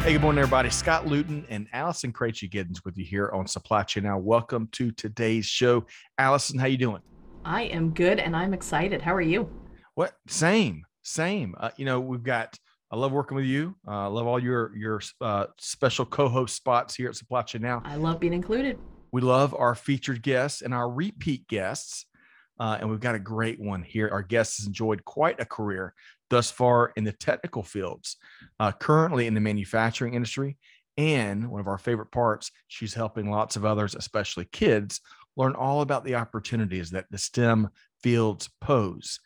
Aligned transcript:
Hey, 0.00 0.12
good 0.14 0.22
morning, 0.22 0.38
everybody. 0.38 0.70
Scott 0.70 1.06
Luton 1.06 1.44
and 1.50 1.66
Allison 1.74 2.12
Krejci 2.12 2.50
Giddens 2.50 2.82
with 2.84 2.96
you 2.96 3.04
here 3.04 3.30
on 3.34 3.46
Supply 3.46 3.82
Chain 3.82 4.04
Now. 4.04 4.16
Welcome 4.16 4.68
to 4.72 4.90
today's 4.92 5.44
show. 5.44 5.84
Allison, 6.16 6.58
how 6.58 6.66
you 6.66 6.78
doing? 6.78 7.02
I 7.44 7.64
am 7.64 7.90
good 7.90 8.18
and 8.18 8.34
I'm 8.34 8.54
excited. 8.54 9.02
How 9.02 9.14
are 9.14 9.20
you? 9.20 9.50
What? 9.96 10.14
Same, 10.26 10.84
same. 11.02 11.54
Uh, 11.58 11.70
you 11.76 11.84
know, 11.84 12.00
we've 12.00 12.22
got. 12.22 12.58
I 12.90 12.96
love 12.96 13.12
working 13.12 13.36
with 13.36 13.44
you. 13.44 13.74
Uh, 13.86 14.04
I 14.04 14.06
love 14.06 14.26
all 14.26 14.42
your 14.42 14.74
your 14.74 15.02
uh, 15.20 15.46
special 15.58 16.06
co-host 16.06 16.56
spots 16.56 16.94
here 16.94 17.10
at 17.10 17.16
Supply 17.16 17.42
Chain 17.42 17.60
Now. 17.60 17.82
I 17.84 17.96
love 17.96 18.18
being 18.18 18.32
included. 18.32 18.78
We 19.12 19.20
love 19.20 19.54
our 19.54 19.74
featured 19.74 20.22
guests 20.22 20.62
and 20.62 20.72
our 20.72 20.88
repeat 20.88 21.46
guests. 21.48 22.06
Uh, 22.58 22.78
and 22.80 22.90
we've 22.90 23.00
got 23.00 23.14
a 23.14 23.20
great 23.20 23.60
one 23.60 23.82
here. 23.82 24.08
Our 24.10 24.22
guest 24.22 24.58
has 24.58 24.66
enjoyed 24.66 25.04
quite 25.04 25.38
a 25.38 25.44
career 25.44 25.94
thus 26.30 26.50
far 26.50 26.92
in 26.96 27.04
the 27.04 27.12
technical 27.12 27.62
fields, 27.62 28.16
uh, 28.60 28.72
currently 28.72 29.26
in 29.26 29.34
the 29.34 29.40
manufacturing 29.40 30.14
industry. 30.14 30.56
And 30.96 31.48
one 31.50 31.60
of 31.60 31.68
our 31.68 31.78
favorite 31.78 32.10
parts, 32.10 32.50
she's 32.66 32.94
helping 32.94 33.30
lots 33.30 33.56
of 33.56 33.64
others, 33.64 33.94
especially 33.94 34.46
kids, 34.46 35.00
learn 35.36 35.54
all 35.54 35.80
about 35.80 36.04
the 36.04 36.16
opportunities 36.16 36.90
that 36.90 37.06
the 37.10 37.18
STEM 37.18 37.68
fields 38.02 38.50
pose. 38.60 39.20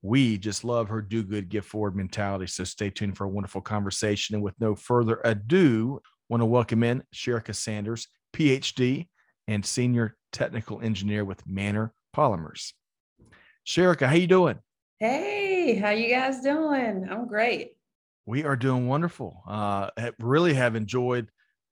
We 0.00 0.38
just 0.38 0.64
love 0.64 0.88
her 0.88 1.02
do 1.02 1.22
good, 1.22 1.48
give 1.48 1.66
forward 1.66 1.96
mentality. 1.96 2.46
So 2.46 2.64
stay 2.64 2.88
tuned 2.88 3.16
for 3.16 3.24
a 3.24 3.28
wonderful 3.28 3.60
conversation. 3.60 4.36
And 4.36 4.44
with 4.44 4.54
no 4.60 4.74
further 4.74 5.20
ado, 5.24 6.00
want 6.28 6.40
to 6.40 6.46
welcome 6.46 6.82
in 6.82 7.02
Sherika 7.14 7.54
Sanders, 7.54 8.06
PhD 8.32 9.08
and 9.46 9.64
Senior 9.64 10.16
Technical 10.32 10.80
Engineer 10.80 11.24
with 11.24 11.46
Manor 11.46 11.92
Polymers. 12.14 12.72
Sherika, 13.66 14.06
how 14.06 14.14
you 14.14 14.26
doing? 14.26 14.58
Hey, 15.00 15.74
how 15.76 15.90
you 15.90 16.08
guys 16.08 16.40
doing? 16.40 17.08
I'm 17.10 17.26
great. 17.26 17.76
We 18.26 18.44
are 18.44 18.56
doing 18.56 18.86
wonderful. 18.88 19.42
Uh, 19.46 19.90
really 20.18 20.54
have 20.54 20.76
enjoyed. 20.76 21.28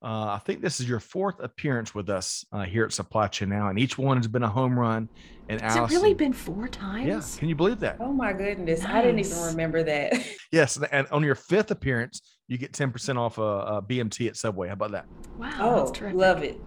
Uh, 0.07 0.35
I 0.35 0.41
think 0.45 0.62
this 0.62 0.79
is 0.79 0.89
your 0.89 1.01
fourth 1.01 1.41
appearance 1.41 1.93
with 1.93 2.09
us 2.11 2.45
uh, 2.53 2.62
here 2.62 2.85
at 2.85 2.93
Supply 2.93 3.27
Chain 3.27 3.49
Now, 3.49 3.71
and 3.71 3.77
each 3.77 3.99
one 3.99 4.17
has 4.19 4.29
been 4.29 4.45
a 4.45 4.49
home 4.49 4.79
run. 4.79 5.09
And 5.49 5.61
Has 5.61 5.77
Allison, 5.77 5.97
it 5.97 6.01
really 6.01 6.15
been 6.15 6.33
four 6.33 6.69
times? 6.69 7.07
Yeah, 7.09 7.39
can 7.41 7.49
you 7.49 7.57
believe 7.57 7.81
that? 7.81 7.97
Oh 7.99 8.12
my 8.12 8.33
goodness, 8.33 8.84
I 8.84 9.03
didn't 9.03 9.19
even 9.19 9.43
remember 9.43 9.83
that. 9.83 10.12
Yes, 10.53 10.79
and 10.93 11.09
on 11.09 11.25
your 11.25 11.34
fifth 11.34 11.73
appearance, 11.73 12.21
you 12.47 12.57
get 12.57 12.73
ten 12.73 12.93
percent 12.93 13.19
off 13.19 13.39
a, 13.39 13.43
a 13.43 13.83
BMT 13.83 14.29
at 14.29 14.37
Subway. 14.37 14.69
How 14.69 14.75
about 14.75 14.93
that? 14.93 15.07
Wow, 15.37 15.51
Oh, 15.59 15.77
that's 15.79 15.91
terrific. 15.91 16.17
love 16.17 16.43
it. 16.45 16.61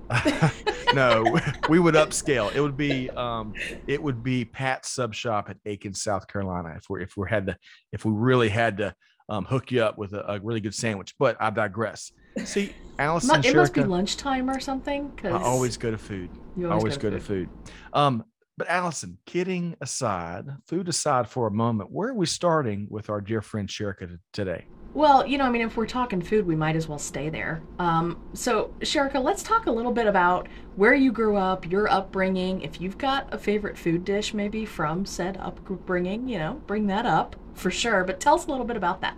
no, 0.93 1.39
we 1.69 1.79
would 1.79 1.95
upscale. 1.95 2.53
It 2.53 2.59
would 2.59 2.75
be 2.75 3.09
um, 3.11 3.53
it 3.87 4.03
would 4.03 4.21
be 4.21 4.43
Pat's 4.43 4.91
Sub 4.91 5.13
Shop 5.13 5.49
at 5.49 5.55
Aiken, 5.65 5.93
South 5.93 6.27
Carolina. 6.27 6.73
If 6.75 6.83
we're 6.89 6.99
if 6.99 7.15
we 7.15 7.29
had 7.29 7.47
to 7.47 7.55
if 7.93 8.03
we 8.03 8.11
really 8.11 8.49
had 8.49 8.77
to 8.79 8.93
um, 9.29 9.45
hook 9.45 9.71
you 9.71 9.81
up 9.81 9.97
with 9.97 10.11
a, 10.11 10.33
a 10.33 10.39
really 10.41 10.59
good 10.59 10.75
sandwich. 10.75 11.15
But 11.17 11.37
I 11.39 11.49
digress. 11.51 12.11
See, 12.43 12.73
Allison, 12.99 13.41
Mu- 13.41 13.49
it 13.49 13.55
must 13.55 13.73
be 13.73 13.83
lunchtime 13.83 14.49
or 14.49 14.59
something. 14.59 15.05
I 15.05 15.21
Because 15.21 15.41
always 15.41 15.77
go 15.77 15.89
to 15.89 15.97
food. 15.97 16.29
you 16.57 16.69
Always, 16.69 16.97
go 16.97 17.09
to 17.09 17.19
food. 17.19 17.49
Um, 17.93 18.25
but 18.57 18.67
Allison, 18.67 19.17
kidding 19.25 19.75
aside, 19.79 20.45
food 20.67 20.89
aside 20.89 21.29
for 21.29 21.47
a 21.47 21.51
moment, 21.51 21.91
where 21.91 22.09
are 22.09 22.13
we 22.13 22.25
starting 22.25 22.87
with 22.89 23.09
our 23.09 23.21
dear 23.21 23.41
friend 23.41 23.69
Sherika 23.69 24.19
today? 24.33 24.65
Well, 24.93 25.25
you 25.25 25.37
know, 25.37 25.45
I 25.45 25.49
mean, 25.49 25.61
if 25.61 25.77
we're 25.77 25.85
talking 25.85 26.21
food, 26.21 26.45
we 26.45 26.55
might 26.57 26.75
as 26.75 26.89
well 26.89 26.99
stay 26.99 27.29
there. 27.29 27.61
Um, 27.77 28.19
so, 28.33 28.73
Sherika, 28.81 29.23
let's 29.23 29.43
talk 29.43 29.67
a 29.67 29.71
little 29.71 29.93
bit 29.93 30.07
about 30.07 30.47
where 30.75 30.93
you 30.95 31.13
grew 31.13 31.37
up, 31.37 31.69
your 31.71 31.89
upbringing. 31.89 32.61
If 32.63 32.81
you've 32.81 32.97
got 32.97 33.33
a 33.33 33.37
favorite 33.37 33.77
food 33.77 34.03
dish, 34.03 34.33
maybe 34.33 34.65
from 34.65 35.05
said 35.05 35.37
upbringing, 35.37 36.27
you 36.27 36.39
know, 36.39 36.61
bring 36.67 36.87
that 36.87 37.05
up 37.05 37.37
for 37.53 37.71
sure. 37.71 38.03
But 38.03 38.19
tell 38.19 38.35
us 38.35 38.45
a 38.47 38.49
little 38.51 38.65
bit 38.65 38.75
about 38.77 38.99
that. 39.01 39.15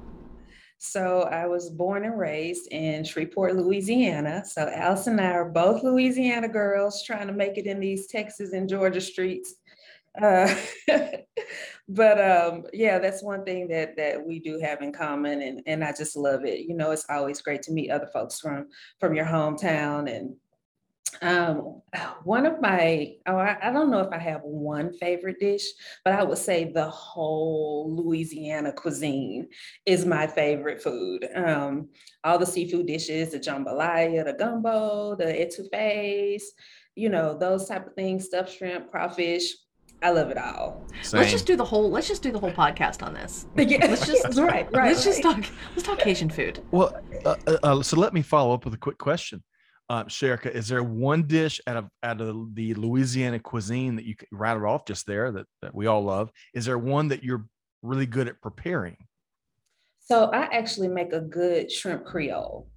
So 0.83 1.21
I 1.31 1.45
was 1.45 1.69
born 1.69 2.05
and 2.05 2.17
raised 2.17 2.67
in 2.71 3.03
Shreveport, 3.03 3.55
Louisiana. 3.55 4.43
So 4.43 4.67
Allison 4.67 5.19
and 5.19 5.21
I 5.21 5.31
are 5.33 5.45
both 5.45 5.83
Louisiana 5.83 6.47
girls 6.47 7.03
trying 7.03 7.27
to 7.27 7.33
make 7.33 7.59
it 7.59 7.67
in 7.67 7.79
these 7.79 8.07
Texas 8.07 8.53
and 8.53 8.67
Georgia 8.67 8.99
streets. 8.99 9.53
Uh, 10.19 10.51
but 11.87 12.19
um, 12.19 12.63
yeah, 12.73 12.97
that's 12.97 13.21
one 13.21 13.45
thing 13.45 13.67
that 13.67 13.95
that 13.95 14.25
we 14.25 14.39
do 14.39 14.59
have 14.59 14.81
in 14.81 14.91
common, 14.91 15.43
and 15.43 15.61
and 15.67 15.83
I 15.83 15.91
just 15.91 16.15
love 16.17 16.45
it. 16.45 16.61
You 16.61 16.73
know, 16.73 16.89
it's 16.89 17.05
always 17.11 17.43
great 17.43 17.61
to 17.63 17.71
meet 17.71 17.91
other 17.91 18.09
folks 18.11 18.39
from 18.39 18.65
from 18.99 19.13
your 19.13 19.25
hometown 19.25 20.11
and 20.11 20.35
Um, 21.21 21.81
one 22.23 22.45
of 22.45 22.61
my, 22.61 23.15
oh, 23.27 23.37
I, 23.37 23.57
I 23.61 23.71
don't 23.71 23.91
know 23.91 23.99
if 23.99 24.11
I 24.11 24.17
have 24.17 24.41
one 24.43 24.93
favorite 24.93 25.39
dish, 25.39 25.65
but 26.03 26.13
I 26.13 26.23
would 26.23 26.37
say 26.37 26.71
the 26.71 26.89
whole 26.89 27.95
Louisiana 27.95 28.71
cuisine 28.73 29.47
is 29.85 30.05
my 30.05 30.27
favorite 30.27 30.81
food. 30.81 31.27
Um, 31.35 31.89
all 32.23 32.39
the 32.39 32.45
seafood 32.45 32.87
dishes, 32.87 33.31
the 33.31 33.39
jambalaya, 33.39 34.25
the 34.25 34.33
gumbo, 34.33 35.15
the 35.15 35.25
etouffees, 35.25 36.43
you 36.95 37.09
know, 37.09 37.37
those 37.37 37.67
type 37.67 37.87
of 37.87 37.93
things, 37.93 38.25
stuffed 38.25 38.55
shrimp, 38.57 38.89
crawfish. 38.91 39.53
I 40.03 40.09
love 40.09 40.31
it 40.31 40.37
all. 40.37 40.87
Let's 41.13 41.29
just 41.29 41.45
do 41.45 41.55
the 41.55 41.63
whole. 41.63 41.91
Let's 41.91 42.07
just 42.07 42.23
do 42.23 42.31
the 42.31 42.39
whole 42.39 42.51
podcast 42.51 43.03
on 43.05 43.13
this. 43.13 43.45
Yeah, 43.55 43.85
Let's 43.85 44.07
just 44.07 44.35
right, 44.35 44.67
right. 44.73 44.87
let's 44.87 45.03
just 45.03 45.21
talk. 45.21 45.37
Let's 45.75 45.83
talk 45.83 46.05
Asian 46.07 46.29
food. 46.29 46.63
Well, 46.71 46.95
uh, 47.23 47.35
uh, 47.45 47.57
uh, 47.61 47.83
so 47.83 47.97
let 47.97 48.11
me 48.11 48.23
follow 48.23 48.53
up 48.53 48.65
with 48.65 48.73
a 48.73 48.77
quick 48.77 48.97
question. 48.97 49.43
Uh, 49.91 50.05
Sherika, 50.05 50.49
is 50.49 50.69
there 50.69 50.83
one 50.83 51.23
dish 51.23 51.59
out 51.67 51.75
of 51.75 51.89
out 52.01 52.21
of 52.21 52.55
the 52.55 52.73
Louisiana 52.75 53.39
cuisine 53.39 53.97
that 53.97 54.05
you 54.05 54.15
could 54.15 54.29
rattle 54.31 54.65
off 54.65 54.85
just 54.85 55.05
there 55.05 55.33
that, 55.33 55.45
that 55.61 55.75
we 55.75 55.85
all 55.85 56.01
love? 56.01 56.31
Is 56.53 56.63
there 56.63 56.77
one 56.77 57.09
that 57.09 57.25
you're 57.25 57.45
really 57.81 58.05
good 58.05 58.29
at 58.29 58.39
preparing? 58.41 58.95
So 59.99 60.31
I 60.31 60.43
actually 60.43 60.87
make 60.87 61.11
a 61.11 61.19
good 61.19 61.69
shrimp 61.69 62.05
creole 62.05 62.69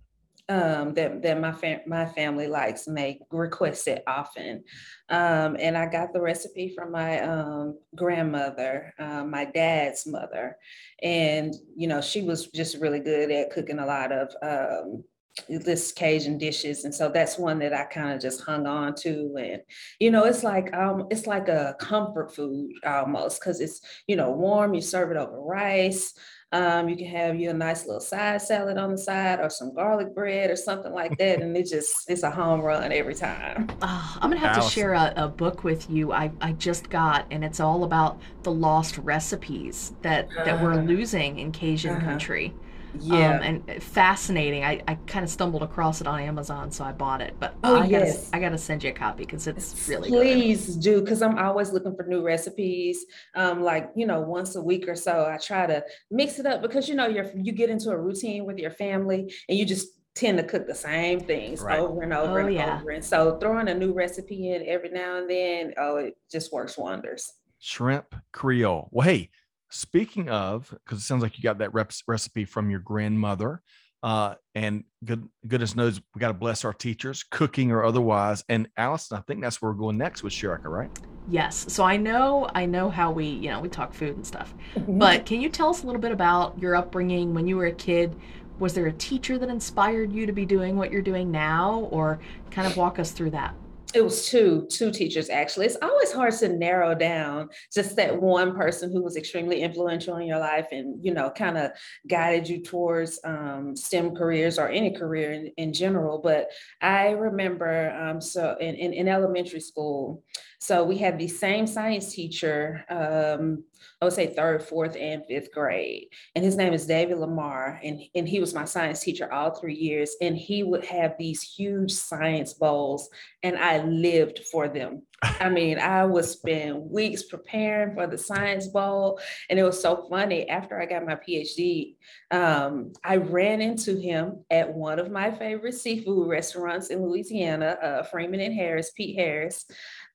um, 0.48 0.92
that 0.94 1.22
that 1.22 1.41
my 1.41 1.53
fam- 1.53 1.82
my 1.86 2.04
family 2.04 2.48
likes 2.48 2.88
make 2.88 3.20
requests 3.30 3.86
it 3.86 4.03
often, 4.08 4.64
um, 5.08 5.56
and 5.60 5.78
I 5.78 5.86
got 5.86 6.12
the 6.12 6.20
recipe 6.20 6.74
from 6.74 6.91
my 6.91 7.20
um, 7.20 7.78
grandmother, 7.94 8.92
uh, 8.98 9.22
my 9.22 9.44
dad's 9.44 10.04
mother, 10.04 10.56
and 11.00 11.54
you 11.76 11.86
know 11.86 12.00
she 12.00 12.22
was 12.22 12.48
just 12.48 12.78
really 12.78 12.98
good 12.98 13.30
at 13.30 13.53
cooking 13.53 13.78
a 13.78 13.86
lot 13.86 14.10
of 14.10 14.34
um, 14.42 15.04
this 15.49 15.93
Cajun 15.93 16.39
dishes, 16.39 16.84
and 16.84 16.95
so 16.95 17.09
that's 17.09 17.39
one 17.39 17.59
that 17.59 17.72
I 17.72 17.84
kind 17.84 18.12
of 18.12 18.21
just 18.21 18.43
hung 18.43 18.67
on 18.67 18.95
to, 18.97 19.37
and 19.39 19.62
you 19.99 20.11
know 20.11 20.25
it's 20.25 20.43
like 20.45 20.72
um 20.75 21.06
it's 21.11 21.27
like 21.27 21.49
a 21.49 21.77
comfort 21.81 22.34
food 22.34 22.72
almost 22.87 23.41
because 23.41 23.61
it's 23.61 23.81
you 24.06 24.17
know 24.17 24.31
warm, 24.31 24.75
you 24.75 24.81
serve 24.81 25.11
it 25.11 25.17
over 25.17 25.41
rice. 25.41 26.15
Um, 26.53 26.89
you 26.89 26.97
can 26.97 27.06
have 27.06 27.34
you 27.34 27.50
a 27.50 27.53
nice 27.53 27.84
little 27.84 28.00
side 28.00 28.41
salad 28.41 28.78
on 28.78 28.93
the 28.93 28.99
side 28.99 29.41
or 29.41 29.50
some 29.50 29.75
garlic 29.75 30.15
bread 30.15 30.50
or 30.50 30.56
something 30.56 30.93
like 30.93 31.19
that. 31.19 31.43
And 31.43 31.56
it 31.56 31.66
just, 31.66 32.09
it's 32.09 32.22
a 32.22 32.31
home 32.31 32.61
run 32.61 32.93
every 32.93 33.15
time. 33.16 33.69
Ah, 33.83 34.16
I'm 34.21 34.31
gonna 34.31 34.39
have 34.39 34.62
to 34.62 34.71
share 34.71 34.93
a, 34.95 35.12
a 35.16 35.27
book 35.28 35.65
with 35.65 35.91
you. 35.91 36.12
I, 36.12 36.31
I 36.41 36.53
just 36.53 36.91
got, 36.91 37.27
and 37.33 37.45
it's 37.45 37.59
all 37.59 37.83
about 37.83 38.21
the 38.45 38.53
lost 38.53 38.99
recipes 38.99 39.95
that 40.03 40.28
that 40.45 40.62
we're 40.62 40.75
Uh, 40.75 40.83
losing 40.83 41.41
in 41.41 41.51
Cajun 41.51 41.97
uh-huh. 41.97 42.06
country. 42.06 42.55
Yeah. 43.00 43.37
Um, 43.37 43.43
and 43.43 43.82
fascinating. 43.82 44.65
I, 44.65 44.81
I 44.88 44.94
kind 45.07 45.24
of 45.24 45.30
stumbled 45.30 45.63
across 45.63 46.01
it 46.01 46.07
on 46.07 46.21
Amazon, 46.21 46.71
so 46.71 46.84
I 46.84 46.92
bought 46.92 47.21
it. 47.21 47.34
But 47.41 47.54
Oh, 47.65 47.77
I 47.77 47.80
gotta 47.83 48.07
yes. 48.07 48.30
I 48.33 48.39
gotta 48.41 48.59
send 48.59 48.83
you 48.84 48.91
a 48.91 48.92
copy 48.92 49.24
because 49.24 49.47
it's 49.47 49.89
really 49.89 50.10
good. 50.10 50.21
Please 50.22 50.77
do, 50.77 51.01
because 51.01 51.22
I'm 51.22 51.39
always 51.39 51.72
looking 51.72 51.95
for 51.97 52.04
new 52.07 52.22
recipes. 52.22 53.04
Um, 53.34 53.63
like, 53.63 53.91
you 53.97 54.07
know, 54.07 54.21
once 54.21 54.57
a 54.57 54.63
week 54.63 54.89
or 54.89 54.97
so, 54.97 55.27
I 55.27 55.39
try 55.39 55.66
to 55.66 55.84
mix 56.10 56.39
it 56.39 56.47
up 56.47 56.63
because, 56.63 56.89
you 56.89 56.95
know, 56.95 57.07
you're, 57.07 57.30
you 57.34 57.53
get 57.53 57.71
into 57.71 57.91
a 57.91 57.97
routine 57.98 58.45
with 58.47 58.59
your 58.59 58.71
family 58.71 59.33
and 59.48 59.59
you 59.59 59.65
just 59.65 59.89
tend 60.15 60.39
to 60.39 60.45
cook 60.45 60.66
the 60.66 60.74
same 60.74 61.18
things 61.18 61.60
Right. 61.60 61.80
over 61.80 62.03
and 62.03 62.13
over 62.13 62.41
Oh, 62.42 62.47
and 62.47 62.54
yeah. 62.54 62.78
over. 62.80 62.91
And 62.91 63.04
so 63.04 63.36
throwing 63.39 63.68
a 63.68 63.74
new 63.74 63.92
recipe 63.92 64.53
in 64.53 64.65
every 64.68 64.91
now 64.91 65.16
and 65.18 65.28
then, 65.28 65.74
oh, 65.77 65.97
it 65.97 66.15
just 66.30 66.53
works 66.53 66.78
wonders. 66.78 67.28
Shrimp 67.59 68.15
Creole. 68.30 68.89
Well, 68.92 69.09
hey, 69.09 69.30
speaking 69.74 70.28
of, 70.28 70.71
because 70.71 70.98
it 70.98 71.03
sounds 71.03 71.22
like 71.22 71.36
you 71.36 71.42
got 71.42 71.59
that 71.59 71.74
rep- 71.74 71.92
recipe 72.06 72.44
from 72.44 72.71
your 72.71 72.80
grandmother, 72.80 73.62
uh, 74.03 74.34
and 74.54 74.84
good 75.04 75.26
goodness 75.47 75.74
knows 75.74 76.00
we 76.15 76.21
got 76.21 76.28
to 76.28 76.34
bless 76.34 76.65
our 76.65 76.74
teachers, 76.74 77.24
cooking 77.30 77.72
or 77.72 77.84
otherwise. 77.84 78.44
And 78.48 78.68
Allison, 78.76 79.16
I 79.16 79.22
think 79.22 79.41
that's 79.41 79.62
where 79.62 79.72
we're 79.72 79.78
going 79.78 79.97
next 79.97 80.22
with 80.22 80.32
Sherika, 80.32 80.66
right? 80.66 80.91
Yes. 81.28 81.72
So 81.72 81.84
I 81.84 81.97
know 81.97 82.48
I 82.54 82.66
know 82.66 82.91
how 82.91 83.10
we 83.10 83.26
you 83.26 83.50
know 83.50 83.60
we 83.60 83.71
talk 83.71 83.94
food 83.94 84.15
and 84.16 84.26
stuff. 84.26 84.54
Mm-hmm. 84.76 84.98
But 84.98 85.24
can 85.24 85.41
you 85.41 85.48
tell 85.48 85.71
us 85.71 85.82
a 85.82 85.86
little 85.86 86.03
bit 86.03 86.12
about 86.12 86.59
your 86.59 86.77
upbringing 86.77 87.32
when 87.34 87.47
you 87.47 87.56
were 87.56 87.66
a 87.66 87.72
kid? 87.72 88.15
was 88.59 88.72
there 88.72 88.86
a 88.86 88.92
teacher 88.92 89.36
that 89.36 89.48
inspired 89.48 90.12
you 90.12 90.27
to 90.27 90.32
be 90.32 90.47
doing 90.47 90.77
what 90.77 90.92
you're 90.92 91.03
doing 91.03 91.30
now 91.30 91.88
or 91.91 92.20
kind 92.53 92.68
of 92.68 92.77
walk 92.77 93.00
us 93.00 93.10
through 93.10 93.30
that 93.30 93.53
it 93.94 94.02
was 94.02 94.26
two 94.26 94.66
two 94.70 94.91
teachers 94.91 95.30
actually. 95.30 95.66
It's 95.66 95.76
always 95.80 96.12
hard 96.12 96.34
to 96.34 96.48
narrow 96.48 96.94
down 96.94 97.48
just 97.72 97.94
that 97.96 98.20
one 98.20 98.54
person 98.56 98.91
who 98.92 99.02
was 99.02 99.16
extremely 99.16 99.62
influential 99.62 100.16
in 100.16 100.26
your 100.26 100.41
life 100.41 100.66
and 100.72 101.02
you 101.04 101.14
know 101.14 101.30
kind 101.30 101.56
of 101.56 101.70
guided 102.08 102.48
you 102.48 102.60
towards 102.62 103.20
um, 103.24 103.76
stem 103.76 104.14
careers 104.14 104.58
or 104.58 104.68
any 104.68 104.91
career 104.91 105.32
in, 105.32 105.52
in 105.56 105.72
general. 105.72 106.18
But 106.18 106.48
i 106.82 107.10
remember 107.10 107.91
um, 107.91 108.20
so 108.20 108.56
in, 108.60 108.74
in, 108.74 108.92
in 108.92 109.08
elementary 109.08 109.60
school 109.60 110.22
so 110.65 110.83
we 110.83 110.97
had 110.97 111.19
the 111.19 111.28
same 111.28 111.66
science 111.66 112.15
teacher, 112.15 112.87
um, 112.89 113.65
I 114.01 114.07
would 114.07 114.15
say 114.15 114.28
third, 114.28 114.63
fourth, 114.63 114.97
and 114.99 115.22
fifth 115.27 115.53
grade. 115.53 116.09
And 116.34 116.43
his 116.43 116.57
name 116.57 116.72
is 116.72 116.87
David 116.87 117.19
Lamar. 117.19 117.78
And, 117.84 118.01
and 118.15 118.27
he 118.27 118.41
was 118.41 118.55
my 118.55 118.65
science 118.65 119.01
teacher 119.01 119.31
all 119.31 119.51
three 119.51 119.75
years. 119.75 120.16
And 120.22 120.34
he 120.34 120.63
would 120.63 120.83
have 120.87 121.16
these 121.19 121.43
huge 121.43 121.93
science 121.93 122.55
bowls, 122.55 123.11
and 123.43 123.59
I 123.59 123.84
lived 123.84 124.41
for 124.51 124.66
them. 124.66 125.03
I 125.22 125.49
mean, 125.49 125.78
I 125.78 126.05
would 126.05 126.25
spend 126.25 126.91
weeks 126.91 127.22
preparing 127.22 127.95
for 127.95 128.07
the 128.07 128.19
science 128.19 128.66
bowl. 128.66 129.21
And 129.49 129.59
it 129.59 129.63
was 129.63 129.81
so 129.81 130.07
funny. 130.09 130.49
After 130.49 130.81
I 130.81 130.87
got 130.87 131.07
my 131.07 131.16
PhD, 131.16 131.97
um, 132.31 132.93
I 133.03 133.16
ran 133.16 133.61
into 133.61 133.97
him 133.99 134.45
at 134.51 134.72
one 134.72 134.99
of 134.99 135.11
my 135.11 135.31
favorite 135.31 135.75
seafood 135.75 136.28
restaurants 136.28 136.89
in 136.89 137.03
Louisiana, 137.03 137.77
uh, 137.83 138.03
Freeman 138.03 138.41
and 138.41 138.55
Harris, 138.55 138.93
Pete 138.97 139.16
Harris. 139.16 139.65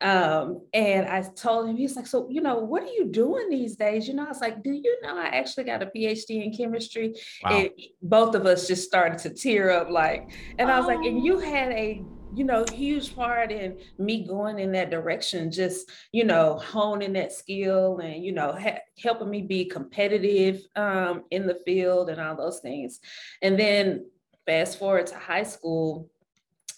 Um, 0.01 0.61
and 0.73 1.07
I 1.07 1.21
told 1.21 1.69
him, 1.69 1.75
he's 1.75 1.95
like, 1.95 2.07
so, 2.07 2.27
you 2.29 2.41
know, 2.41 2.57
what 2.57 2.83
are 2.83 2.93
you 2.93 3.05
doing 3.05 3.49
these 3.49 3.75
days? 3.75 4.07
You 4.07 4.13
know, 4.13 4.25
I 4.25 4.29
was 4.29 4.41
like, 4.41 4.63
do 4.63 4.71
you 4.71 4.97
know, 5.01 5.17
I 5.17 5.25
actually 5.25 5.65
got 5.65 5.83
a 5.83 5.87
PhD 5.87 6.43
in 6.43 6.53
chemistry. 6.55 7.15
Wow. 7.43 7.57
And 7.57 7.69
both 8.01 8.35
of 8.35 8.45
us 8.45 8.67
just 8.67 8.87
started 8.87 9.19
to 9.19 9.29
tear 9.29 9.71
up 9.71 9.89
like, 9.89 10.31
and 10.57 10.71
I 10.71 10.77
was 10.77 10.85
oh. 10.85 10.95
like, 10.95 11.05
and 11.05 11.23
you 11.23 11.37
oh. 11.37 11.39
had 11.39 11.71
a, 11.71 12.01
you 12.33 12.43
know, 12.43 12.63
huge 12.71 13.15
part 13.15 13.51
in 13.51 13.77
me 13.97 14.25
going 14.25 14.59
in 14.59 14.71
that 14.73 14.91
direction, 14.91 15.51
just, 15.51 15.89
you 16.11 16.23
know, 16.23 16.57
honing 16.59 17.13
that 17.13 17.33
skill 17.33 17.97
and, 17.99 18.23
you 18.23 18.31
know, 18.31 18.53
ha- 18.53 18.79
helping 19.01 19.29
me 19.29 19.41
be 19.41 19.65
competitive 19.65 20.61
um, 20.75 21.23
in 21.31 21.47
the 21.47 21.59
field 21.65 22.09
and 22.09 22.21
all 22.21 22.35
those 22.35 22.59
things. 22.59 22.99
And 23.41 23.59
then 23.59 24.05
fast 24.45 24.79
forward 24.79 25.07
to 25.07 25.15
high 25.15 25.43
school, 25.43 26.09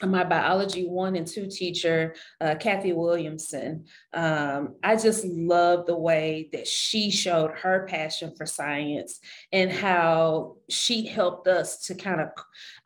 my 0.10 0.24
biology 0.24 0.88
one 0.88 1.16
and 1.16 1.28
two 1.28 1.48
teacher, 1.48 2.16
uh, 2.40 2.56
Kathy 2.56 2.94
Williamson, 2.94 3.86
um, 4.14 4.76
I 4.84 4.96
just 4.96 5.26
love 5.26 5.86
the 5.86 5.98
way 5.98 6.50
that 6.54 6.68
she 6.68 7.12
showed 7.12 7.52
her 7.52 7.86
passion 7.88 8.34
for 8.36 8.46
science 8.46 9.20
and 9.52 9.72
how 9.72 10.56
she 10.70 11.06
helped 11.06 11.48
us 11.48 11.86
to 11.88 11.96
kind 11.96 12.22
of 12.22 12.30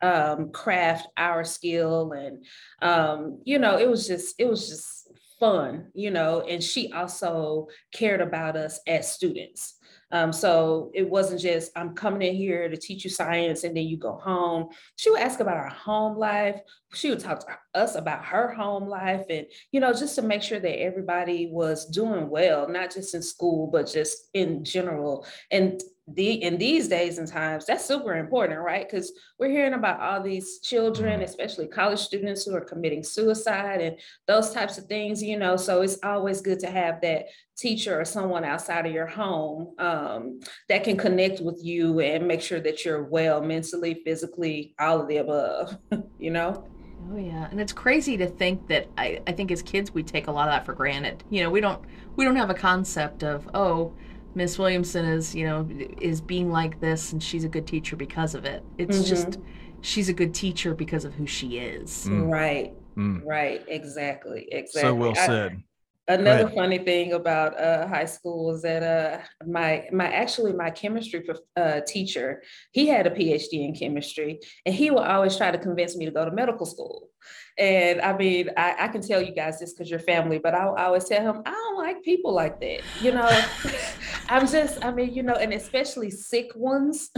um, 0.02 0.50
craft 0.50 1.08
our 1.16 1.44
skill. 1.44 2.12
And, 2.12 2.44
um, 2.82 3.40
you 3.44 3.58
know, 3.58 3.78
it 3.78 3.88
was 3.88 4.06
just, 4.06 4.34
it 4.38 4.48
was 4.48 4.68
just 4.68 5.08
fun, 5.38 5.88
you 5.94 6.10
know, 6.10 6.40
and 6.40 6.62
she 6.62 6.92
also 6.92 7.68
cared 7.92 8.20
about 8.20 8.56
us 8.56 8.80
as 8.86 9.12
students. 9.12 9.75
Um, 10.12 10.32
so 10.32 10.90
it 10.94 11.08
wasn't 11.08 11.40
just, 11.40 11.72
I'm 11.76 11.94
coming 11.94 12.22
in 12.22 12.34
here 12.34 12.68
to 12.68 12.76
teach 12.76 13.04
you 13.04 13.10
science 13.10 13.64
and 13.64 13.76
then 13.76 13.86
you 13.86 13.96
go 13.96 14.14
home. 14.16 14.68
She 14.96 15.10
would 15.10 15.20
ask 15.20 15.40
about 15.40 15.56
our 15.56 15.68
home 15.68 16.16
life. 16.16 16.60
She 16.94 17.10
would 17.10 17.20
talk 17.20 17.40
to 17.40 17.58
us 17.74 17.96
about 17.96 18.24
her 18.24 18.52
home 18.54 18.86
life 18.88 19.24
and, 19.28 19.46
you 19.72 19.80
know, 19.80 19.92
just 19.92 20.14
to 20.14 20.22
make 20.22 20.42
sure 20.42 20.60
that 20.60 20.80
everybody 20.80 21.48
was 21.50 21.86
doing 21.86 22.28
well, 22.28 22.68
not 22.68 22.92
just 22.94 23.14
in 23.14 23.22
school, 23.22 23.66
but 23.66 23.90
just 23.90 24.28
in 24.32 24.64
general. 24.64 25.26
And 25.50 25.80
the 26.08 26.34
in 26.44 26.56
these 26.56 26.86
days 26.86 27.18
and 27.18 27.26
times 27.26 27.66
that's 27.66 27.84
super 27.84 28.14
important 28.14 28.60
right 28.60 28.88
because 28.88 29.12
we're 29.40 29.50
hearing 29.50 29.74
about 29.74 30.00
all 30.00 30.22
these 30.22 30.60
children 30.60 31.14
mm-hmm. 31.14 31.22
especially 31.22 31.66
college 31.66 31.98
students 31.98 32.44
who 32.44 32.54
are 32.54 32.60
committing 32.60 33.02
suicide 33.02 33.80
and 33.80 33.98
those 34.28 34.52
types 34.52 34.78
of 34.78 34.84
things 34.84 35.20
you 35.20 35.36
know 35.36 35.56
so 35.56 35.82
it's 35.82 35.98
always 36.04 36.40
good 36.40 36.60
to 36.60 36.70
have 36.70 37.00
that 37.00 37.26
teacher 37.58 38.00
or 38.00 38.04
someone 38.04 38.44
outside 38.44 38.86
of 38.86 38.92
your 38.92 39.06
home 39.06 39.74
um, 39.78 40.38
that 40.68 40.84
can 40.84 40.96
connect 40.96 41.40
with 41.40 41.58
you 41.64 41.98
and 41.98 42.28
make 42.28 42.40
sure 42.40 42.60
that 42.60 42.84
you're 42.84 43.04
well 43.04 43.40
mentally 43.40 44.00
physically 44.04 44.74
all 44.78 45.00
of 45.00 45.08
the 45.08 45.16
above 45.16 45.76
you 46.20 46.30
know 46.30 46.64
Oh 47.12 47.16
yeah, 47.16 47.46
and 47.52 47.60
it's 47.60 47.72
crazy 47.72 48.16
to 48.16 48.26
think 48.26 48.66
that 48.66 48.88
I, 48.98 49.20
I 49.28 49.32
think 49.32 49.52
as 49.52 49.62
kids 49.62 49.94
we 49.94 50.02
take 50.02 50.26
a 50.26 50.32
lot 50.32 50.48
of 50.48 50.54
that 50.54 50.66
for 50.66 50.74
granted. 50.74 51.22
You 51.30 51.44
know, 51.44 51.50
we 51.50 51.60
don't 51.60 51.80
we 52.16 52.24
don't 52.24 52.34
have 52.34 52.50
a 52.50 52.54
concept 52.54 53.22
of 53.22 53.48
oh, 53.54 53.94
Miss 54.36 54.58
Williamson 54.58 55.06
is, 55.06 55.34
you 55.34 55.46
know, 55.46 55.66
is 55.98 56.20
being 56.20 56.50
like 56.52 56.78
this 56.78 57.12
and 57.12 57.22
she's 57.22 57.44
a 57.44 57.48
good 57.48 57.66
teacher 57.66 57.96
because 57.96 58.34
of 58.34 58.44
it. 58.44 58.62
It's 58.76 58.98
mm-hmm. 58.98 59.08
just 59.08 59.38
she's 59.80 60.10
a 60.10 60.12
good 60.12 60.34
teacher 60.34 60.74
because 60.74 61.06
of 61.06 61.14
who 61.14 61.26
she 61.26 61.56
is. 61.56 62.06
Mm. 62.06 62.30
Right. 62.30 62.74
Mm. 62.98 63.24
Right. 63.24 63.64
Exactly. 63.66 64.46
Exactly. 64.52 64.82
So 64.82 64.94
well 64.94 65.14
said. 65.14 65.62
I, 66.06 66.12
another 66.14 66.50
funny 66.50 66.76
thing 66.76 67.14
about 67.14 67.58
uh, 67.58 67.88
high 67.88 68.04
school 68.04 68.54
is 68.54 68.60
that 68.60 68.82
uh, 68.82 69.22
my 69.46 69.88
my 69.90 70.12
actually 70.12 70.52
my 70.52 70.70
chemistry 70.70 71.26
uh, 71.56 71.80
teacher 71.86 72.42
he 72.72 72.86
had 72.86 73.06
a 73.06 73.10
PhD 73.10 73.66
in 73.66 73.74
chemistry 73.74 74.38
and 74.66 74.74
he 74.74 74.90
would 74.90 75.02
always 75.02 75.36
try 75.36 75.50
to 75.50 75.58
convince 75.58 75.96
me 75.96 76.04
to 76.04 76.10
go 76.10 76.26
to 76.26 76.30
medical 76.30 76.66
school. 76.66 77.08
And 77.58 78.02
I 78.02 78.14
mean, 78.14 78.50
I, 78.56 78.74
I 78.80 78.88
can 78.88 79.00
tell 79.00 79.22
you 79.22 79.32
guys 79.32 79.58
this 79.58 79.72
because 79.72 79.90
you're 79.90 79.98
family, 79.98 80.38
but 80.38 80.54
I, 80.54 80.66
I 80.66 80.84
always 80.84 81.04
tell 81.04 81.22
him, 81.22 81.42
I 81.46 81.50
don't 81.50 81.78
like 81.78 82.02
people 82.02 82.34
like 82.34 82.60
that. 82.60 82.80
You 83.00 83.12
know, 83.12 83.28
I'm 84.28 84.46
just, 84.46 84.84
I 84.84 84.92
mean, 84.92 85.14
you 85.14 85.22
know, 85.22 85.34
and 85.34 85.54
especially 85.54 86.10
sick 86.10 86.50
ones. 86.54 87.10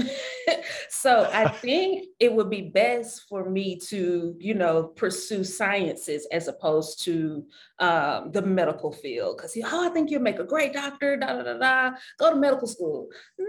so 0.91 1.29
I 1.33 1.49
think 1.49 2.07
it 2.21 2.33
would 2.33 2.51
be 2.51 2.63
best 2.63 3.29
for 3.29 3.51
me 3.51 3.81
to, 3.89 4.37
you 4.39 4.55
know, 4.55 4.85
pursue 4.85 5.43
sciences 5.43 6.29
as 6.31 6.47
opposed 6.47 7.03
to 7.05 7.45
um, 7.81 8.31
the 8.31 8.43
medical 8.43 8.93
field. 8.93 9.39
Because, 9.39 9.57
oh, 9.65 9.87
I 9.87 9.93
think 9.93 10.09
you'll 10.09 10.23
make 10.23 10.39
a 10.39 10.45
great 10.45 10.73
doctor, 10.73 11.17
da 11.17 11.35
da 11.35 11.43
da 11.43 11.59
da. 11.59 11.97
Go 12.19 12.31
to 12.33 12.37
medical 12.37 12.69
school. 12.69 13.09
No, 13.39 13.47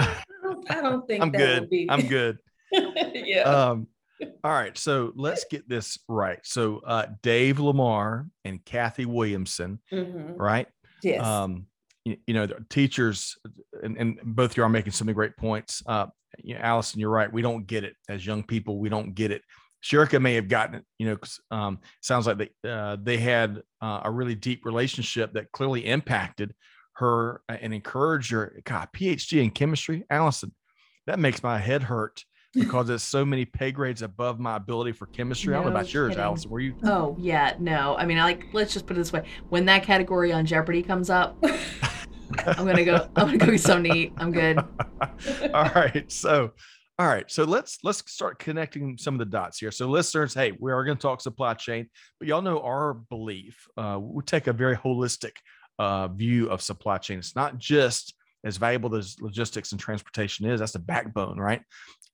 I 0.00 0.24
don't, 0.44 0.70
I 0.70 0.80
don't 0.80 1.06
think 1.08 1.22
I'm 1.24 1.32
good. 1.32 1.68
Be... 1.68 1.90
I'm 1.90 2.06
good. 2.06 2.38
yeah. 2.72 3.42
Um, 3.42 3.88
all 4.44 4.52
right, 4.52 4.76
so 4.76 5.12
let's 5.16 5.44
get 5.50 5.68
this 5.68 5.98
right. 6.08 6.38
So 6.42 6.80
uh, 6.86 7.06
Dave 7.22 7.60
Lamar 7.60 8.26
and 8.44 8.64
Kathy 8.64 9.04
Williamson, 9.04 9.80
mm-hmm. 9.92 10.34
right? 10.34 10.66
Yes. 11.02 11.24
Um, 11.24 11.66
you, 12.04 12.16
you 12.26 12.34
know, 12.34 12.46
teachers, 12.68 13.36
and, 13.82 13.96
and 13.96 14.18
both 14.22 14.52
of 14.52 14.56
you 14.56 14.62
are 14.62 14.68
making 14.68 14.92
some 14.92 15.12
great 15.12 15.36
points. 15.36 15.82
Uh, 15.86 16.06
you 16.38 16.54
know, 16.54 16.60
Allison, 16.60 17.00
you're 17.00 17.10
right. 17.10 17.32
We 17.32 17.42
don't 17.42 17.66
get 17.66 17.84
it 17.84 17.96
as 18.08 18.24
young 18.24 18.42
people. 18.42 18.78
We 18.78 18.88
don't 18.88 19.14
get 19.14 19.30
it. 19.30 19.42
Sherika 19.84 20.20
may 20.20 20.34
have 20.34 20.48
gotten 20.48 20.76
it. 20.76 20.84
You 20.98 21.08
know, 21.08 21.14
because 21.14 21.40
um, 21.50 21.80
sounds 22.00 22.26
like 22.26 22.38
they 22.38 22.70
uh, 22.70 22.96
they 23.02 23.16
had 23.16 23.62
uh, 23.80 24.00
a 24.04 24.10
really 24.10 24.34
deep 24.34 24.64
relationship 24.64 25.32
that 25.34 25.52
clearly 25.52 25.86
impacted 25.86 26.54
her 26.94 27.42
and 27.48 27.72
encouraged 27.72 28.30
her. 28.30 28.60
God, 28.64 28.88
PhD 28.94 29.42
in 29.42 29.50
chemistry, 29.50 30.04
Allison, 30.10 30.54
that 31.06 31.18
makes 31.18 31.42
my 31.42 31.58
head 31.58 31.82
hurt 31.82 32.24
because 32.54 32.88
there's 32.88 33.02
so 33.02 33.24
many 33.24 33.44
pay 33.44 33.70
grades 33.70 34.02
above 34.02 34.40
my 34.40 34.56
ability 34.56 34.92
for 34.92 35.06
chemistry. 35.06 35.52
No 35.52 35.60
I 35.60 35.62
don't 35.62 35.72
know 35.72 35.78
about 35.78 35.92
yours, 35.92 36.10
kidding. 36.10 36.24
Allison. 36.24 36.50
Were 36.50 36.60
you? 36.60 36.74
Oh 36.84 37.16
yeah, 37.18 37.54
no. 37.58 37.96
I 37.96 38.06
mean, 38.06 38.18
I 38.18 38.24
like 38.24 38.46
let's 38.52 38.72
just 38.72 38.86
put 38.86 38.96
it 38.96 39.00
this 39.00 39.12
way: 39.12 39.24
when 39.48 39.64
that 39.66 39.82
category 39.82 40.32
on 40.32 40.46
Jeopardy 40.46 40.82
comes 40.82 41.10
up, 41.10 41.36
I'm 41.42 42.66
gonna 42.66 42.84
go. 42.84 43.08
I'm 43.16 43.26
gonna 43.26 43.38
go 43.38 43.46
get 43.46 43.60
something 43.60 43.92
to 43.92 43.98
eat. 43.98 44.12
I'm 44.16 44.32
good. 44.32 44.58
all 45.54 45.70
right, 45.74 46.10
so. 46.10 46.52
All 46.98 47.06
right, 47.06 47.30
so 47.30 47.44
let's 47.44 47.78
let's 47.82 48.02
start 48.12 48.38
connecting 48.38 48.98
some 48.98 49.14
of 49.14 49.20
the 49.20 49.24
dots 49.24 49.58
here. 49.58 49.70
So, 49.70 49.88
listeners, 49.88 50.34
hey, 50.34 50.52
we 50.60 50.70
are 50.70 50.84
going 50.84 50.98
to 50.98 51.00
talk 51.00 51.22
supply 51.22 51.54
chain, 51.54 51.88
but 52.18 52.28
y'all 52.28 52.42
know 52.42 52.60
our 52.60 52.92
belief. 52.92 53.66
Uh, 53.74 53.98
we 53.98 54.22
take 54.22 54.48
a 54.48 54.52
very 54.52 54.76
holistic 54.76 55.32
uh, 55.78 56.08
view 56.08 56.50
of 56.50 56.60
supply 56.60 56.98
chain. 56.98 57.18
It's 57.18 57.34
not 57.34 57.56
just 57.56 58.12
as 58.44 58.56
valuable 58.56 58.94
as 58.94 59.16
logistics 59.20 59.72
and 59.72 59.80
transportation 59.80 60.46
is. 60.46 60.60
That's 60.60 60.72
the 60.72 60.78
backbone, 60.78 61.38
right? 61.38 61.62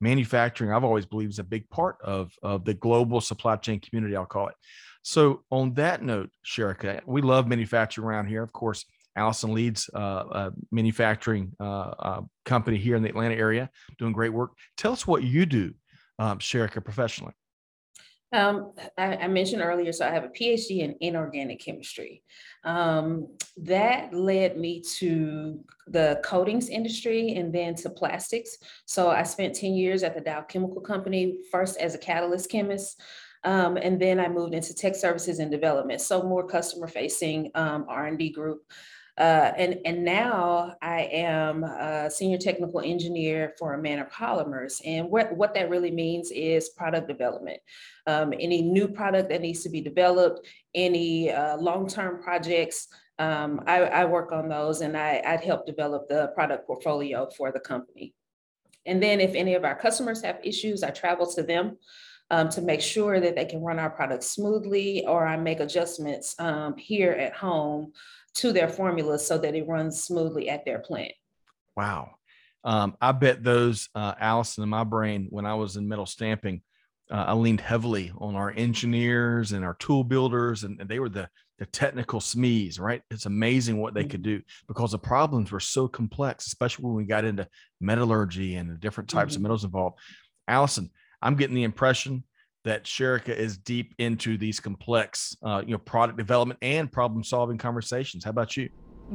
manufacturing 0.01 0.73
i've 0.73 0.85
always 0.85 1.07
believed 1.07 1.33
is 1.33 1.39
a 1.39 1.45
big 1.45 1.69
part 1.71 1.97
of, 2.03 2.33
of 2.43 2.65
the 2.65 2.75
global 2.75 3.21
supply 3.21 3.57
chain 3.57 3.81
community 3.81 4.15
i'll 4.15 4.27
call 4.27 4.49
it 4.49 4.55
so 5.03 5.43
on 5.51 5.73
that 5.75 6.03
note 6.03 6.31
sherika 6.45 7.01
we 7.07 7.23
love 7.23 7.47
manufacturing 7.47 8.07
around 8.07 8.27
here 8.27 8.43
of 8.43 8.53
course 8.53 8.85
allison 9.17 9.55
leads 9.55 9.89
uh, 9.95 10.25
a 10.31 10.53
manufacturing 10.71 11.53
uh, 11.61 11.93
uh, 11.99 12.21
company 12.45 12.77
here 12.77 12.97
in 12.97 13.03
the 13.03 13.09
atlanta 13.09 13.35
area 13.35 13.71
doing 13.99 14.13
great 14.13 14.33
work 14.33 14.53
tell 14.77 14.93
us 14.93 15.07
what 15.07 15.23
you 15.23 15.47
do 15.47 15.73
um, 16.19 16.39
sherika 16.39 16.85
professionally 16.85 17.33
um, 18.37 18.73
I, 18.99 19.17
I, 19.17 19.29
mentioned 19.29 19.63
earlier, 19.63 19.93
so 19.93 20.07
I 20.07 20.11
have 20.11 20.25
a 20.25 20.29
PhD 20.29 20.81
in 20.81 20.95
inorganic 21.01 21.61
chemistry. 21.61 22.23
Um, 22.65 23.29
that 23.57 24.13
led 24.13 24.59
me 24.59 24.83
to 24.99 25.59
the 25.87 26.21
coatings 26.23 26.69
industry 26.69 27.35
and 27.35 27.53
then 27.53 27.75
to 27.77 27.91
plastics. 27.91 28.59
So 28.85 29.09
I 29.09 29.23
spent 29.23 29.55
10 29.55 29.73
years 29.73 30.03
at 30.03 30.15
the 30.15 30.21
Dow 30.21 30.43
Chemical 30.43 30.83
Company, 30.83 31.39
first 31.51 31.79
as 31.79 31.95
a 31.95 31.99
catalyst 31.99 32.51
chemist. 32.51 33.01
Um, 33.45 33.77
and 33.77 34.01
then 34.01 34.21
I 34.21 34.29
moved 34.29 34.55
into 34.55 34.75
tech 34.75 34.97
services 34.97 35.39
and 35.39 35.51
development, 35.51 36.01
so 36.01 36.23
more 36.23 36.47
customer 36.47 36.89
facing 36.89 37.51
um, 37.55 37.87
R&D 37.89 38.31
group. 38.31 38.63
Uh, 39.19 39.53
and, 39.57 39.79
and 39.87 40.05
now 40.05 40.75
I 40.83 41.09
am 41.11 41.65
a 41.65 42.11
senior 42.11 42.37
technical 42.37 42.81
engineer 42.81 43.55
for 43.59 43.77
Manor 43.79 44.11
Polymers. 44.13 44.83
And 44.85 45.11
what, 45.11 45.35
what 45.35 45.55
that 45.55 45.71
really 45.71 45.91
means 45.91 46.31
is 46.31 46.69
product 46.71 47.09
development. 47.09 47.59
Um, 48.07 48.35
any 48.39 48.61
new 48.61 48.89
product 48.89 49.31
that 49.31 49.41
needs 49.41 49.63
to 49.63 49.71
be 49.71 49.81
developed, 49.81 50.47
any 50.75 51.31
uh, 51.31 51.57
long-term 51.57 52.23
projects, 52.23 52.89
um, 53.19 53.63
I, 53.67 53.81
I, 53.81 54.05
work 54.05 54.31
on 54.31 54.51
those 54.51 54.83
and 54.83 54.95
I, 54.95 55.23
I'd 55.25 55.41
help 55.41 55.65
develop 55.65 56.07
the 56.07 56.29
product 56.35 56.67
portfolio 56.67 57.31
for 57.35 57.51
the 57.51 57.61
company. 57.61 58.15
And 58.85 59.03
then 59.03 59.21
if 59.21 59.35
any 59.35 59.55
of 59.55 59.65
our 59.65 59.75
customers 59.75 60.21
have 60.23 60.39
issues, 60.45 60.83
I 60.83 60.91
travel 60.91 61.27
to 61.33 61.43
them 61.43 61.79
um, 62.31 62.51
to 62.51 62.61
make 62.61 62.83
sure 62.83 63.19
that 63.21 63.35
they 63.35 63.45
can 63.47 63.63
run 63.63 63.79
our 63.79 63.91
products 63.91 64.27
smoothly, 64.27 65.07
or 65.07 65.27
I 65.27 65.37
make 65.37 65.61
adjustments 65.61 66.35
um, 66.39 66.77
here 66.77 67.13
at 67.13 67.35
home 67.35 67.93
to 68.37 68.53
their 68.53 68.69
formulas 68.69 69.27
so 69.27 69.39
that 69.39 69.55
it 69.55 69.67
runs 69.67 70.03
smoothly 70.03 70.49
at 70.49 70.65
their 70.65 70.79
plant. 70.79 71.13
Wow. 71.77 72.11
Um, 72.65 72.97
I 73.01 73.13
bet 73.13 73.45
those, 73.45 73.89
uh, 73.95 74.15
Allison, 74.19 74.63
in 74.63 74.69
my 74.69 74.85
brain, 74.85 75.29
when 75.31 75.47
I 75.47 75.55
was 75.55 75.77
in 75.77 75.89
metal 75.89 76.07
stamping, 76.07 76.63
uh, 77.11 77.25
I 77.29 77.33
leaned 77.35 77.61
heavily 77.61 78.13
on 78.19 78.35
our 78.35 78.51
engineers 78.51 79.53
and 79.53 79.65
our 79.65 79.75
tool 79.75 80.03
builders, 80.03 80.65
and, 80.65 80.81
and 80.81 80.91
they 80.91 80.99
were 80.99 81.09
the 81.09 81.29
the 81.59 81.67
technical 81.67 82.21
SMEs, 82.21 82.79
right? 82.79 83.03
It's 83.11 83.27
amazing 83.27 83.81
what 83.81 83.95
they 83.95 84.05
could 84.05 84.23
mm-hmm. 84.23 84.39
do 84.39 84.43
because 84.69 84.93
the 84.93 84.99
problems 84.99 85.51
were 85.51 85.61
so 85.61 85.89
complex, 85.89 86.47
especially 86.47 86.85
when 86.85 86.95
we 86.95 87.05
got 87.05 87.25
into 87.25 87.49
metallurgy 87.81 88.57
and 88.57 88.71
the 88.71 88.75
different 88.75 89.09
types 89.09 89.33
mm-hmm. 89.33 89.39
of 89.39 89.43
metals 89.43 89.65
involved. 89.65 89.99
Allison, 90.47 90.91
I'm 91.23 91.37
getting 91.37 91.57
the 91.57 91.65
impression 91.65 92.25
that 92.67 92.83
Sherika 92.83 93.29
is 93.29 93.57
deep 93.57 93.95
into 93.99 94.37
these 94.37 94.59
complex, 94.59 95.37
uh, 95.45 95.63
you 95.65 95.71
know, 95.71 95.79
product 95.79 96.19
development 96.19 96.59
and 96.63 96.91
problem 96.91 97.23
solving 97.23 97.57
conversations. 97.57 98.25
How 98.25 98.31
about 98.31 98.57
you? 98.57 98.69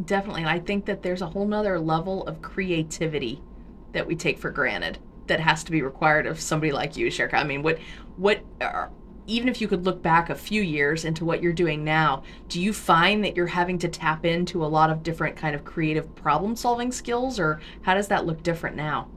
Definitely. 0.05 0.45
I 0.45 0.57
think 0.57 0.85
that 0.85 1.03
there's 1.03 1.21
a 1.21 1.25
whole 1.25 1.45
nother 1.45 1.77
level 1.77 2.25
of 2.27 2.41
creativity 2.41 3.43
that 3.91 4.07
we 4.07 4.15
take 4.15 4.39
for 4.39 4.51
granted 4.51 4.99
that 5.27 5.41
has 5.41 5.65
to 5.65 5.71
be 5.71 5.81
required 5.81 6.27
of 6.27 6.39
somebody 6.39 6.71
like 6.71 6.95
you, 6.95 7.07
Sherika. 7.07 7.33
I 7.33 7.43
mean, 7.43 7.61
what, 7.61 7.77
what, 8.15 8.41
are, 8.61 8.89
even 9.27 9.49
if 9.49 9.59
you 9.59 9.67
could 9.67 9.83
look 9.83 10.01
back 10.01 10.29
a 10.29 10.35
few 10.35 10.61
years 10.61 11.03
into 11.03 11.25
what 11.25 11.43
you're 11.43 11.51
doing 11.51 11.83
now, 11.83 12.23
do 12.47 12.61
you 12.61 12.71
find 12.71 13.21
that 13.25 13.35
you're 13.35 13.47
having 13.47 13.77
to 13.79 13.89
tap 13.89 14.25
into 14.25 14.63
a 14.63 14.65
lot 14.65 14.89
of 14.89 15.03
different 15.03 15.35
kind 15.35 15.55
of 15.55 15.65
creative 15.65 16.15
problem 16.15 16.55
solving 16.55 16.91
skills, 16.91 17.37
or 17.37 17.59
how 17.81 17.95
does 17.95 18.07
that 18.07 18.25
look 18.25 18.43
different 18.43 18.77
now? 18.77 19.09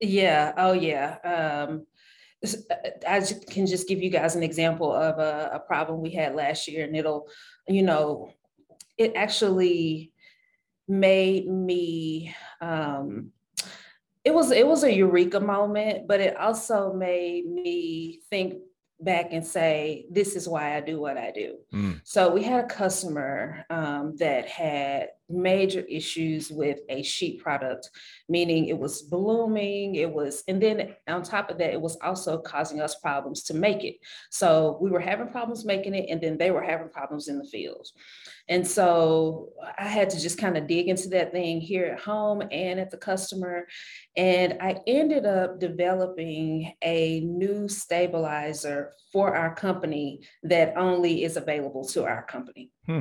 Yeah. 0.00 0.54
Oh, 0.56 0.72
yeah. 0.72 1.18
Um, 1.22 1.86
I 3.08 3.20
can 3.50 3.66
just 3.66 3.88
give 3.88 4.02
you 4.02 4.10
guys 4.10 4.36
an 4.36 4.42
example 4.42 4.92
of 4.92 5.18
a, 5.18 5.50
a 5.54 5.58
problem 5.60 6.00
we 6.00 6.10
had 6.10 6.34
last 6.34 6.68
year, 6.68 6.84
and 6.84 6.96
it'll, 6.96 7.28
you 7.68 7.82
know, 7.82 8.32
it 8.96 9.12
actually 9.16 10.12
made 10.86 11.48
me 11.48 12.34
um, 12.60 13.30
it 14.24 14.34
was 14.34 14.50
it 14.50 14.66
was 14.66 14.84
a 14.84 14.92
eureka 14.92 15.40
moment 15.40 16.06
but 16.06 16.20
it 16.20 16.36
also 16.36 16.92
made 16.92 17.46
me 17.46 18.20
think 18.28 18.54
back 19.00 19.28
and 19.32 19.46
say, 19.46 20.06
this 20.10 20.36
is 20.36 20.48
why 20.48 20.76
I 20.76 20.80
do 20.80 21.00
what 21.00 21.18
I 21.18 21.30
do. 21.30 21.56
Mm. 21.72 22.00
So 22.04 22.32
we 22.32 22.42
had 22.42 22.64
a 22.64 22.68
customer 22.68 23.64
um, 23.70 24.16
that 24.18 24.48
had 24.48 25.08
major 25.28 25.80
issues 25.80 26.50
with 26.50 26.80
a 26.88 27.02
sheet 27.02 27.42
product, 27.42 27.90
meaning 28.28 28.66
it 28.66 28.78
was 28.78 29.02
blooming, 29.02 29.94
it 29.94 30.10
was, 30.12 30.42
and 30.48 30.62
then 30.62 30.94
on 31.08 31.22
top 31.22 31.50
of 31.50 31.58
that, 31.58 31.72
it 31.72 31.80
was 31.80 31.96
also 32.02 32.38
causing 32.38 32.80
us 32.80 32.96
problems 32.96 33.42
to 33.44 33.54
make 33.54 33.84
it. 33.84 33.96
So 34.30 34.78
we 34.80 34.90
were 34.90 35.00
having 35.00 35.28
problems 35.28 35.64
making 35.64 35.94
it, 35.94 36.10
and 36.10 36.20
then 36.20 36.38
they 36.38 36.50
were 36.50 36.62
having 36.62 36.88
problems 36.88 37.28
in 37.28 37.38
the 37.38 37.44
field. 37.44 37.86
And 38.48 38.66
so 38.66 39.50
I 39.78 39.88
had 39.88 40.10
to 40.10 40.20
just 40.20 40.38
kind 40.38 40.56
of 40.58 40.66
dig 40.66 40.88
into 40.88 41.08
that 41.10 41.32
thing 41.32 41.60
here 41.60 41.86
at 41.86 42.00
home 42.00 42.42
and 42.50 42.78
at 42.78 42.90
the 42.90 42.98
customer. 42.98 43.66
And 44.16 44.58
I 44.60 44.76
ended 44.86 45.24
up 45.24 45.58
developing 45.58 46.74
a 46.82 47.20
new 47.20 47.68
stabilizer 47.68 48.92
for 49.12 49.34
our 49.34 49.54
company 49.54 50.20
that 50.42 50.76
only 50.76 51.24
is 51.24 51.36
available 51.36 51.86
to 51.88 52.04
our 52.04 52.24
company. 52.24 52.70
Hmm. 52.86 53.00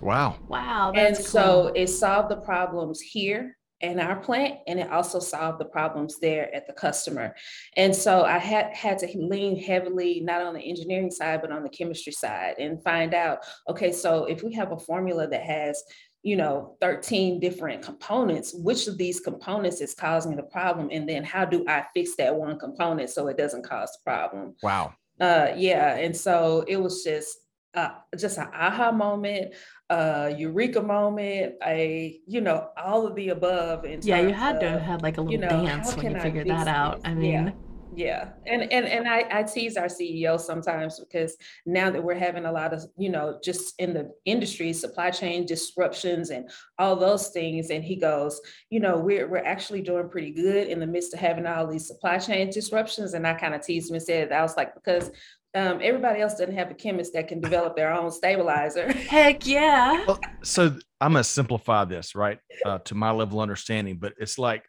Wow. 0.00 0.36
Wow. 0.48 0.92
and 0.94 1.16
so 1.16 1.72
it 1.74 1.88
solved 1.88 2.30
the 2.30 2.36
problems 2.36 3.00
here 3.00 3.56
in 3.80 4.00
our 4.00 4.16
plant 4.16 4.58
and 4.66 4.80
it 4.80 4.90
also 4.90 5.18
solved 5.18 5.60
the 5.60 5.64
problems 5.66 6.18
there 6.18 6.54
at 6.54 6.66
the 6.66 6.72
customer 6.72 7.34
and 7.76 7.94
so 7.94 8.24
i 8.24 8.38
had 8.38 8.74
had 8.74 8.98
to 8.98 9.06
lean 9.18 9.54
heavily 9.54 10.20
not 10.20 10.40
on 10.40 10.54
the 10.54 10.60
engineering 10.60 11.10
side 11.10 11.42
but 11.42 11.52
on 11.52 11.62
the 11.62 11.68
chemistry 11.68 12.12
side 12.12 12.54
and 12.58 12.82
find 12.82 13.12
out 13.12 13.40
okay 13.68 13.92
so 13.92 14.24
if 14.24 14.42
we 14.42 14.52
have 14.54 14.72
a 14.72 14.78
formula 14.78 15.28
that 15.28 15.42
has 15.42 15.82
you 16.22 16.36
know 16.36 16.76
13 16.80 17.38
different 17.38 17.82
components 17.82 18.54
which 18.54 18.86
of 18.86 18.96
these 18.96 19.20
components 19.20 19.82
is 19.82 19.94
causing 19.94 20.34
the 20.36 20.42
problem 20.44 20.88
and 20.90 21.06
then 21.06 21.22
how 21.22 21.44
do 21.44 21.62
i 21.68 21.84
fix 21.92 22.16
that 22.16 22.34
one 22.34 22.58
component 22.58 23.10
so 23.10 23.28
it 23.28 23.36
doesn't 23.36 23.64
cause 23.64 23.90
the 23.92 24.10
problem 24.10 24.54
wow 24.62 24.90
uh 25.20 25.48
yeah 25.54 25.96
and 25.96 26.16
so 26.16 26.64
it 26.66 26.76
was 26.76 27.04
just 27.04 27.38
uh, 27.74 27.90
just 28.16 28.38
an 28.38 28.48
aha 28.54 28.90
moment 28.90 29.54
a 29.90 30.34
eureka 30.36 30.82
moment, 30.82 31.54
a 31.64 32.20
you 32.26 32.40
know 32.40 32.70
all 32.76 33.06
of 33.06 33.14
the 33.14 33.30
above. 33.30 33.84
In 33.84 34.00
yeah, 34.02 34.20
you 34.20 34.32
had 34.32 34.56
of, 34.56 34.60
to 34.62 34.70
have 34.70 34.82
had 34.82 35.02
like 35.02 35.18
a 35.18 35.20
little 35.20 35.32
you 35.32 35.38
know, 35.38 35.64
dance 35.64 35.96
when 35.96 36.12
you 36.12 36.20
figured 36.20 36.48
that 36.48 36.68
out. 36.68 37.00
I 37.04 37.14
mean. 37.14 37.32
Yeah. 37.32 37.50
Yeah. 37.96 38.28
And 38.46 38.70
and 38.70 38.84
and 38.84 39.08
I, 39.08 39.24
I 39.30 39.42
tease 39.42 39.78
our 39.78 39.86
CEO 39.86 40.38
sometimes 40.38 41.00
because 41.00 41.34
now 41.64 41.88
that 41.88 42.04
we're 42.04 42.14
having 42.14 42.44
a 42.44 42.52
lot 42.52 42.74
of, 42.74 42.84
you 42.98 43.08
know, 43.08 43.40
just 43.42 43.72
in 43.78 43.94
the 43.94 44.12
industry, 44.26 44.74
supply 44.74 45.10
chain 45.10 45.46
disruptions 45.46 46.28
and 46.28 46.50
all 46.78 46.94
those 46.94 47.28
things. 47.28 47.70
And 47.70 47.82
he 47.82 47.96
goes, 47.96 48.38
you 48.68 48.80
know, 48.80 48.98
we're 48.98 49.26
we're 49.26 49.38
actually 49.38 49.80
doing 49.80 50.10
pretty 50.10 50.30
good 50.30 50.68
in 50.68 50.78
the 50.78 50.86
midst 50.86 51.14
of 51.14 51.20
having 51.20 51.46
all 51.46 51.66
these 51.66 51.86
supply 51.86 52.18
chain 52.18 52.50
disruptions. 52.50 53.14
And 53.14 53.26
I 53.26 53.32
kind 53.32 53.54
of 53.54 53.62
teased 53.62 53.88
him 53.88 53.94
and 53.94 54.04
said, 54.04 54.30
I 54.30 54.42
was 54.42 54.58
like, 54.58 54.74
because 54.74 55.10
um, 55.54 55.80
everybody 55.82 56.20
else 56.20 56.34
doesn't 56.34 56.54
have 56.54 56.70
a 56.70 56.74
chemist 56.74 57.12
that 57.14 57.28
can 57.28 57.40
develop 57.40 57.76
their 57.76 57.92
own 57.92 58.10
stabilizer. 58.10 58.92
Heck 58.92 59.46
yeah. 59.46 60.04
Well, 60.06 60.20
so 60.42 60.76
I'm 61.00 61.12
going 61.12 61.22
to 61.22 61.28
simplify 61.28 61.84
this, 61.84 62.14
right, 62.14 62.38
uh, 62.64 62.78
to 62.78 62.94
my 62.94 63.10
level 63.10 63.38
of 63.38 63.42
understanding, 63.42 63.96
but 63.98 64.14
it's 64.18 64.38
like 64.38 64.64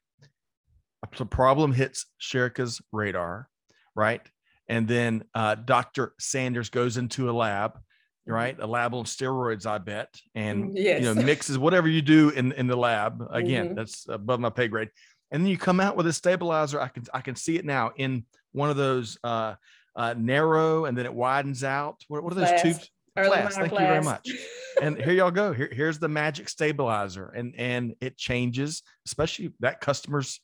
a 1.04 1.26
problem 1.26 1.74
hits 1.74 2.06
Sherika's 2.22 2.82
radar, 2.92 3.50
right? 3.96 4.22
And 4.68 4.88
then 4.88 5.24
uh, 5.34 5.56
Dr. 5.56 6.14
Sanders 6.20 6.70
goes 6.70 6.98
into 6.98 7.30
a 7.30 7.34
lab, 7.34 7.74
mm-hmm. 7.74 8.34
right? 8.34 8.60
A 8.60 8.68
lab 8.68 8.94
on 8.94 9.06
steroids, 9.06 9.66
I 9.66 9.78
bet, 9.78 10.14
and 10.36 10.78
yes. 10.78 11.02
you 11.02 11.14
know 11.14 11.22
mixes 11.26 11.58
whatever 11.58 11.88
you 11.88 12.02
do 12.02 12.30
in 12.30 12.52
in 12.54 12.68
the 12.68 12.76
lab. 12.76 13.26
Again, 13.32 13.68
mm-hmm. 13.68 13.76
that's 13.76 14.08
above 14.10 14.40
my 14.40 14.50
pay 14.50 14.68
grade. 14.68 14.90
And 15.32 15.44
then 15.44 15.50
you 15.50 15.58
come 15.58 15.80
out 15.80 15.98
with 15.98 16.08
a 16.08 16.14
stabilizer. 16.14 16.80
I 16.80 16.88
can 16.88 17.04
I 17.14 17.22
can 17.22 17.36
see 17.36 17.58
it 17.58 17.66
now 17.66 17.92
in 17.96 18.26
one 18.52 18.70
of 18.70 18.78
those 18.78 19.18
uh, 19.24 19.56
uh, 19.98 20.14
narrow 20.18 20.86
and 20.86 20.98
then 20.98 21.06
it 21.06 21.14
widens 21.14 21.64
out. 21.64 21.98
What, 22.08 22.24
what 22.24 22.32
are 22.32 22.36
those 22.36 22.62
tubes? 22.62 22.90
Class. 23.16 23.56
Thank 23.56 23.72
you 23.72 23.78
very 23.80 24.04
much. 24.04 24.30
and 24.82 24.96
here 24.96 25.14
y'all 25.14 25.32
go. 25.32 25.52
Here, 25.52 25.70
here's 25.72 25.98
the 25.98 26.08
magic 26.08 26.50
stabilizer, 26.50 27.34
and 27.36 27.56
and 27.58 27.96
it 28.00 28.16
changes, 28.16 28.84
especially 29.08 29.54
that 29.60 29.82
customers, 29.82 30.40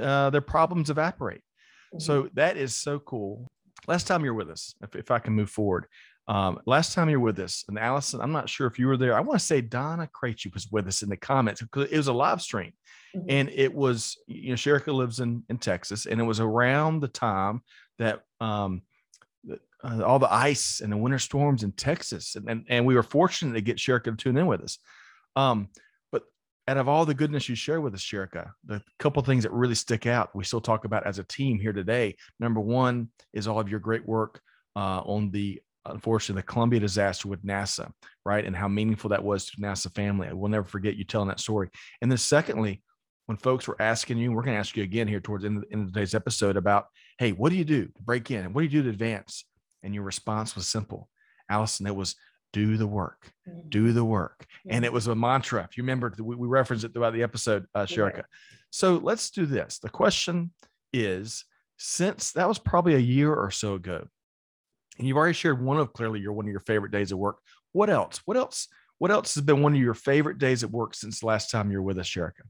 uh, 0.00 0.30
their 0.30 0.40
problems 0.40 0.88
evaporate. 0.88 1.42
Mm-hmm. 1.92 2.00
So 2.00 2.30
that 2.32 2.56
is 2.56 2.74
so 2.74 2.98
cool. 3.00 3.46
Last 3.86 4.06
time 4.06 4.24
you're 4.24 4.32
with 4.32 4.48
us, 4.48 4.74
if, 4.82 4.96
if 4.96 5.10
I 5.10 5.18
can 5.18 5.34
move 5.34 5.50
forward, 5.50 5.86
um, 6.28 6.58
last 6.66 6.94
time 6.94 7.08
you're 7.08 7.20
with 7.20 7.38
us, 7.38 7.64
and 7.68 7.78
Allison, 7.78 8.20
I'm 8.20 8.32
not 8.32 8.48
sure 8.48 8.66
if 8.66 8.78
you 8.78 8.88
were 8.88 8.96
there. 8.96 9.14
I 9.14 9.20
want 9.20 9.38
to 9.38 9.46
say 9.46 9.60
Donna 9.60 10.08
Krejci 10.12 10.52
was 10.52 10.68
with 10.72 10.88
us 10.88 11.02
in 11.02 11.08
the 11.08 11.16
comments 11.16 11.60
because 11.60 11.90
it 11.90 11.96
was 11.96 12.08
a 12.08 12.12
live 12.12 12.40
stream, 12.40 12.72
mm-hmm. 13.14 13.26
and 13.28 13.50
it 13.50 13.72
was 13.72 14.16
you 14.26 14.48
know 14.48 14.54
Sherika 14.54 14.92
lives 14.92 15.20
in 15.20 15.44
in 15.48 15.58
Texas, 15.58 16.06
and 16.06 16.20
it 16.20 16.24
was 16.24 16.40
around 16.40 17.00
the 17.00 17.08
time 17.08 17.60
that 17.98 18.22
um, 18.40 18.82
uh, 19.84 20.02
all 20.02 20.18
the 20.18 20.32
ice 20.32 20.80
and 20.80 20.92
the 20.92 20.96
winter 20.96 21.18
storms 21.18 21.62
in 21.62 21.72
Texas, 21.72 22.34
and 22.36 22.48
and, 22.48 22.64
and 22.68 22.86
we 22.86 22.94
were 22.94 23.02
fortunate 23.02 23.54
to 23.54 23.60
get 23.60 23.76
Sherika 23.76 24.04
to 24.04 24.16
tune 24.16 24.36
in 24.36 24.46
with 24.46 24.62
us. 24.62 24.78
Um, 25.34 25.68
but 26.10 26.22
out 26.66 26.78
of 26.78 26.88
all 26.88 27.04
the 27.04 27.14
goodness 27.14 27.48
you 27.48 27.54
share 27.54 27.80
with 27.80 27.94
us, 27.94 28.02
Sherika, 28.02 28.50
the 28.64 28.82
couple 28.98 29.22
things 29.22 29.44
that 29.44 29.52
really 29.52 29.74
stick 29.74 30.06
out, 30.06 30.34
we 30.34 30.44
still 30.44 30.60
talk 30.60 30.84
about 30.84 31.06
as 31.06 31.18
a 31.18 31.24
team 31.24 31.58
here 31.58 31.72
today. 31.72 32.16
Number 32.40 32.60
one 32.60 33.10
is 33.32 33.46
all 33.46 33.60
of 33.60 33.68
your 33.68 33.80
great 33.80 34.06
work 34.06 34.40
uh, 34.74 35.00
on 35.00 35.30
the 35.30 35.60
unfortunately 35.84 36.40
the 36.40 36.46
Columbia 36.46 36.80
disaster 36.80 37.28
with 37.28 37.44
NASA, 37.44 37.90
right, 38.24 38.44
and 38.44 38.56
how 38.56 38.68
meaningful 38.68 39.10
that 39.10 39.22
was 39.22 39.46
to 39.46 39.60
NASA 39.60 39.94
family. 39.94 40.28
I 40.28 40.32
will 40.32 40.48
never 40.48 40.66
forget 40.66 40.96
you 40.96 41.04
telling 41.04 41.28
that 41.28 41.40
story. 41.40 41.70
And 42.02 42.10
then 42.10 42.18
secondly, 42.18 42.82
when 43.26 43.36
folks 43.36 43.66
were 43.66 43.80
asking 43.80 44.18
you, 44.18 44.32
we're 44.32 44.42
going 44.42 44.54
to 44.54 44.60
ask 44.60 44.76
you 44.76 44.84
again 44.84 45.08
here 45.08 45.20
towards 45.20 45.42
the 45.42 45.48
end 45.48 45.58
of, 45.58 45.64
end 45.72 45.82
of 45.82 45.92
today's 45.92 46.14
episode 46.14 46.56
about, 46.56 46.86
hey, 47.18 47.32
what 47.32 47.50
do 47.50 47.56
you 47.56 47.64
do 47.64 47.86
to 47.86 48.02
break 48.02 48.30
in? 48.30 48.52
What 48.52 48.60
do 48.60 48.64
you 48.64 48.70
do 48.70 48.82
to 48.84 48.90
advance? 48.90 49.44
And 49.86 49.94
your 49.94 50.02
response 50.02 50.56
was 50.56 50.66
simple, 50.66 51.08
Allison. 51.48 51.86
It 51.86 51.94
was 51.94 52.16
do 52.52 52.76
the 52.76 52.88
work, 52.88 53.30
do 53.68 53.84
mm-hmm. 53.84 53.94
the 53.94 54.04
work, 54.04 54.44
and 54.68 54.84
it 54.84 54.92
was 54.92 55.06
a 55.06 55.14
mantra. 55.14 55.62
If 55.62 55.76
you 55.76 55.84
remember, 55.84 56.12
we, 56.18 56.34
we 56.34 56.48
referenced 56.48 56.84
it 56.84 56.92
throughout 56.92 57.12
the 57.12 57.22
episode, 57.22 57.66
uh, 57.72 57.86
Sherika. 57.86 58.24
So 58.70 58.96
let's 58.96 59.30
do 59.30 59.46
this. 59.46 59.78
The 59.78 59.88
question 59.88 60.50
is, 60.92 61.44
since 61.76 62.32
that 62.32 62.48
was 62.48 62.58
probably 62.58 62.94
a 62.94 62.98
year 62.98 63.32
or 63.32 63.52
so 63.52 63.74
ago, 63.74 64.08
and 64.98 65.06
you've 65.06 65.16
already 65.16 65.34
shared 65.34 65.62
one 65.62 65.78
of 65.78 65.92
clearly 65.92 66.18
your 66.18 66.32
one 66.32 66.46
of 66.46 66.50
your 66.50 66.60
favorite 66.60 66.90
days 66.90 67.12
of 67.12 67.18
work. 67.18 67.38
What 67.72 67.88
else? 67.88 68.20
What 68.24 68.36
else 68.36 68.66
What 68.98 69.12
else 69.12 69.36
has 69.36 69.44
been 69.44 69.62
one 69.62 69.74
of 69.74 69.80
your 69.80 69.94
favorite 69.94 70.38
days 70.38 70.64
at 70.64 70.70
work 70.70 70.94
since 70.94 71.20
the 71.20 71.26
last 71.26 71.50
time 71.50 71.70
you 71.70 71.78
were 71.78 71.84
with 71.84 71.98
us, 71.98 72.08
Sherika? 72.08 72.42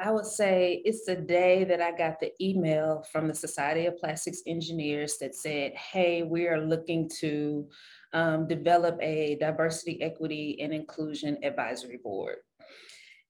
I 0.00 0.10
would 0.10 0.24
say 0.24 0.80
it's 0.86 1.04
the 1.04 1.14
day 1.14 1.64
that 1.64 1.82
I 1.82 1.92
got 1.92 2.20
the 2.20 2.32
email 2.42 3.04
from 3.12 3.28
the 3.28 3.34
Society 3.34 3.84
of 3.84 3.98
Plastics 3.98 4.40
Engineers 4.46 5.18
that 5.18 5.34
said, 5.34 5.74
hey, 5.74 6.22
we 6.22 6.48
are 6.48 6.64
looking 6.64 7.10
to 7.20 7.68
um, 8.14 8.48
develop 8.48 8.98
a 9.02 9.36
diversity, 9.38 10.00
equity, 10.00 10.58
and 10.62 10.72
inclusion 10.72 11.36
advisory 11.42 11.98
board. 12.02 12.36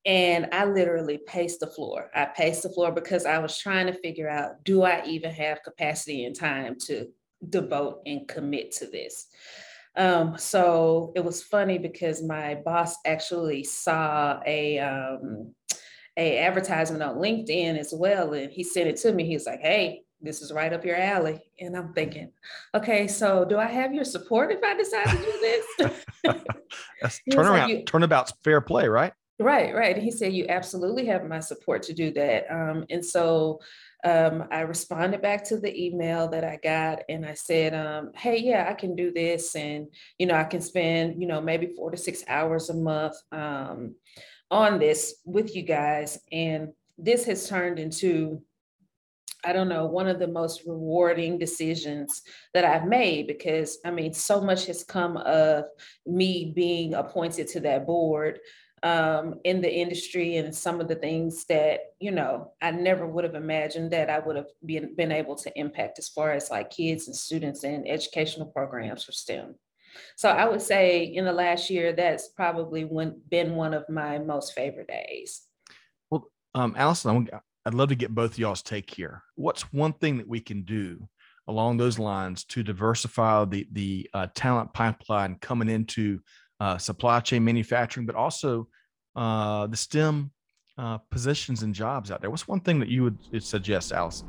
And 0.06 0.48
I 0.52 0.64
literally 0.64 1.18
paced 1.26 1.58
the 1.58 1.66
floor. 1.66 2.08
I 2.14 2.26
paced 2.26 2.62
the 2.62 2.70
floor 2.70 2.92
because 2.92 3.26
I 3.26 3.38
was 3.38 3.58
trying 3.58 3.86
to 3.86 3.92
figure 3.92 4.30
out 4.30 4.62
do 4.62 4.84
I 4.84 5.04
even 5.06 5.32
have 5.32 5.64
capacity 5.64 6.24
and 6.24 6.36
time 6.36 6.76
to 6.86 7.08
devote 7.48 8.02
and 8.06 8.28
commit 8.28 8.70
to 8.76 8.86
this? 8.86 9.26
Um, 9.96 10.38
so 10.38 11.12
it 11.16 11.24
was 11.24 11.42
funny 11.42 11.78
because 11.78 12.22
my 12.22 12.54
boss 12.64 12.94
actually 13.04 13.64
saw 13.64 14.40
a 14.46 14.78
um, 14.78 15.52
a 16.16 16.38
advertisement 16.38 17.02
on 17.02 17.16
LinkedIn 17.16 17.78
as 17.78 17.92
well, 17.96 18.34
and 18.34 18.50
he 18.50 18.62
sent 18.64 18.88
it 18.88 18.96
to 18.98 19.12
me. 19.12 19.26
He's 19.26 19.46
like, 19.46 19.60
"Hey, 19.60 20.02
this 20.20 20.42
is 20.42 20.52
right 20.52 20.72
up 20.72 20.84
your 20.84 20.96
alley," 20.96 21.40
and 21.58 21.76
I'm 21.76 21.92
thinking, 21.92 22.32
"Okay, 22.74 23.06
so 23.06 23.44
do 23.44 23.58
I 23.58 23.66
have 23.66 23.94
your 23.94 24.04
support 24.04 24.52
if 24.52 24.62
I 24.62 24.74
decide 24.74 25.06
to 25.06 25.16
do 25.16 25.38
this?" 25.40 26.04
That's 27.02 27.20
turnaround. 27.30 27.74
Like, 27.74 27.86
turnabout's 27.86 28.32
fair 28.44 28.60
play, 28.60 28.88
right? 28.88 29.12
Right, 29.38 29.74
right. 29.74 29.96
he 29.96 30.10
said, 30.10 30.32
"You 30.32 30.46
absolutely 30.48 31.06
have 31.06 31.24
my 31.24 31.40
support 31.40 31.82
to 31.84 31.94
do 31.94 32.12
that." 32.12 32.44
Um, 32.50 32.84
and 32.90 33.04
so 33.04 33.60
um, 34.04 34.44
I 34.50 34.60
responded 34.60 35.20
back 35.20 35.44
to 35.44 35.58
the 35.58 35.86
email 35.86 36.28
that 36.28 36.44
I 36.44 36.58
got 36.62 37.00
and 37.08 37.26
I 37.26 37.34
said, 37.34 37.74
um, 37.74 38.12
hey, 38.14 38.38
yeah, 38.38 38.66
I 38.68 38.74
can 38.74 38.96
do 38.96 39.12
this. 39.12 39.54
And, 39.54 39.88
you 40.18 40.26
know, 40.26 40.34
I 40.34 40.44
can 40.44 40.60
spend, 40.60 41.20
you 41.20 41.28
know, 41.28 41.40
maybe 41.40 41.72
four 41.76 41.90
to 41.90 41.96
six 41.96 42.24
hours 42.26 42.70
a 42.70 42.74
month 42.74 43.14
um, 43.32 43.94
on 44.50 44.78
this 44.78 45.16
with 45.24 45.54
you 45.54 45.62
guys. 45.62 46.18
And 46.32 46.72
this 46.98 47.24
has 47.24 47.48
turned 47.48 47.78
into, 47.78 48.42
I 49.44 49.52
don't 49.52 49.68
know, 49.68 49.86
one 49.86 50.08
of 50.08 50.18
the 50.18 50.28
most 50.28 50.62
rewarding 50.66 51.38
decisions 51.38 52.22
that 52.52 52.64
I've 52.64 52.86
made 52.86 53.26
because 53.26 53.78
I 53.84 53.90
mean, 53.90 54.12
so 54.12 54.40
much 54.40 54.66
has 54.66 54.84
come 54.84 55.16
of 55.16 55.64
me 56.06 56.52
being 56.54 56.94
appointed 56.94 57.48
to 57.48 57.60
that 57.60 57.86
board 57.86 58.40
um, 58.82 59.40
in 59.44 59.60
the 59.60 59.72
industry 59.72 60.36
and 60.36 60.54
some 60.54 60.80
of 60.80 60.88
the 60.88 60.94
things 60.94 61.44
that, 61.46 61.80
you 62.00 62.10
know, 62.10 62.52
I 62.62 62.70
never 62.70 63.06
would 63.06 63.24
have 63.24 63.34
imagined 63.34 63.90
that 63.92 64.08
I 64.08 64.18
would 64.18 64.36
have 64.36 64.48
been, 64.64 64.94
been 64.94 65.12
able 65.12 65.36
to 65.36 65.58
impact 65.58 65.98
as 65.98 66.08
far 66.08 66.32
as 66.32 66.50
like 66.50 66.70
kids 66.70 67.06
and 67.06 67.16
students 67.16 67.62
and 67.64 67.86
educational 67.88 68.46
programs 68.46 69.04
for 69.04 69.12
STEM. 69.12 69.54
So 70.16 70.28
I 70.28 70.48
would 70.48 70.62
say 70.62 71.04
in 71.04 71.24
the 71.24 71.32
last 71.32 71.70
year, 71.70 71.92
that's 71.92 72.28
probably 72.28 72.84
when, 72.84 73.20
been 73.30 73.54
one 73.54 73.74
of 73.74 73.88
my 73.88 74.18
most 74.18 74.54
favorite 74.54 74.88
days. 74.88 75.42
Well, 76.10 76.30
um, 76.54 76.74
Allison, 76.76 77.28
I'd 77.66 77.74
love 77.74 77.90
to 77.90 77.94
get 77.94 78.14
both 78.14 78.38
y'all's 78.38 78.62
take 78.62 78.92
here. 78.92 79.22
What's 79.34 79.72
one 79.72 79.92
thing 79.92 80.18
that 80.18 80.28
we 80.28 80.40
can 80.40 80.62
do 80.62 81.08
along 81.48 81.76
those 81.76 81.98
lines 81.98 82.44
to 82.44 82.62
diversify 82.62 83.44
the 83.44 83.66
the 83.72 84.08
uh, 84.14 84.28
talent 84.34 84.72
pipeline 84.72 85.36
coming 85.40 85.68
into 85.68 86.20
uh, 86.60 86.78
supply 86.78 87.20
chain 87.20 87.44
manufacturing, 87.44 88.06
but 88.06 88.14
also 88.14 88.68
uh, 89.16 89.66
the 89.66 89.76
STEM 89.76 90.30
uh, 90.78 90.98
positions 91.10 91.62
and 91.62 91.74
jobs 91.74 92.10
out 92.10 92.20
there. 92.20 92.30
What's 92.30 92.48
one 92.48 92.60
thing 92.60 92.78
that 92.80 92.88
you 92.88 93.02
would 93.02 93.42
suggest, 93.42 93.92
Allison? 93.92 94.28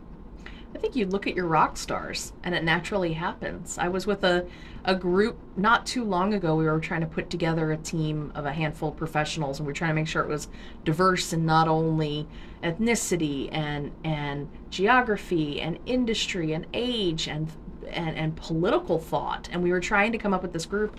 I 0.73 0.77
think 0.77 0.95
you 0.95 1.05
look 1.05 1.27
at 1.27 1.35
your 1.35 1.47
rock 1.47 1.77
stars 1.77 2.33
and 2.43 2.55
it 2.55 2.63
naturally 2.63 3.13
happens. 3.13 3.77
I 3.77 3.87
was 3.89 4.07
with 4.07 4.23
a, 4.23 4.47
a 4.85 4.95
group 4.95 5.37
not 5.57 5.85
too 5.85 6.03
long 6.03 6.33
ago. 6.33 6.55
We 6.55 6.65
were 6.65 6.79
trying 6.79 7.01
to 7.01 7.07
put 7.07 7.29
together 7.29 7.71
a 7.71 7.77
team 7.77 8.31
of 8.35 8.45
a 8.45 8.53
handful 8.53 8.89
of 8.89 8.97
professionals 8.97 9.59
and 9.59 9.67
we 9.67 9.71
are 9.71 9.75
trying 9.75 9.91
to 9.91 9.95
make 9.95 10.07
sure 10.07 10.21
it 10.21 10.29
was 10.29 10.47
diverse 10.85 11.33
in 11.33 11.45
not 11.45 11.67
only 11.67 12.27
ethnicity 12.63 13.49
and 13.51 13.91
and 14.03 14.49
geography 14.69 15.59
and 15.59 15.77
industry 15.85 16.53
and 16.53 16.65
age 16.73 17.27
and 17.27 17.51
and, 17.89 18.15
and 18.15 18.35
political 18.35 18.97
thought. 18.97 19.49
And 19.51 19.61
we 19.61 19.71
were 19.71 19.79
trying 19.79 20.11
to 20.13 20.17
come 20.17 20.33
up 20.33 20.41
with 20.41 20.53
this 20.53 20.65
group 20.65 20.95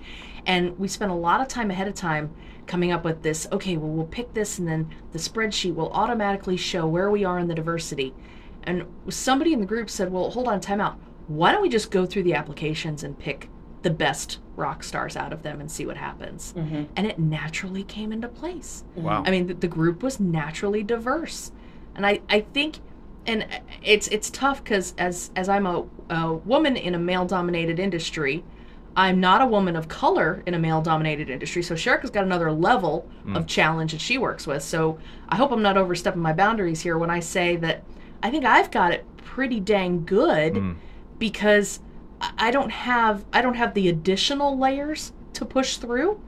and 0.47 0.79
we 0.79 0.89
spent 0.89 1.11
a 1.11 1.15
lot 1.15 1.41
of 1.41 1.49
time 1.49 1.71
ahead 1.71 1.89
of 1.89 1.95
time 1.95 2.35
coming 2.67 2.93
up 2.93 3.05
with 3.05 3.23
this, 3.23 3.49
okay, 3.51 3.77
well 3.77 3.91
we'll 3.91 4.07
pick 4.07 4.35
this 4.35 4.59
and 4.59 4.69
then 4.69 4.91
the 5.13 5.19
spreadsheet 5.19 5.75
will 5.75 5.91
automatically 5.93 6.57
show 6.57 6.87
where 6.87 7.11
we 7.11 7.25
are 7.25 7.39
in 7.39 7.49
the 7.49 7.55
diversity 7.55 8.15
and 8.65 8.85
somebody 9.09 9.53
in 9.53 9.61
the 9.61 9.67
group 9.67 9.91
said, 9.91 10.13
well, 10.13 10.31
hold 10.31 10.49
on, 10.49 10.61
time 10.61 10.81
out. 10.81 10.99
Why 11.27 11.53
don't 11.53 11.63
we 11.63 11.69
just 11.69 11.91
go 11.91 12.07
through 12.07 12.25
the 12.25 12.35
applications 12.35 13.03
and 13.03 13.19
pick 13.19 13.49
the 13.83 13.91
best 13.91 14.39
rock 14.55 14.85
stars 14.85 15.17
out 15.17 15.33
of 15.33 15.43
them 15.43 15.61
and 15.61 15.71
see 15.71 15.87
what 15.87 15.97
happens? 15.97 16.53
Mm-hmm. 16.57 16.85
And 16.97 17.07
it 17.07 17.19
naturally 17.19 17.85
came 17.85 18.13
into 18.13 18.29
place. 18.29 18.85
Wow. 18.95 19.23
I 19.27 19.31
mean, 19.31 19.47
the, 19.47 19.55
the 19.55 19.69
group 19.69 20.03
was 20.03 20.21
naturally 20.21 20.83
diverse. 20.83 21.53
And 21.95 22.07
I, 22.07 22.21
I 22.29 22.41
think, 22.41 22.79
and 23.27 23.47
it's 23.83 24.09
it's 24.09 24.31
tough 24.31 24.65
because 24.65 24.95
as 24.99 25.31
as 25.37 25.49
I'm 25.49 25.67
a, 25.67 25.87
a 26.11 26.35
woman 26.35 26.77
in 26.77 26.95
a 26.95 26.99
male 26.99 27.25
dominated 27.25 27.79
industry, 27.79 28.43
I'm 28.97 29.21
not 29.21 29.41
a 29.41 29.47
woman 29.47 29.77
of 29.77 29.89
color 29.89 30.43
in 30.47 30.55
a 30.55 30.59
male 30.59 30.83
dominated 30.83 31.31
industry. 31.31 31.63
So 31.63 31.75
Sherika's 31.75 32.11
got 32.11 32.25
another 32.25 32.53
level 32.53 33.09
mm. 33.25 33.37
of 33.37 33.47
challenge 33.47 33.93
that 33.93 34.01
she 34.01 34.19
works 34.19 34.47
with. 34.47 34.63
So 34.63 34.99
I 35.29 35.37
hope 35.37 35.53
I'm 35.53 35.63
not 35.63 35.77
overstepping 35.77 36.21
my 36.21 36.33
boundaries 36.33 36.81
here 36.81 36.99
when 36.99 37.11
I 37.11 37.21
say 37.21 37.57
that 37.57 37.85
I 38.23 38.31
think 38.31 38.45
I've 38.45 38.71
got 38.71 38.93
it 38.93 39.05
pretty 39.17 39.61
dang 39.61 40.05
good 40.05 40.55
mm. 40.55 40.77
because 41.19 41.81
I 42.39 42.51
don't 42.51 42.71
have 42.71 43.25
I 43.33 43.43
don't 43.43 43.55
have 43.55 43.75
the 43.75 43.89
additional 43.89 44.59
layers 44.59 45.13
to 45.35 45.45
push 45.45 45.77
through. 45.77 46.21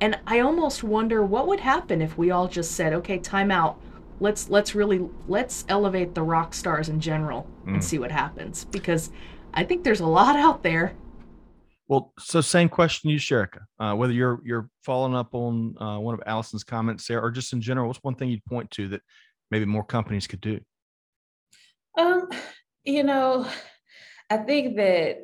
And 0.00 0.18
I 0.26 0.40
almost 0.40 0.82
wonder 0.82 1.24
what 1.24 1.46
would 1.46 1.60
happen 1.60 2.02
if 2.02 2.18
we 2.18 2.30
all 2.30 2.48
just 2.48 2.72
said, 2.72 2.92
okay, 2.92 3.18
time 3.18 3.50
out. 3.50 3.80
Let's 4.20 4.48
let's 4.48 4.74
really 4.74 5.06
let's 5.28 5.64
elevate 5.68 6.14
the 6.14 6.22
rock 6.22 6.54
stars 6.54 6.88
in 6.88 7.00
general 7.00 7.46
mm. 7.64 7.74
and 7.74 7.84
see 7.84 7.98
what 7.98 8.10
happens. 8.10 8.64
Because 8.64 9.10
I 9.54 9.64
think 9.64 9.84
there's 9.84 10.00
a 10.00 10.06
lot 10.06 10.36
out 10.36 10.62
there. 10.62 10.94
Well, 11.88 12.12
so 12.18 12.40
same 12.40 12.68
question 12.68 13.10
you, 13.10 13.18
Sherika. 13.18 13.60
Uh, 13.78 13.94
whether 13.94 14.12
you're 14.12 14.40
you're 14.44 14.68
following 14.82 15.14
up 15.14 15.34
on 15.34 15.76
uh, 15.80 15.98
one 15.98 16.14
of 16.14 16.22
Allison's 16.26 16.64
comments 16.64 17.06
there, 17.06 17.22
or 17.22 17.30
just 17.30 17.52
in 17.52 17.60
general, 17.60 17.86
what's 17.86 18.02
one 18.02 18.14
thing 18.16 18.28
you'd 18.28 18.44
point 18.44 18.70
to 18.72 18.88
that 18.88 19.02
maybe 19.50 19.64
more 19.64 19.84
companies 19.84 20.26
could 20.26 20.40
do? 20.40 20.58
Um, 21.96 22.28
you 22.84 23.02
know, 23.02 23.46
I 24.30 24.38
think 24.38 24.76
that 24.76 25.18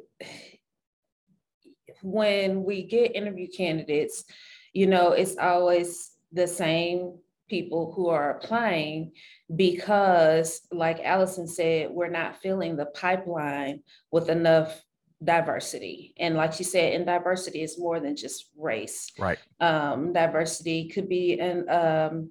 when 2.03 2.65
we 2.65 2.85
get 2.85 3.15
interview 3.15 3.49
candidates, 3.49 4.25
you 4.73 4.87
know, 4.87 5.13
it's 5.13 5.37
always 5.37 6.11
the 6.33 6.47
same 6.47 7.19
people 7.49 7.93
who 7.95 8.09
are 8.09 8.31
applying 8.31 9.13
because, 9.55 10.63
like 10.73 11.01
Allison 11.05 11.47
said, 11.47 11.91
we're 11.91 12.09
not 12.09 12.41
filling 12.41 12.77
the 12.77 12.87
pipeline 12.87 13.83
with 14.11 14.31
enough 14.31 14.83
diversity. 15.23 16.15
And 16.19 16.35
like 16.35 16.53
she 16.55 16.65
said, 16.65 16.95
in 16.95 17.05
diversity 17.05 17.63
is 17.63 17.79
more 17.79 18.01
than 18.01 18.17
just 18.17 18.47
race. 18.57 19.13
Right. 19.19 19.39
Um, 19.61 20.13
diversity 20.13 20.89
could 20.89 21.09
be 21.09 21.39
an 21.39 21.69
um, 21.69 22.31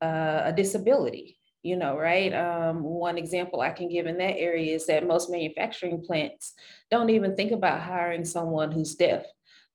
uh, 0.00 0.42
a 0.46 0.52
disability 0.56 1.38
you 1.62 1.76
know, 1.76 1.96
right? 1.96 2.32
Um, 2.32 2.82
one 2.82 3.16
example 3.16 3.60
I 3.60 3.70
can 3.70 3.88
give 3.88 4.06
in 4.06 4.18
that 4.18 4.36
area 4.36 4.74
is 4.74 4.86
that 4.86 5.06
most 5.06 5.30
manufacturing 5.30 6.02
plants 6.02 6.54
don't 6.90 7.10
even 7.10 7.36
think 7.36 7.52
about 7.52 7.80
hiring 7.80 8.24
someone 8.24 8.72
who's 8.72 8.94
deaf, 8.94 9.24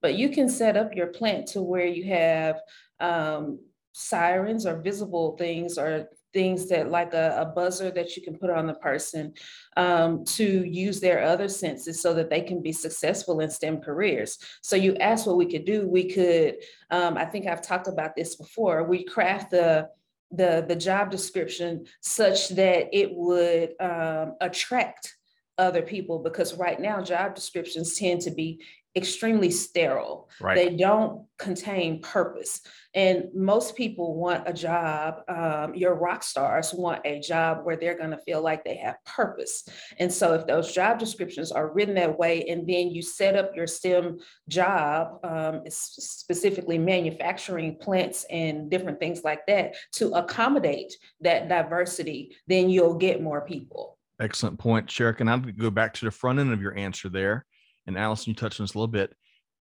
but 0.01 0.15
you 0.15 0.29
can 0.29 0.49
set 0.49 0.75
up 0.75 0.95
your 0.95 1.07
plant 1.07 1.47
to 1.49 1.61
where 1.61 1.85
you 1.85 2.13
have 2.13 2.57
um, 2.99 3.59
sirens 3.93 4.65
or 4.65 4.81
visible 4.81 5.37
things 5.37 5.77
or 5.77 6.09
things 6.33 6.67
that 6.69 6.91
like 6.91 7.13
a, 7.13 7.35
a, 7.39 7.45
buzzer 7.45 7.89
that 7.89 8.15
you 8.15 8.21
can 8.21 8.37
put 8.37 8.49
on 8.49 8.67
the 8.67 8.73
person 8.75 9.33
um, 9.77 10.23
to 10.25 10.63
use 10.65 10.99
their 10.99 11.23
other 11.23 11.47
senses 11.47 12.01
so 12.01 12.13
that 12.13 12.29
they 12.29 12.41
can 12.41 12.61
be 12.61 12.71
successful 12.71 13.39
in 13.39 13.49
STEM 13.49 13.79
careers. 13.79 14.37
So 14.61 14.75
you 14.75 14.95
asked 14.97 15.25
what 15.25 15.37
we 15.37 15.49
could 15.49 15.65
do. 15.65 15.87
We 15.87 16.11
could, 16.11 16.57
um, 16.91 17.17
I 17.17 17.25
think 17.25 17.47
I've 17.47 17.61
talked 17.61 17.87
about 17.87 18.15
this 18.15 18.35
before, 18.35 18.83
we 18.83 19.03
craft 19.03 19.51
the 19.51 19.89
the 20.31 20.65
the 20.67 20.75
job 20.75 21.09
description 21.09 21.85
such 22.01 22.49
that 22.49 22.87
it 22.91 23.09
would 23.13 23.73
um, 23.79 24.35
attract 24.41 25.15
other 25.57 25.81
people 25.81 26.19
because 26.19 26.53
right 26.53 26.79
now 26.79 27.01
job 27.01 27.33
descriptions 27.33 27.97
tend 27.97 28.21
to 28.21 28.31
be 28.31 28.61
extremely 28.95 29.51
sterile. 29.51 30.29
Right. 30.41 30.55
They 30.55 30.75
don't 30.75 31.25
contain 31.37 32.01
purpose. 32.01 32.61
And 32.95 33.25
most 33.33 33.75
people 33.75 34.15
want 34.15 34.43
a 34.47 34.53
job, 34.53 35.21
um, 35.27 35.75
your 35.75 35.93
rock 35.93 36.23
stars 36.23 36.73
want 36.73 37.01
a 37.05 37.19
job 37.19 37.59
where 37.63 37.75
they're 37.75 37.97
going 37.97 38.11
to 38.11 38.17
feel 38.17 38.41
like 38.41 38.63
they 38.63 38.77
have 38.77 38.95
purpose. 39.05 39.67
And 39.99 40.11
so, 40.11 40.33
if 40.33 40.47
those 40.47 40.73
job 40.73 40.97
descriptions 40.97 41.51
are 41.51 41.71
written 41.71 41.95
that 41.95 42.17
way, 42.17 42.43
and 42.49 42.67
then 42.67 42.89
you 42.89 43.01
set 43.01 43.35
up 43.35 43.55
your 43.55 43.67
STEM 43.67 44.17
job, 44.49 45.19
um, 45.23 45.61
specifically 45.69 46.79
manufacturing 46.79 47.77
plants 47.77 48.25
and 48.31 48.69
different 48.69 48.99
things 48.99 49.23
like 49.23 49.45
that, 49.47 49.75
to 49.93 50.11
accommodate 50.13 50.93
that 51.21 51.47
diversity, 51.49 52.35
then 52.47 52.69
you'll 52.69 52.95
get 52.95 53.21
more 53.21 53.41
people. 53.41 53.97
Excellent 54.19 54.57
point, 54.57 54.87
Sherika. 54.87 55.19
And 55.21 55.29
I'll 55.29 55.37
go 55.39 55.69
back 55.69 55.93
to 55.95 56.05
the 56.05 56.11
front 56.11 56.39
end 56.39 56.51
of 56.51 56.61
your 56.61 56.75
answer 56.75 57.09
there 57.09 57.45
and 57.87 57.97
Allison, 57.97 58.31
you 58.31 58.35
touched 58.35 58.59
on 58.59 58.65
this 58.65 58.75
a 58.75 58.77
little 58.77 58.87
bit. 58.87 59.15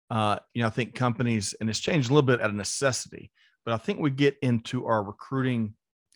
uh, 0.09 0.37
you 0.53 0.61
know, 0.61 0.67
I 0.67 0.71
think 0.71 0.93
companies, 0.93 1.55
and 1.59 1.69
it's 1.69 1.79
changed 1.79 2.09
a 2.09 2.13
little 2.13 2.27
bit 2.27 2.41
out 2.41 2.49
of 2.49 2.55
necessity, 2.55 3.31
but 3.65 3.73
I 3.73 3.77
think 3.77 3.99
we 3.99 4.11
get 4.11 4.37
into 4.41 4.85
our 4.85 5.03
recruiting 5.03 5.73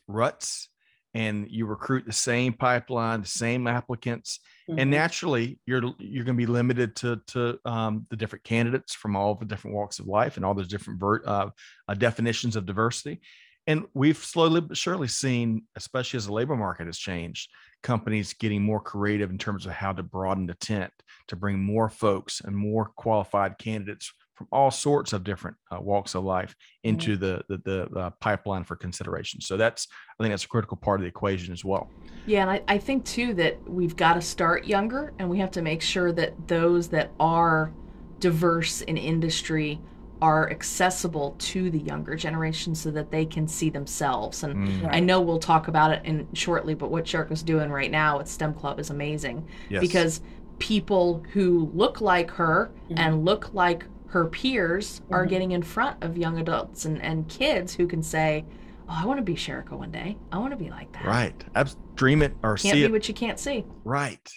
ruts 0.07 0.69
and 1.15 1.47
you 1.49 1.65
recruit 1.65 2.05
the 2.05 2.13
same 2.13 2.53
pipeline, 2.53 3.21
the 3.21 3.27
same 3.27 3.65
applicants, 3.65 4.39
mm-hmm. 4.69 4.79
and 4.79 4.91
naturally 4.91 5.59
you're 5.65 5.81
you're 5.97 6.23
going 6.23 6.37
to 6.37 6.45
be 6.45 6.45
limited 6.45 6.95
to 6.97 7.19
to 7.27 7.57
um, 7.65 8.05
the 8.11 8.15
different 8.15 8.43
candidates 8.43 8.93
from 8.93 9.15
all 9.15 9.33
the 9.33 9.45
different 9.45 9.75
walks 9.75 9.97
of 9.97 10.05
life 10.05 10.37
and 10.37 10.45
all 10.45 10.53
those 10.53 10.67
different 10.67 10.99
ver- 10.99 11.23
uh, 11.25 11.49
uh, 11.87 11.93
definitions 11.95 12.55
of 12.55 12.67
diversity. 12.67 13.21
And 13.69 13.85
we've 13.93 14.17
slowly 14.17 14.61
but 14.61 14.75
surely 14.75 15.07
seen, 15.07 15.61
especially 15.75 16.17
as 16.17 16.25
the 16.25 16.33
labor 16.33 16.55
market 16.55 16.87
has 16.87 16.97
changed, 16.97 17.51
companies 17.83 18.33
getting 18.33 18.63
more 18.63 18.79
creative 18.79 19.29
in 19.29 19.37
terms 19.37 19.67
of 19.67 19.73
how 19.73 19.93
to 19.93 20.01
broaden 20.01 20.47
the 20.47 20.55
tent 20.55 20.91
to 21.27 21.35
bring 21.35 21.59
more 21.59 21.87
folks 21.87 22.41
and 22.43 22.57
more 22.57 22.91
qualified 22.97 23.59
candidates 23.59 24.11
from 24.33 24.47
all 24.51 24.71
sorts 24.71 25.13
of 25.13 25.23
different 25.23 25.55
uh, 25.71 25.79
walks 25.79 26.15
of 26.15 26.23
life 26.23 26.55
into 26.83 27.15
mm-hmm. 27.15 27.45
the 27.47 27.57
the, 27.63 27.87
the 27.93 27.99
uh, 27.99 28.09
pipeline 28.19 28.63
for 28.63 28.75
consideration. 28.75 29.39
So 29.39 29.55
that's 29.55 29.87
I 30.19 30.23
think 30.23 30.31
that's 30.31 30.45
a 30.45 30.47
critical 30.47 30.77
part 30.77 30.99
of 30.99 31.03
the 31.03 31.09
equation 31.09 31.53
as 31.53 31.63
well. 31.63 31.91
Yeah, 32.25 32.41
and 32.41 32.49
I, 32.49 32.63
I 32.67 32.79
think 32.79 33.05
too 33.05 33.35
that 33.35 33.69
we've 33.69 33.95
got 33.95 34.15
to 34.15 34.21
start 34.21 34.65
younger, 34.65 35.13
and 35.19 35.29
we 35.29 35.37
have 35.37 35.51
to 35.51 35.61
make 35.61 35.83
sure 35.83 36.11
that 36.13 36.47
those 36.47 36.87
that 36.87 37.11
are 37.19 37.71
diverse 38.19 38.81
in 38.81 38.97
industry 38.97 39.79
are 40.21 40.49
accessible 40.51 41.35
to 41.39 41.69
the 41.69 41.79
younger 41.79 42.15
generation 42.15 42.75
so 42.75 42.91
that 42.91 43.11
they 43.11 43.25
can 43.25 43.47
see 43.47 43.69
themselves. 43.69 44.43
And 44.43 44.55
mm. 44.55 44.83
right. 44.83 44.95
I 44.95 44.99
know 44.99 45.21
we'll 45.21 45.39
talk 45.39 45.67
about 45.67 45.91
it 45.91 46.03
in 46.05 46.27
shortly, 46.33 46.73
but 46.73 46.91
what 46.91 47.13
is 47.13 47.43
doing 47.43 47.69
right 47.69 47.91
now 47.91 48.17
with 48.17 48.27
STEM 48.27 48.53
Club 48.53 48.79
is 48.79 48.89
amazing 48.89 49.47
yes. 49.69 49.81
because 49.81 50.21
people 50.59 51.23
who 51.31 51.71
look 51.73 52.01
like 52.01 52.29
her 52.31 52.71
mm-hmm. 52.85 52.97
and 52.97 53.23
look 53.23 53.53
like 53.53 53.85
her 54.07 54.25
peers 54.27 54.99
mm-hmm. 54.99 55.13
are 55.13 55.25
getting 55.25 55.51
in 55.51 55.63
front 55.63 56.03
of 56.03 56.17
young 56.17 56.39
adults 56.39 56.85
and, 56.85 57.01
and 57.01 57.27
kids 57.29 57.73
who 57.73 57.87
can 57.87 58.03
say, 58.03 58.45
Oh, 58.89 58.97
I 59.03 59.05
want 59.05 59.19
to 59.19 59.23
be 59.23 59.35
Sherika 59.35 59.73
one 59.73 59.91
day. 59.91 60.17
I 60.31 60.39
want 60.39 60.51
to 60.51 60.57
be 60.57 60.71
like 60.71 60.91
that. 60.93 61.05
Right. 61.05 61.45
Abs- 61.53 61.77
dream 61.93 62.23
it 62.23 62.33
or 62.41 62.55
can't 62.55 62.73
see 62.73 62.79
be 62.79 62.85
it. 62.85 62.91
what 62.91 63.07
you 63.07 63.13
can't 63.13 63.39
see. 63.39 63.63
Right. 63.83 64.27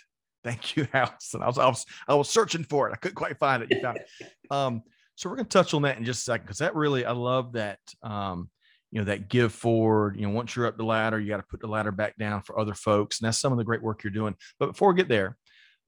Thank 0.44 0.76
you, 0.76 0.86
Allison. 0.94 1.42
I 1.42 1.46
was, 1.46 1.58
I 1.58 1.66
was 1.66 1.86
I 2.06 2.14
was 2.14 2.28
searching 2.28 2.64
for 2.64 2.88
it. 2.88 2.92
I 2.92 2.96
couldn't 2.96 3.14
quite 3.14 3.38
find 3.38 3.62
it. 3.62 3.70
You 3.70 3.80
found 3.80 3.98
it. 3.98 4.08
Um, 4.50 4.82
so 5.22 5.30
we're 5.30 5.36
going 5.36 5.46
to 5.46 5.56
touch 5.56 5.72
on 5.72 5.82
that 5.82 5.98
in 5.98 6.04
just 6.04 6.22
a 6.22 6.24
second 6.24 6.46
because 6.46 6.58
that 6.58 6.74
really, 6.74 7.04
I 7.04 7.12
love 7.12 7.52
that, 7.52 7.78
um, 8.02 8.50
you 8.90 8.98
know, 8.98 9.04
that 9.04 9.28
give 9.28 9.52
forward. 9.52 10.16
You 10.16 10.26
know, 10.26 10.32
once 10.32 10.56
you're 10.56 10.66
up 10.66 10.76
the 10.76 10.84
ladder, 10.84 11.20
you 11.20 11.28
got 11.28 11.36
to 11.36 11.44
put 11.44 11.60
the 11.60 11.68
ladder 11.68 11.92
back 11.92 12.18
down 12.18 12.42
for 12.42 12.58
other 12.58 12.74
folks, 12.74 13.20
and 13.20 13.28
that's 13.28 13.38
some 13.38 13.52
of 13.52 13.58
the 13.58 13.64
great 13.64 13.84
work 13.84 14.02
you're 14.02 14.10
doing. 14.10 14.34
But 14.58 14.72
before 14.72 14.92
we 14.92 14.96
get 14.96 15.08
there, 15.08 15.36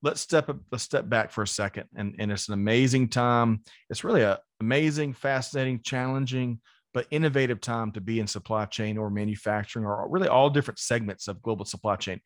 let's 0.05 0.21
step 0.21 0.49
let's 0.71 0.85
step 0.85 1.09
back 1.09 1.33
for 1.33 1.43
a 1.43 1.49
second, 1.49 1.87
and 1.97 2.15
and 2.21 2.31
it's 2.31 2.47
an 2.47 2.55
amazing 2.55 3.09
time. 3.09 3.63
It's 3.91 4.05
really 4.05 4.23
a 4.23 4.39
amazing, 4.61 5.15
fascinating, 5.15 5.81
challenging, 5.83 6.61
but 6.93 7.09
innovative 7.11 7.61
time 7.61 7.91
to 7.93 8.01
be 8.01 8.21
in 8.21 8.29
supply 8.29 8.67
chain 8.67 8.97
or 8.97 9.11
manufacturing 9.11 9.85
or 9.85 10.09
really 10.09 10.29
all 10.29 10.49
different 10.49 10.79
segments 10.79 11.27
of 11.27 11.43
global 11.43 11.65
supply 11.65 11.97
chain. 11.97 12.21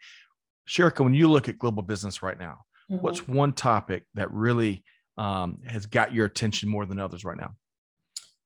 Sherika, 0.68 1.03
when 1.03 1.14
you 1.14 1.31
look 1.31 1.49
at 1.49 1.59
global 1.59 1.83
business 1.83 2.23
right 2.23 2.38
now, 2.38 2.59
mm-hmm. 2.90 3.03
what's 3.03 3.27
one 3.27 3.55
topic 3.55 4.05
that 4.12 4.31
really 4.31 4.85
um, 5.18 5.59
has 5.66 5.87
got 5.87 6.14
your 6.14 6.26
attention 6.26 6.68
more 6.68 6.87
than 6.87 6.98
others 6.98 7.24
right 7.24 7.37
now? 7.37 7.54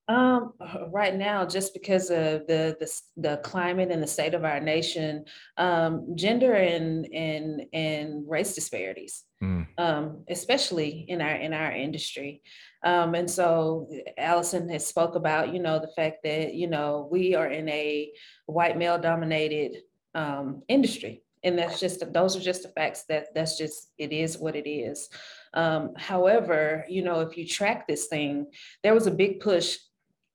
Um, 0.09 0.53
right 0.91 1.15
now, 1.15 1.47
just 1.47 1.73
because 1.73 2.11
of 2.11 2.47
the, 2.49 2.77
the, 2.81 3.01
the 3.17 3.37
climate 3.45 3.93
and 3.93 4.03
the 4.03 4.07
state 4.07 4.35
of 4.35 4.45
our 4.45 4.59
nation, 4.59 5.25
um, 5.59 6.17
gender 6.17 6.55
and 6.55 7.07
and 7.15 7.63
and 7.73 8.29
race 8.29 8.55
disparities, 8.55 9.23
mm. 9.41 9.67
um, 9.79 10.25
especially 10.29 11.07
in 11.09 11.21
our 11.21 11.37
in 11.37 11.53
our 11.53 11.71
industry, 11.71 12.43
um, 12.85 13.15
and 13.15 13.31
so 13.31 13.89
Allison 14.19 14.69
has 14.71 14.85
spoke 14.85 15.15
about 15.15 15.55
you 15.55 15.61
know 15.61 15.79
the 15.79 15.93
fact 15.95 16.25
that 16.25 16.55
you 16.55 16.67
know 16.67 17.09
we 17.11 17.37
are 17.37 17.47
in 17.47 17.69
a 17.69 18.11
white 18.47 18.77
male 18.77 18.99
dominated 18.99 19.77
um, 20.17 20.63
industry, 20.69 21.23
and 21.45 21.59
that's 21.59 21.81
just 21.81 22.13
those 22.13 22.37
are 22.37 22.41
just 22.41 22.63
the 22.63 22.69
facts 22.69 23.05
that 23.09 23.35
that's 23.35 23.59
just 23.59 23.91
it 23.99 24.13
is 24.13 24.39
what 24.39 24.57
it 24.57 24.69
is. 24.69 25.09
Um, 25.55 25.93
however, 25.97 26.85
you 26.89 27.03
know, 27.03 27.21
if 27.21 27.37
you 27.37 27.47
track 27.47 27.87
this 27.87 28.07
thing, 28.07 28.47
there 28.83 28.95
was 28.95 29.07
a 29.07 29.11
big 29.11 29.41
push 29.41 29.77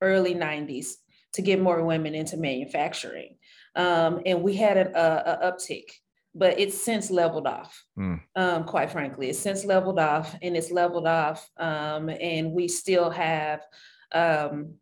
early 0.00 0.34
90s 0.34 0.94
to 1.34 1.42
get 1.42 1.60
more 1.60 1.84
women 1.84 2.14
into 2.14 2.36
manufacturing. 2.36 3.36
Um, 3.74 4.20
and 4.26 4.42
we 4.42 4.54
had 4.54 4.76
an 4.76 4.92
uptick, 4.94 5.84
but 6.34 6.58
it's 6.58 6.82
since 6.82 7.10
leveled 7.10 7.46
off. 7.46 7.84
Mm. 7.98 8.20
Um, 8.36 8.64
quite 8.64 8.90
frankly, 8.90 9.30
it's 9.30 9.38
since 9.38 9.64
leveled 9.64 9.98
off 9.98 10.36
and 10.42 10.56
it's 10.56 10.70
leveled 10.70 11.06
off. 11.06 11.48
Um, 11.56 12.08
and 12.08 12.52
we 12.52 12.68
still 12.68 13.10
have 13.10 13.62
um, 14.12 14.74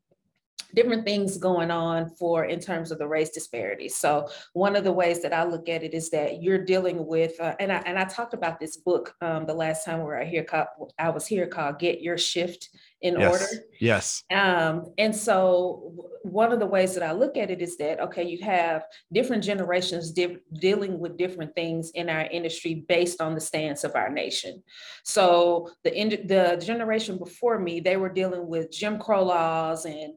different 0.74 1.05
things 1.05 1.37
going 1.38 1.70
on 1.70 2.11
for 2.11 2.44
in 2.44 2.61
terms 2.61 2.90
of 2.90 2.98
the 2.98 3.07
race 3.07 3.31
disparities. 3.31 3.96
So 3.96 4.29
one 4.52 4.76
of 4.76 4.85
the 4.85 4.92
ways 4.92 5.22
that 5.22 5.33
I 5.33 5.44
look 5.44 5.68
at 5.68 5.83
it 5.83 5.94
is 5.94 6.11
that 6.11 6.42
you're 6.42 6.64
dealing 6.64 7.07
with, 7.07 7.38
uh, 7.40 7.55
and 7.61 7.72
I 7.72 7.76
and 7.87 7.98
I 7.98 8.05
talked 8.05 8.35
about 8.35 8.61
this 8.61 8.76
book 8.76 9.14
um, 9.20 9.46
the 9.46 9.55
last 9.55 9.85
time 9.85 9.98
we 9.98 10.05
were 10.05 10.24
here. 10.24 10.44
Called, 10.44 10.92
I 10.98 11.11
was 11.11 11.26
here 11.26 11.46
called 11.46 11.79
"Get 11.79 12.00
Your 12.00 12.18
Shift 12.18 12.70
in 13.02 13.18
yes. 13.18 13.33
Order." 13.33 13.64
Yes. 13.81 14.24
Um, 14.31 14.92
and 14.98 15.14
so 15.14 15.92
one 16.22 16.52
of 16.52 16.59
the 16.59 16.66
ways 16.66 16.94
that 16.94 17.02
I 17.02 17.12
look 17.12 17.37
at 17.37 17.50
it 17.50 17.62
is 17.62 17.76
that 17.79 18.00
okay, 18.00 18.24
you 18.24 18.44
have 18.44 18.85
different 19.12 19.44
generations 19.44 20.12
di- 20.12 20.38
dealing 20.61 20.98
with 20.98 21.16
different 21.16 21.55
things 21.55 21.90
in 21.90 22.09
our 22.09 22.22
industry 22.22 22.85
based 22.88 23.20
on 23.20 23.35
the 23.35 23.40
stance 23.40 23.85
of 23.85 23.94
our 23.94 24.11
nation. 24.11 24.62
So 25.05 25.70
the 25.85 25.90
the 26.26 26.62
generation 26.64 27.18
before 27.18 27.59
me, 27.59 27.81
they 27.81 27.96
were 27.96 28.09
dealing 28.09 28.46
with 28.48 28.72
Jim 28.72 28.98
Crow 28.98 29.24
laws 29.24 29.85
and 29.85 30.14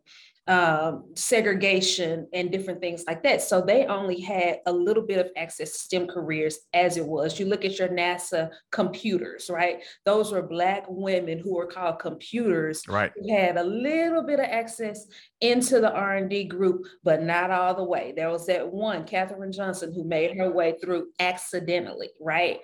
um, 0.50 1.04
segregation 1.14 2.28
and 2.34 2.52
different 2.52 2.82
things 2.82 3.04
like 3.06 3.22
that. 3.22 3.40
So 3.44 3.62
they 3.62 3.86
only 3.86 4.20
had 4.20 4.62
a 4.66 4.74
little 4.74 5.04
bit 5.04 5.20
of 5.20 5.32
access 5.38 5.74
to 5.74 5.78
STEM 5.78 6.08
careers 6.08 6.58
as 6.74 6.98
it 6.98 7.06
was. 7.06 7.40
You 7.40 7.46
look 7.46 7.66
at 7.66 7.78
your 7.78 7.90
NASA 7.90 8.50
computers, 8.72 9.52
right? 9.52 9.84
Those 10.06 10.32
were 10.32 10.42
Black 10.42 10.86
women 10.90 11.38
who 11.38 11.54
were 11.54 11.68
called 11.68 12.00
computers. 12.00 12.82
Right. 12.88 13.12
Who 13.16 13.32
had 13.32 13.58
a 13.58 13.64
little 13.64 14.24
bit 14.24 14.40
of 14.40 14.48
access 14.48 15.06
into 15.40 15.80
the 15.80 15.94
R&D 15.94 16.46
group, 16.46 16.84
but 17.04 17.22
not 17.22 17.52
all 17.52 17.76
the 17.76 17.84
way. 17.84 18.14
There 18.16 18.32
was 18.32 18.48
that 18.48 18.74
one, 18.74 19.06
Katherine 19.06 19.52
Johnson, 19.52 19.94
who 19.94 20.04
made 20.04 20.36
her 20.36 20.52
way 20.52 20.78
through 20.82 21.10
accidentally, 21.20 22.10
right? 22.20 22.60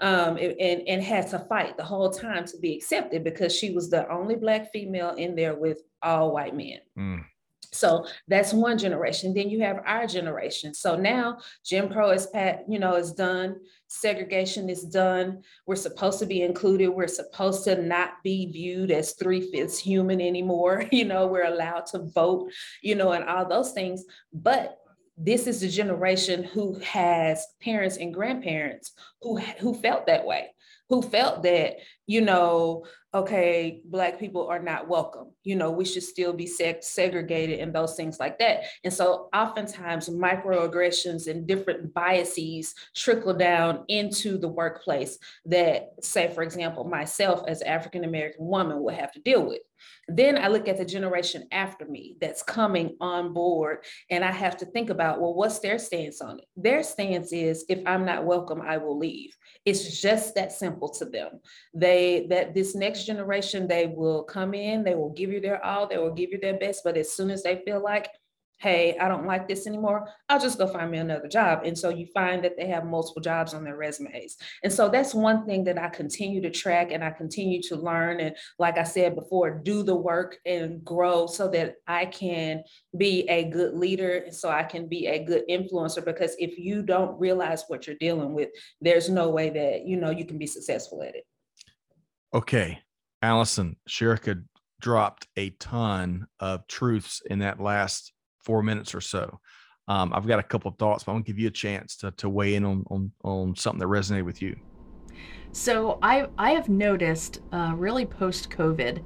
Um, 0.00 0.36
and, 0.36 0.82
and 0.86 1.02
had 1.02 1.28
to 1.30 1.40
fight 1.40 1.76
the 1.76 1.82
whole 1.82 2.10
time 2.10 2.44
to 2.44 2.58
be 2.58 2.76
accepted 2.76 3.24
because 3.24 3.52
she 3.52 3.72
was 3.72 3.90
the 3.90 4.08
only 4.08 4.36
Black 4.36 4.70
female 4.70 5.10
in 5.10 5.34
there 5.34 5.56
with 5.56 5.82
all 6.00 6.32
white 6.32 6.54
men. 6.54 6.78
Mm. 6.96 7.24
So 7.72 8.06
that's 8.26 8.52
one 8.52 8.78
generation. 8.78 9.34
Then 9.34 9.50
you 9.50 9.60
have 9.60 9.82
our 9.84 10.06
generation. 10.06 10.74
So 10.74 10.96
now 10.96 11.38
Jim 11.64 11.88
Crow 11.88 12.10
is 12.10 12.26
pat, 12.26 12.64
you 12.68 12.78
know, 12.78 12.94
is 12.96 13.12
done. 13.12 13.56
Segregation 13.88 14.68
is 14.68 14.84
done. 14.84 15.42
We're 15.66 15.76
supposed 15.76 16.18
to 16.20 16.26
be 16.26 16.42
included. 16.42 16.88
We're 16.88 17.08
supposed 17.08 17.64
to 17.64 17.80
not 17.80 18.22
be 18.22 18.50
viewed 18.50 18.90
as 18.90 19.14
three 19.14 19.50
fifths 19.50 19.78
human 19.78 20.20
anymore. 20.20 20.84
You 20.98 21.04
know, 21.04 21.28
we're 21.28 21.44
allowed 21.44 21.86
to 21.86 22.00
vote, 22.00 22.50
you 22.82 22.96
know, 22.96 23.12
and 23.12 23.24
all 23.24 23.48
those 23.48 23.70
things. 23.70 24.04
But 24.32 24.78
this 25.18 25.46
is 25.46 25.60
the 25.60 25.68
generation 25.68 26.44
who 26.44 26.78
has 26.80 27.44
parents 27.60 27.96
and 27.96 28.14
grandparents 28.14 28.92
who 29.22 29.36
who 29.36 29.74
felt 29.74 30.06
that 30.06 30.24
way 30.24 30.48
who 30.88 31.02
felt 31.02 31.42
that, 31.42 31.76
you 32.08 32.22
know, 32.22 32.86
okay, 33.14 33.80
Black 33.84 34.18
people 34.18 34.48
are 34.48 34.58
not 34.58 34.88
welcome. 34.88 35.28
You 35.44 35.56
know, 35.56 35.70
we 35.70 35.84
should 35.84 36.02
still 36.02 36.32
be 36.32 36.46
seg- 36.46 36.82
segregated 36.82 37.60
and 37.60 37.74
those 37.74 37.96
things 37.96 38.18
like 38.18 38.38
that. 38.38 38.62
And 38.82 38.92
so 38.92 39.28
oftentimes 39.34 40.08
microaggressions 40.08 41.28
and 41.28 41.46
different 41.46 41.92
biases 41.92 42.74
trickle 42.96 43.34
down 43.34 43.84
into 43.88 44.38
the 44.38 44.48
workplace 44.48 45.18
that, 45.46 45.90
say, 46.02 46.32
for 46.34 46.42
example, 46.42 46.84
myself 46.84 47.42
as 47.46 47.62
African 47.62 48.04
American 48.04 48.46
woman 48.46 48.82
would 48.82 48.94
have 48.94 49.12
to 49.12 49.20
deal 49.20 49.46
with. 49.46 49.60
Then 50.08 50.36
I 50.38 50.48
look 50.48 50.68
at 50.68 50.76
the 50.76 50.84
generation 50.84 51.46
after 51.52 51.84
me 51.84 52.16
that's 52.20 52.42
coming 52.42 52.96
on 53.00 53.32
board, 53.32 53.84
and 54.10 54.24
I 54.24 54.32
have 54.32 54.56
to 54.58 54.66
think 54.66 54.90
about, 54.90 55.20
well, 55.20 55.34
what's 55.34 55.60
their 55.60 55.78
stance 55.78 56.20
on 56.20 56.38
it? 56.38 56.46
Their 56.56 56.82
stance 56.82 57.32
is 57.32 57.64
if 57.68 57.80
I'm 57.86 58.04
not 58.04 58.24
welcome, 58.24 58.60
I 58.60 58.78
will 58.78 58.98
leave. 58.98 59.36
It's 59.64 60.00
just 60.00 60.34
that 60.34 60.52
simple 60.52 60.88
to 60.94 61.04
them. 61.04 61.40
They 61.74 61.97
that 62.28 62.54
this 62.54 62.74
next 62.74 63.04
generation, 63.04 63.66
they 63.66 63.86
will 63.86 64.22
come 64.24 64.54
in, 64.54 64.84
they 64.84 64.94
will 64.94 65.12
give 65.12 65.30
you 65.30 65.40
their 65.40 65.64
all, 65.64 65.86
they 65.86 65.98
will 65.98 66.14
give 66.14 66.30
you 66.30 66.38
their 66.40 66.58
best, 66.58 66.82
but 66.84 66.96
as 66.96 67.12
soon 67.12 67.30
as 67.30 67.42
they 67.42 67.62
feel 67.64 67.82
like 67.82 68.08
hey, 68.60 68.98
I 68.98 69.06
don't 69.06 69.26
like 69.26 69.46
this 69.46 69.68
anymore, 69.68 70.08
I'll 70.28 70.40
just 70.40 70.58
go 70.58 70.66
find 70.66 70.90
me 70.90 70.98
another 70.98 71.28
job. 71.28 71.60
And 71.64 71.78
so 71.78 71.90
you 71.90 72.06
find 72.12 72.42
that 72.42 72.56
they 72.56 72.66
have 72.66 72.84
multiple 72.84 73.22
jobs 73.22 73.54
on 73.54 73.62
their 73.62 73.76
resumes. 73.76 74.36
And 74.64 74.72
so 74.72 74.88
that's 74.88 75.14
one 75.14 75.46
thing 75.46 75.62
that 75.64 75.78
I 75.78 75.88
continue 75.88 76.40
to 76.42 76.50
track 76.50 76.90
and 76.90 77.04
I 77.04 77.10
continue 77.10 77.62
to 77.62 77.76
learn. 77.76 78.18
And 78.18 78.34
like 78.58 78.76
I 78.76 78.82
said 78.82 79.14
before, 79.14 79.50
do 79.62 79.84
the 79.84 79.94
work 79.94 80.38
and 80.44 80.84
grow 80.84 81.26
so 81.28 81.48
that 81.50 81.76
I 81.86 82.06
can 82.06 82.64
be 82.96 83.28
a 83.28 83.44
good 83.44 83.74
leader, 83.74 84.24
and 84.26 84.34
so 84.34 84.48
I 84.48 84.64
can 84.64 84.88
be 84.88 85.06
a 85.06 85.24
good 85.24 85.44
influencer. 85.48 86.04
Because 86.04 86.34
if 86.38 86.58
you 86.58 86.82
don't 86.82 87.18
realize 87.18 87.64
what 87.68 87.86
you're 87.86 87.96
dealing 87.96 88.34
with, 88.34 88.48
there's 88.80 89.08
no 89.08 89.30
way 89.30 89.50
that 89.50 89.86
you 89.86 89.96
know 89.96 90.10
you 90.10 90.26
can 90.26 90.38
be 90.38 90.46
successful 90.46 91.02
at 91.02 91.14
it. 91.14 91.24
Okay. 92.34 92.80
Allison, 93.22 93.76
Sherika 93.88 94.42
dropped 94.80 95.26
a 95.36 95.50
ton 95.50 96.26
of 96.40 96.66
truths 96.68 97.20
in 97.28 97.40
that 97.40 97.60
last 97.60 98.12
four 98.44 98.62
minutes 98.62 98.94
or 98.94 99.00
so. 99.00 99.40
Um, 99.88 100.12
I've 100.14 100.26
got 100.26 100.38
a 100.38 100.42
couple 100.42 100.70
of 100.70 100.76
thoughts, 100.78 101.04
but 101.04 101.12
I'm 101.12 101.16
gonna 101.16 101.24
give 101.24 101.38
you 101.38 101.48
a 101.48 101.52
chance 101.52 101.96
to, 101.98 102.10
to 102.12 102.28
weigh 102.28 102.54
in 102.54 102.64
on, 102.64 102.84
on 102.90 103.10
on 103.24 103.56
something 103.56 103.80
that 103.80 103.86
resonated 103.86 104.26
with 104.26 104.42
you. 104.42 104.54
So 105.52 105.98
I 106.02 106.28
I 106.36 106.50
have 106.50 106.68
noticed 106.68 107.40
uh, 107.52 107.72
really 107.74 108.04
post 108.04 108.50
COVID 108.50 109.02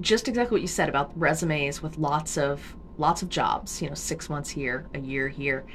just 0.00 0.28
exactly 0.28 0.54
what 0.54 0.62
you 0.62 0.68
said 0.68 0.88
about 0.88 1.16
resumes 1.18 1.82
with 1.82 1.98
lots 1.98 2.38
of 2.38 2.76
lots 2.98 3.22
of 3.22 3.28
jobs. 3.28 3.82
You 3.82 3.88
know, 3.88 3.94
six 3.94 4.30
months 4.30 4.48
here, 4.48 4.86
a 4.94 5.00
year 5.00 5.28
here, 5.28 5.66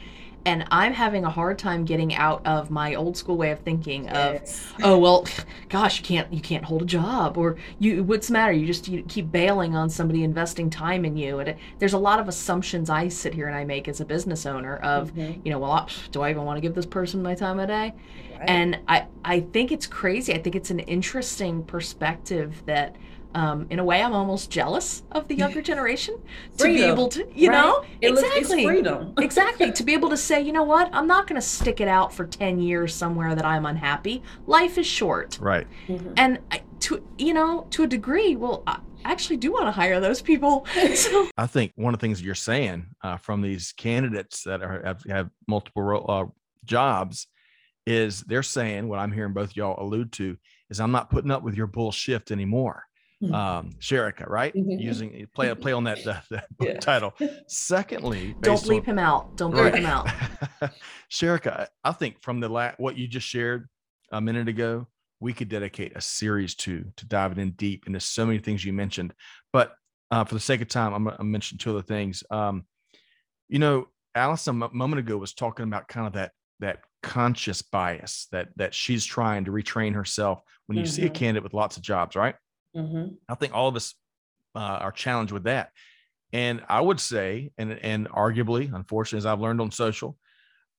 and 0.45 0.65
I'm 0.71 0.93
having 0.93 1.23
a 1.23 1.29
hard 1.29 1.59
time 1.59 1.85
getting 1.85 2.15
out 2.15 2.45
of 2.45 2.71
my 2.71 2.95
old 2.95 3.15
school 3.15 3.37
way 3.37 3.51
of 3.51 3.59
thinking 3.59 4.05
yes. 4.05 4.71
of 4.77 4.83
oh 4.83 4.97
well 4.97 5.25
gosh 5.69 5.99
you 5.99 6.05
can't 6.05 6.31
you 6.33 6.41
can't 6.41 6.63
hold 6.63 6.81
a 6.81 6.85
job 6.85 7.37
or 7.37 7.57
you 7.79 8.03
what's 8.03 8.27
the 8.27 8.33
matter 8.33 8.51
you 8.51 8.65
just 8.65 8.87
you 8.87 9.03
keep 9.03 9.31
bailing 9.31 9.75
on 9.75 9.89
somebody 9.89 10.23
investing 10.23 10.69
time 10.69 11.05
in 11.05 11.15
you 11.15 11.39
and 11.39 11.49
it, 11.49 11.57
there's 11.79 11.93
a 11.93 11.99
lot 11.99 12.19
of 12.19 12.27
assumptions 12.27 12.89
I 12.89 13.07
sit 13.07 13.33
here 13.33 13.47
and 13.47 13.55
I 13.55 13.63
make 13.63 13.87
as 13.87 14.01
a 14.01 14.05
business 14.05 14.45
owner 14.45 14.77
of 14.77 15.13
mm-hmm. 15.13 15.41
you 15.43 15.51
know 15.51 15.59
well 15.59 15.87
do 16.11 16.21
I 16.21 16.31
even 16.31 16.43
want 16.43 16.57
to 16.57 16.61
give 16.61 16.75
this 16.75 16.85
person 16.85 17.21
my 17.21 17.35
time 17.35 17.59
of 17.59 17.67
day 17.67 17.93
right. 18.39 18.49
and 18.49 18.79
I 18.87 19.07
I 19.23 19.41
think 19.41 19.71
it's 19.71 19.87
crazy 19.87 20.33
I 20.33 20.41
think 20.41 20.55
it's 20.55 20.71
an 20.71 20.79
interesting 20.79 21.63
perspective 21.63 22.63
that 22.65 22.95
um, 23.33 23.67
in 23.69 23.79
a 23.79 23.83
way, 23.83 24.01
I'm 24.01 24.13
almost 24.13 24.49
jealous 24.49 25.03
of 25.11 25.27
the 25.27 25.35
younger 25.35 25.61
generation 25.71 26.19
to 26.57 26.65
be 26.65 26.83
able 26.83 27.07
to, 27.09 27.27
you 27.33 27.49
right. 27.49 27.61
know, 27.61 27.85
it 28.01 28.11
exactly, 28.11 28.65
freedom, 28.65 29.13
exactly, 29.19 29.71
to 29.71 29.83
be 29.83 29.93
able 29.93 30.09
to 30.09 30.17
say, 30.17 30.41
you 30.41 30.51
know 30.51 30.63
what, 30.63 30.89
I'm 30.93 31.07
not 31.07 31.27
going 31.27 31.39
to 31.39 31.45
stick 31.45 31.81
it 31.81 31.87
out 31.87 32.13
for 32.13 32.25
ten 32.25 32.59
years 32.59 32.93
somewhere 32.93 33.35
that 33.35 33.45
I'm 33.45 33.65
unhappy. 33.65 34.23
Life 34.47 34.77
is 34.77 34.87
short, 34.87 35.37
right? 35.41 35.67
Mm-hmm. 35.87 36.13
And 36.17 36.39
I, 36.51 36.61
to 36.81 37.03
you 37.17 37.33
know, 37.33 37.67
to 37.71 37.83
a 37.83 37.87
degree, 37.87 38.35
well, 38.35 38.63
I 38.67 38.79
actually 39.03 39.37
do 39.37 39.51
want 39.51 39.65
to 39.65 39.71
hire 39.71 39.99
those 39.99 40.21
people. 40.21 40.65
so 40.95 41.29
I 41.37 41.47
think 41.47 41.71
one 41.75 41.93
of 41.93 41.99
the 41.99 42.05
things 42.05 42.21
you're 42.21 42.35
saying 42.35 42.87
uh, 43.03 43.17
from 43.17 43.41
these 43.41 43.71
candidates 43.71 44.43
that 44.43 44.61
are 44.61 44.81
have, 44.85 45.03
have 45.07 45.29
multiple 45.47 46.05
uh, 46.07 46.25
jobs 46.65 47.27
is 47.85 48.21
they're 48.21 48.43
saying 48.43 48.87
what 48.87 48.99
I'm 48.99 49.11
hearing 49.11 49.33
both 49.33 49.55
y'all 49.55 49.83
allude 49.83 50.11
to 50.13 50.37
is 50.69 50.79
I'm 50.79 50.91
not 50.91 51.09
putting 51.09 51.31
up 51.31 51.43
with 51.43 51.55
your 51.55 51.67
bullshit 51.67 52.31
anymore. 52.31 52.83
Mm-hmm. 53.21 53.33
um, 53.35 53.69
Sherika, 53.79 54.27
right? 54.27 54.53
Mm-hmm. 54.53 54.79
Using 54.79 55.27
play 55.35 55.53
play 55.53 55.73
on 55.73 55.83
that 55.83 56.03
the, 56.03 56.21
the 56.29 56.43
yeah. 56.61 56.79
title. 56.79 57.13
Secondly, 57.47 58.35
don't 58.41 58.61
bleep 58.61 58.79
on, 58.79 58.85
him 58.85 58.99
out. 58.99 59.37
Don't 59.37 59.53
bleep 59.53 59.71
right. 59.71 59.75
him 59.75 59.85
out. 59.85 60.07
Sherika, 61.11 61.67
I 61.83 61.91
think 61.91 62.21
from 62.21 62.39
the 62.39 62.49
la- 62.49 62.73
what 62.77 62.97
you 62.97 63.07
just 63.07 63.27
shared 63.27 63.69
a 64.11 64.19
minute 64.19 64.47
ago, 64.47 64.87
we 65.19 65.33
could 65.33 65.49
dedicate 65.49 65.95
a 65.95 66.01
series 66.01 66.55
to 66.55 66.85
to 66.97 67.05
diving 67.05 67.37
in 67.37 67.51
deep 67.51 67.85
into 67.85 67.99
so 67.99 68.25
many 68.25 68.39
things 68.39 68.65
you 68.65 68.73
mentioned. 68.73 69.13
But 69.53 69.73
uh, 70.09 70.23
for 70.23 70.33
the 70.33 70.39
sake 70.39 70.61
of 70.61 70.67
time, 70.67 70.93
I'm 70.93 71.03
gonna 71.03 71.23
mention 71.23 71.57
two 71.57 71.69
other 71.71 71.83
things. 71.83 72.23
Um, 72.31 72.65
you 73.49 73.59
know, 73.59 73.87
Allison 74.15 74.63
a 74.63 74.69
moment 74.73 74.99
ago 74.99 75.17
was 75.17 75.33
talking 75.33 75.63
about 75.63 75.87
kind 75.87 76.07
of 76.07 76.13
that 76.13 76.31
that 76.59 76.79
conscious 77.03 77.61
bias 77.61 78.27
that 78.31 78.49
that 78.55 78.73
she's 78.73 79.05
trying 79.05 79.45
to 79.45 79.51
retrain 79.51 79.93
herself 79.93 80.41
when 80.65 80.77
you 80.77 80.83
mm-hmm. 80.83 80.91
see 80.91 81.01
a 81.03 81.05
mm-hmm. 81.05 81.13
candidate 81.13 81.43
with 81.43 81.53
lots 81.53 81.77
of 81.77 81.83
jobs, 81.83 82.15
right? 82.15 82.35
Mm-hmm. 82.75 83.15
I 83.27 83.35
think 83.35 83.53
all 83.53 83.67
of 83.67 83.75
us 83.75 83.93
uh, 84.55 84.59
are 84.81 84.91
challenged 84.91 85.33
with 85.33 85.43
that. 85.43 85.71
And 86.33 86.63
I 86.69 86.79
would 86.79 86.99
say, 86.99 87.51
and 87.57 87.73
and 87.73 88.09
arguably, 88.09 88.73
unfortunately, 88.73 89.17
as 89.17 89.25
I've 89.25 89.41
learned 89.41 89.59
on 89.59 89.71
social, 89.71 90.17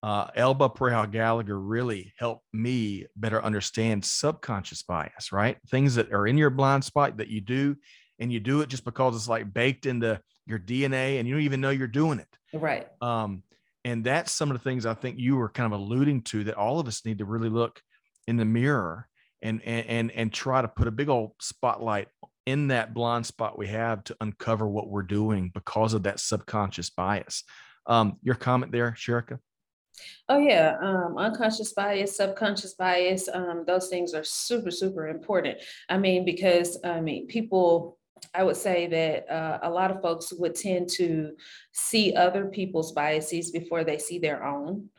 uh, 0.01 0.27
Elba 0.35 0.69
Pareja 0.69 1.09
Gallagher 1.09 1.59
really 1.59 2.13
helped 2.17 2.45
me 2.51 3.05
better 3.15 3.43
understand 3.43 4.03
subconscious 4.03 4.83
bias, 4.83 5.31
right? 5.31 5.57
Things 5.69 5.95
that 5.95 6.11
are 6.11 6.27
in 6.27 6.37
your 6.37 6.49
blind 6.49 6.83
spot 6.83 7.17
that 7.17 7.27
you 7.27 7.39
do, 7.39 7.75
and 8.19 8.33
you 8.33 8.39
do 8.39 8.61
it 8.61 8.69
just 8.69 8.83
because 8.83 9.15
it's 9.15 9.29
like 9.29 9.53
baked 9.53 9.85
into 9.85 10.19
your 10.47 10.59
DNA, 10.59 11.19
and 11.19 11.27
you 11.27 11.35
don't 11.35 11.43
even 11.43 11.61
know 11.61 11.69
you're 11.69 11.87
doing 11.87 12.19
it. 12.19 12.27
Right. 12.51 12.87
Um, 13.01 13.43
and 13.85 14.03
that's 14.03 14.31
some 14.31 14.49
of 14.49 14.57
the 14.57 14.63
things 14.63 14.85
I 14.85 14.93
think 14.93 15.19
you 15.19 15.35
were 15.35 15.49
kind 15.49 15.71
of 15.71 15.79
alluding 15.79 16.23
to 16.23 16.45
that 16.45 16.55
all 16.55 16.79
of 16.79 16.87
us 16.87 17.05
need 17.05 17.19
to 17.19 17.25
really 17.25 17.49
look 17.49 17.81
in 18.27 18.37
the 18.37 18.45
mirror 18.45 19.07
and 19.43 19.61
and 19.63 20.11
and 20.11 20.33
try 20.33 20.61
to 20.61 20.67
put 20.67 20.87
a 20.87 20.91
big 20.91 21.09
old 21.09 21.33
spotlight 21.39 22.07
in 22.45 22.67
that 22.67 22.93
blind 22.93 23.25
spot 23.25 23.57
we 23.57 23.67
have 23.67 24.03
to 24.03 24.15
uncover 24.21 24.67
what 24.67 24.89
we're 24.89 25.03
doing 25.03 25.51
because 25.53 25.93
of 25.93 26.03
that 26.03 26.19
subconscious 26.19 26.89
bias. 26.89 27.43
Um, 27.85 28.17
your 28.21 28.35
comment 28.35 28.71
there, 28.71 28.91
Sherika? 28.91 29.39
Oh 30.27 30.39
yeah, 30.39 30.77
um, 30.81 31.17
unconscious 31.17 31.73
bias, 31.73 32.17
subconscious 32.17 32.73
bias, 32.73 33.29
um, 33.31 33.63
those 33.67 33.89
things 33.89 34.13
are 34.13 34.23
super, 34.23 34.71
super 34.71 35.07
important. 35.07 35.59
I 35.89 35.97
mean, 35.97 36.25
because 36.25 36.79
I 36.83 36.99
mean, 36.99 37.27
people, 37.27 37.99
I 38.33 38.43
would 38.43 38.57
say 38.57 38.87
that 38.87 39.29
uh, 39.29 39.59
a 39.61 39.69
lot 39.69 39.91
of 39.91 40.01
folks 40.01 40.33
would 40.33 40.55
tend 40.55 40.89
to 40.95 41.33
see 41.73 42.15
other 42.15 42.45
people's 42.45 42.91
biases 42.93 43.51
before 43.51 43.83
they 43.83 43.97
see 43.97 44.17
their 44.17 44.43
own. 44.43 44.89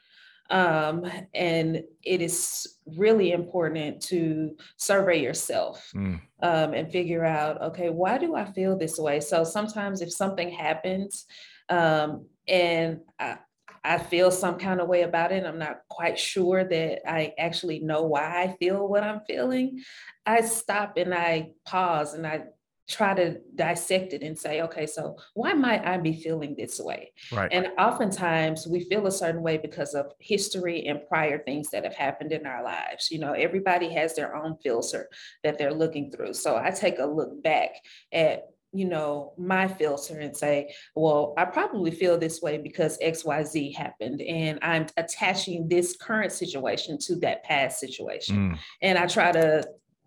Um, 0.50 1.10
and 1.32 1.82
it 2.02 2.20
is 2.20 2.76
really 2.96 3.32
important 3.32 4.02
to 4.02 4.56
survey 4.76 5.22
yourself 5.22 5.90
mm. 5.94 6.20
um, 6.42 6.74
and 6.74 6.92
figure 6.92 7.24
out, 7.24 7.62
okay, 7.62 7.88
why 7.88 8.18
do 8.18 8.34
I 8.34 8.44
feel 8.44 8.76
this 8.76 8.98
way? 8.98 9.20
So 9.20 9.42
sometimes 9.44 10.02
if 10.02 10.12
something 10.12 10.50
happens 10.50 11.24
um, 11.70 12.26
and 12.46 13.00
I, 13.18 13.38
I 13.84 13.98
feel 13.98 14.30
some 14.30 14.58
kind 14.58 14.80
of 14.80 14.88
way 14.88 15.02
about 15.02 15.32
it, 15.32 15.44
I'm 15.44 15.58
not 15.58 15.80
quite 15.88 16.18
sure 16.18 16.64
that 16.64 17.10
I 17.10 17.34
actually 17.38 17.80
know 17.80 18.02
why 18.02 18.42
I 18.42 18.56
feel 18.58 18.88
what 18.88 19.02
I'm 19.02 19.20
feeling. 19.26 19.82
I 20.24 20.40
stop 20.42 20.96
and 20.96 21.14
I 21.14 21.52
pause 21.66 22.14
and 22.14 22.26
I 22.26 22.44
try 22.88 23.14
to 23.14 23.38
dissect 23.54 24.12
it 24.12 24.22
and 24.22 24.38
say, 24.38 24.60
okay, 24.62 24.86
so 24.86 25.16
why 25.34 25.52
might 25.54 25.86
I 25.86 25.96
be 25.98 26.12
feeling 26.12 26.54
this 26.56 26.78
way? 26.80 27.12
Right. 27.32 27.50
And 27.50 27.68
oftentimes 27.78 28.66
we 28.66 28.84
feel 28.84 29.06
a 29.06 29.12
certain 29.12 29.42
way 29.42 29.56
because 29.56 29.94
of 29.94 30.12
history 30.18 30.86
and 30.86 31.00
prior 31.08 31.38
things 31.38 31.70
that 31.70 31.84
have 31.84 31.94
happened 31.94 32.32
in 32.32 32.46
our 32.46 32.62
lives. 32.62 33.10
You 33.10 33.20
know, 33.20 33.32
everybody 33.32 33.88
has 33.94 34.14
their 34.14 34.36
own 34.36 34.56
filter 34.62 35.08
that 35.42 35.58
they're 35.58 35.72
looking 35.72 36.10
through. 36.10 36.34
So 36.34 36.56
I 36.56 36.70
take 36.70 36.98
a 36.98 37.06
look 37.06 37.42
back 37.42 37.70
at 38.12 38.44
you 38.74 38.84
know 38.84 39.32
my 39.38 39.68
filter 39.68 40.18
and 40.18 40.36
say 40.36 40.74
well 40.96 41.32
i 41.38 41.44
probably 41.44 41.92
feel 41.92 42.18
this 42.18 42.42
way 42.42 42.58
because 42.58 42.98
xyz 42.98 43.72
happened 43.72 44.20
and 44.20 44.58
i'm 44.62 44.84
attaching 44.96 45.68
this 45.68 45.96
current 45.96 46.32
situation 46.32 46.98
to 46.98 47.14
that 47.14 47.44
past 47.44 47.78
situation 47.78 48.50
mm. 48.50 48.58
and 48.82 48.98
i 48.98 49.06
try 49.06 49.30
to 49.30 49.64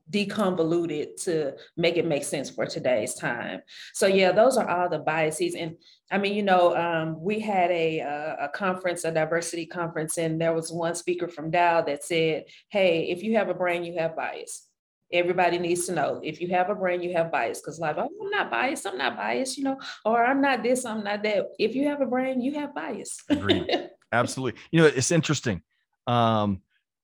deconvoluted 0.09 1.21
to 1.23 1.53
make 1.75 1.97
it 1.97 2.05
make 2.05 2.23
sense 2.23 2.49
for 2.49 2.65
today's 2.65 3.13
time. 3.15 3.61
So 3.93 4.07
yeah, 4.07 4.31
those 4.31 4.57
are 4.57 4.67
all 4.67 4.89
the 4.89 4.99
biases. 4.99 5.55
And 5.55 5.75
I 6.11 6.17
mean, 6.17 6.35
you 6.35 6.43
know, 6.43 6.75
um, 6.75 7.21
we 7.21 7.39
had 7.39 7.69
a, 7.71 7.99
a, 7.99 8.37
a 8.45 8.49
conference, 8.49 9.03
a 9.03 9.11
diversity 9.11 9.65
conference, 9.65 10.17
and 10.17 10.39
there 10.39 10.53
was 10.53 10.71
one 10.71 10.95
speaker 10.95 11.27
from 11.27 11.51
Dow 11.51 11.81
that 11.81 12.03
said, 12.03 12.45
"Hey, 12.69 13.09
if 13.09 13.23
you 13.23 13.35
have 13.35 13.49
a 13.49 13.53
brain, 13.53 13.83
you 13.83 13.99
have 13.99 14.15
bias." 14.15 14.67
Everybody 15.11 15.57
needs 15.57 15.85
to 15.85 15.93
know 15.93 16.19
if 16.21 16.41
you 16.41 16.49
have 16.49 16.69
a 16.69 16.75
brain, 16.75 17.01
you 17.01 17.13
have 17.13 17.31
bias. 17.31 17.61
Because 17.61 17.79
like, 17.79 17.95
oh, 17.97 18.09
I'm 18.21 18.29
not 18.29 18.51
biased. 18.51 18.85
I'm 18.85 18.97
not 18.97 19.15
biased. 19.15 19.57
You 19.57 19.63
know, 19.65 19.79
or 20.03 20.25
I'm 20.25 20.41
not 20.41 20.63
this. 20.63 20.85
I'm 20.85 21.03
not 21.03 21.23
that. 21.23 21.47
If 21.59 21.75
you 21.75 21.87
have 21.87 22.01
a 22.01 22.05
brain, 22.05 22.41
you 22.41 22.53
have 22.55 22.75
bias. 22.75 23.21
Agreed. 23.29 23.89
Absolutely. 24.11 24.59
You 24.71 24.81
know, 24.81 24.87
it's 24.87 25.11
interesting. 25.11 25.61
Um, 26.07 26.61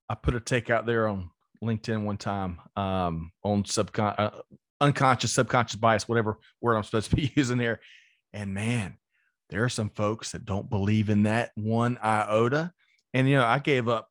I 0.10 0.16
put 0.16 0.36
a 0.36 0.40
take 0.40 0.70
out 0.70 0.86
there 0.86 1.08
on 1.08 1.30
LinkedIn 1.64 2.04
one 2.04 2.18
time 2.18 2.60
um, 2.76 3.32
on 3.44 3.64
subcon 3.64 4.16
uh, 4.18 4.32
unconscious, 4.82 5.32
subconscious 5.32 5.78
bias, 5.78 6.08
whatever 6.08 6.40
word 6.62 6.76
I'm 6.76 6.84
supposed 6.84 7.10
to 7.10 7.16
be 7.16 7.32
using 7.36 7.58
there. 7.58 7.80
And 8.34 8.54
man, 8.54 8.98
there 9.50 9.64
are 9.64 9.70
some 9.70 9.90
folks 9.90 10.32
that 10.32 10.46
don't 10.46 10.70
believe 10.70 11.10
in 11.10 11.24
that 11.24 11.52
one 11.56 11.98
iota. 12.04 12.72
And 13.14 13.30
you 13.30 13.38
know, 13.38 13.46
I 13.46 13.60
gave 13.60 13.88
up. 13.88 14.10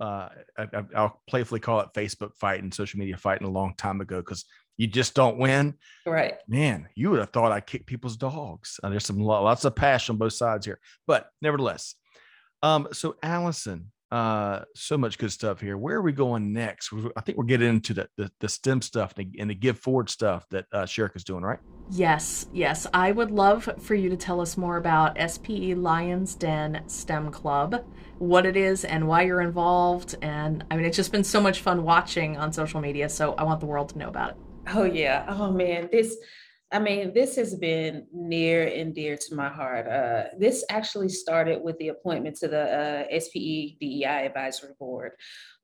Uh, 0.00 0.28
I, 0.56 0.84
will 0.94 1.20
playfully 1.28 1.58
call 1.58 1.80
it 1.80 1.88
Facebook 1.92 2.36
fighting, 2.36 2.70
social 2.70 3.00
media 3.00 3.16
fighting 3.16 3.48
a 3.48 3.50
long 3.50 3.74
time 3.76 4.00
ago 4.00 4.18
because 4.18 4.44
you 4.76 4.86
just 4.86 5.14
don't 5.14 5.38
win. 5.38 5.74
Right. 6.06 6.34
Man, 6.46 6.88
you 6.94 7.10
would 7.10 7.18
have 7.18 7.30
thought 7.30 7.50
I 7.50 7.60
kicked 7.60 7.86
people's 7.86 8.16
dogs. 8.16 8.78
Uh, 8.80 8.90
there's 8.90 9.04
some 9.04 9.18
lots 9.18 9.64
of 9.64 9.74
passion 9.74 10.14
on 10.14 10.18
both 10.18 10.34
sides 10.34 10.64
here, 10.64 10.78
but 11.08 11.28
nevertheless. 11.42 11.96
Um, 12.62 12.86
so 12.92 13.16
Allison, 13.24 13.90
uh 14.10 14.64
so 14.74 14.96
much 14.96 15.18
good 15.18 15.32
stuff 15.32 15.60
here. 15.60 15.76
Where 15.76 15.96
are 15.96 16.02
we 16.02 16.12
going 16.12 16.52
next? 16.52 16.92
I 17.16 17.20
think 17.20 17.38
we're 17.38 17.44
getting 17.44 17.68
into 17.68 17.94
the 17.94 18.08
the, 18.16 18.30
the 18.40 18.48
stem 18.48 18.82
stuff 18.82 19.14
and 19.16 19.50
the 19.50 19.54
give 19.54 19.78
forward 19.78 20.10
stuff 20.10 20.46
that 20.50 20.66
uh 20.72 20.86
is 21.14 21.24
doing 21.24 21.42
right? 21.42 21.58
Yes 21.90 22.46
yes. 22.52 22.86
I 22.92 23.12
would 23.12 23.30
love 23.30 23.68
for 23.80 23.94
you 23.94 24.08
to 24.10 24.16
tell 24.16 24.40
us 24.40 24.56
more 24.56 24.76
about 24.76 25.16
spe 25.30 25.76
lions 25.76 26.34
den 26.34 26.82
stem 26.86 27.30
club 27.30 27.84
what 28.18 28.46
it 28.46 28.56
is 28.56 28.84
and 28.84 29.06
why 29.06 29.22
you're 29.22 29.40
involved 29.40 30.16
and 30.22 30.64
i 30.72 30.76
mean 30.76 30.84
it's 30.84 30.96
just 30.96 31.12
been 31.12 31.22
so 31.22 31.40
much 31.40 31.60
fun 31.60 31.84
watching 31.84 32.36
on 32.36 32.52
social 32.52 32.80
media 32.80 33.08
so 33.08 33.32
i 33.34 33.44
want 33.44 33.60
the 33.60 33.66
world 33.66 33.88
to 33.90 33.96
know 33.96 34.08
about 34.08 34.30
it. 34.30 34.36
Oh 34.74 34.84
yeah. 34.84 35.24
Oh 35.28 35.50
man. 35.50 35.88
This 35.90 36.16
I 36.70 36.78
mean, 36.78 37.14
this 37.14 37.36
has 37.36 37.54
been 37.54 38.06
near 38.12 38.66
and 38.66 38.94
dear 38.94 39.16
to 39.16 39.34
my 39.34 39.48
heart. 39.48 39.88
Uh, 39.88 40.24
this 40.38 40.64
actually 40.68 41.08
started 41.08 41.62
with 41.62 41.78
the 41.78 41.88
appointment 41.88 42.36
to 42.36 42.48
the 42.48 43.06
uh, 43.10 43.20
SPE 43.20 43.78
DEI 43.80 44.26
Advisory 44.26 44.74
Board. 44.78 45.12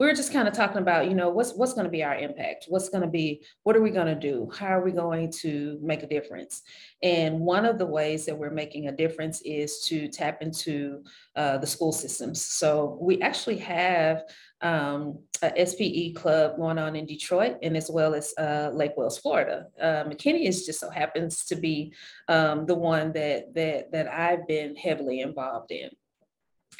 We 0.00 0.06
were 0.06 0.14
just 0.14 0.32
kind 0.32 0.48
of 0.48 0.54
talking 0.54 0.78
about, 0.78 1.08
you 1.08 1.14
know, 1.14 1.28
what's 1.28 1.52
what's 1.52 1.74
going 1.74 1.84
to 1.84 1.90
be 1.90 2.02
our 2.02 2.16
impact? 2.16 2.66
What's 2.68 2.88
going 2.88 3.02
to 3.02 3.10
be? 3.10 3.44
What 3.64 3.76
are 3.76 3.82
we 3.82 3.90
going 3.90 4.06
to 4.06 4.18
do? 4.18 4.50
How 4.56 4.68
are 4.68 4.82
we 4.82 4.92
going 4.92 5.30
to 5.42 5.78
make 5.82 6.02
a 6.02 6.08
difference? 6.08 6.62
And 7.02 7.40
one 7.40 7.66
of 7.66 7.76
the 7.78 7.86
ways 7.86 8.24
that 8.24 8.38
we're 8.38 8.50
making 8.50 8.88
a 8.88 8.96
difference 8.96 9.42
is 9.42 9.84
to 9.88 10.08
tap 10.08 10.40
into 10.40 11.04
uh, 11.36 11.58
the 11.58 11.66
school 11.66 11.92
systems. 11.92 12.42
So 12.42 12.96
we 12.98 13.20
actually 13.20 13.58
have 13.58 14.22
um, 14.64 15.18
a 15.42 15.66
SPE 15.66 16.14
club 16.14 16.56
going 16.56 16.78
on 16.78 16.96
in 16.96 17.04
Detroit 17.04 17.58
and 17.62 17.76
as 17.76 17.90
well 17.90 18.14
as 18.14 18.32
uh, 18.38 18.70
Lake 18.72 18.92
Wales, 18.96 19.18
Florida. 19.18 19.66
Uh, 19.80 20.04
McKinney 20.04 20.46
is 20.46 20.64
just 20.64 20.80
so 20.80 20.88
happens 20.88 21.44
to 21.44 21.54
be 21.54 21.92
um, 22.28 22.64
the 22.64 22.74
one 22.74 23.12
that 23.12 23.54
that 23.54 23.92
that 23.92 24.08
I've 24.08 24.48
been 24.48 24.74
heavily 24.74 25.20
involved 25.20 25.70
in. 25.70 25.90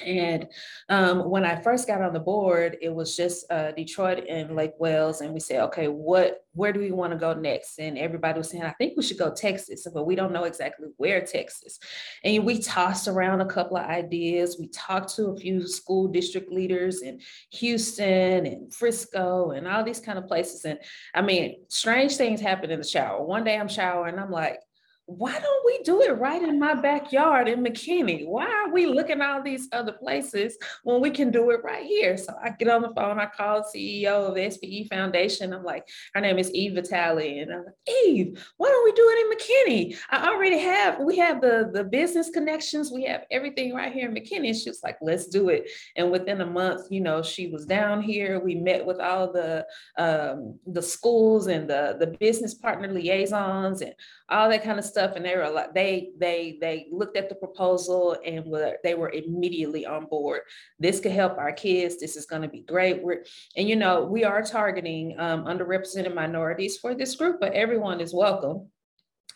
And 0.04 0.46
um, 0.88 1.28
when 1.30 1.44
I 1.44 1.60
first 1.60 1.86
got 1.86 2.02
on 2.02 2.12
the 2.12 2.20
board, 2.20 2.76
it 2.80 2.94
was 2.94 3.16
just 3.16 3.50
uh, 3.50 3.72
Detroit 3.72 4.24
and 4.28 4.56
Lake 4.56 4.72
Wales, 4.78 5.20
and 5.20 5.32
we 5.32 5.40
said, 5.40 5.62
okay, 5.64 5.88
what, 5.88 6.44
where 6.52 6.72
do 6.72 6.80
we 6.80 6.92
want 6.92 7.12
to 7.12 7.18
go 7.18 7.34
next? 7.34 7.78
And 7.78 7.98
everybody 7.98 8.38
was 8.38 8.50
saying, 8.50 8.62
I 8.62 8.72
think 8.72 8.94
we 8.96 9.02
should 9.02 9.18
go 9.18 9.32
Texas, 9.32 9.86
but 9.92 10.06
we 10.06 10.14
don't 10.14 10.32
know 10.32 10.44
exactly 10.44 10.88
where 10.96 11.24
Texas. 11.24 11.78
And 12.22 12.44
we 12.44 12.60
tossed 12.60 13.08
around 13.08 13.40
a 13.40 13.46
couple 13.46 13.76
of 13.76 13.86
ideas. 13.86 14.56
We 14.58 14.68
talked 14.68 15.14
to 15.16 15.26
a 15.26 15.36
few 15.36 15.66
school 15.66 16.08
district 16.08 16.52
leaders 16.52 17.02
in 17.02 17.20
Houston 17.52 18.46
and 18.46 18.72
Frisco 18.72 19.50
and 19.50 19.66
all 19.66 19.84
these 19.84 20.00
kind 20.00 20.18
of 20.18 20.26
places. 20.26 20.64
And 20.64 20.78
I 21.14 21.22
mean, 21.22 21.56
strange 21.68 22.16
things 22.16 22.40
happen 22.40 22.70
in 22.70 22.78
the 22.78 22.86
shower. 22.86 23.24
One 23.24 23.44
day 23.44 23.58
I'm 23.58 23.68
showering, 23.68 24.18
I'm 24.18 24.30
like, 24.30 24.60
why 25.06 25.32
don't 25.32 25.66
we 25.66 25.78
do 25.82 26.00
it 26.00 26.18
right 26.18 26.42
in 26.42 26.58
my 26.58 26.74
backyard 26.74 27.46
in 27.46 27.62
McKinney? 27.62 28.26
Why 28.26 28.46
are 28.46 28.72
we 28.72 28.86
looking 28.86 29.20
all 29.20 29.42
these 29.42 29.68
other 29.72 29.92
places 29.92 30.56
when 30.82 31.02
we 31.02 31.10
can 31.10 31.30
do 31.30 31.50
it 31.50 31.62
right 31.62 31.84
here? 31.84 32.16
So 32.16 32.32
I 32.42 32.50
get 32.50 32.68
on 32.68 32.80
the 32.80 32.92
phone, 32.94 33.20
I 33.20 33.26
call 33.26 33.62
the 33.62 33.78
CEO 33.78 34.28
of 34.28 34.34
the 34.34 34.50
SPE 34.50 34.88
Foundation. 34.88 35.52
I'm 35.52 35.62
like, 35.62 35.86
her 36.14 36.22
name 36.22 36.38
is 36.38 36.50
Eve 36.52 36.74
Vitale. 36.74 37.40
And 37.40 37.52
I'm 37.52 37.64
like, 37.64 37.74
Eve, 38.04 38.42
why 38.56 38.68
don't 38.68 38.84
we 38.84 38.92
do 38.92 39.10
it 39.12 39.20
in 39.20 39.36
McKinney? 39.36 39.98
I 40.10 40.28
already 40.28 40.58
have, 40.58 40.98
we 41.00 41.18
have 41.18 41.42
the, 41.42 41.70
the 41.72 41.84
business 41.84 42.30
connections, 42.30 42.90
we 42.90 43.04
have 43.04 43.24
everything 43.30 43.74
right 43.74 43.92
here 43.92 44.08
in 44.08 44.14
McKinney. 44.14 44.54
She's 44.54 44.82
like, 44.82 44.96
let's 45.02 45.26
do 45.26 45.50
it. 45.50 45.68
And 45.96 46.10
within 46.10 46.40
a 46.40 46.46
month, 46.46 46.90
you 46.90 47.02
know, 47.02 47.22
she 47.22 47.48
was 47.48 47.66
down 47.66 48.00
here. 48.00 48.40
We 48.40 48.54
met 48.54 48.84
with 48.86 49.00
all 49.00 49.30
the 49.30 49.66
um, 49.98 50.58
the 50.66 50.82
schools 50.82 51.46
and 51.46 51.68
the, 51.68 51.96
the 51.98 52.06
business 52.18 52.54
partner 52.54 52.88
liaisons 52.88 53.82
and 53.82 53.94
all 54.30 54.48
that 54.48 54.64
kind 54.64 54.78
of 54.78 54.84
stuff. 54.84 54.93
Stuff 54.94 55.16
and 55.16 55.24
they 55.24 55.36
were 55.36 55.50
like, 55.50 55.74
they 55.74 56.12
they 56.18 56.56
they 56.60 56.86
looked 56.92 57.16
at 57.16 57.28
the 57.28 57.34
proposal 57.34 58.16
and 58.24 58.44
were 58.46 58.76
they 58.84 58.94
were 58.94 59.10
immediately 59.10 59.84
on 59.84 60.06
board. 60.06 60.42
This 60.78 61.00
could 61.00 61.10
help 61.10 61.36
our 61.36 61.50
kids. 61.50 61.98
This 61.98 62.14
is 62.14 62.26
going 62.26 62.42
to 62.42 62.48
be 62.48 62.60
great. 62.60 63.02
We're 63.02 63.24
and 63.56 63.68
you 63.68 63.74
know 63.74 64.04
we 64.04 64.22
are 64.22 64.40
targeting 64.40 65.16
um, 65.18 65.46
underrepresented 65.46 66.14
minorities 66.14 66.78
for 66.78 66.94
this 66.94 67.16
group, 67.16 67.40
but 67.40 67.54
everyone 67.54 68.00
is 68.00 68.14
welcome. 68.14 68.68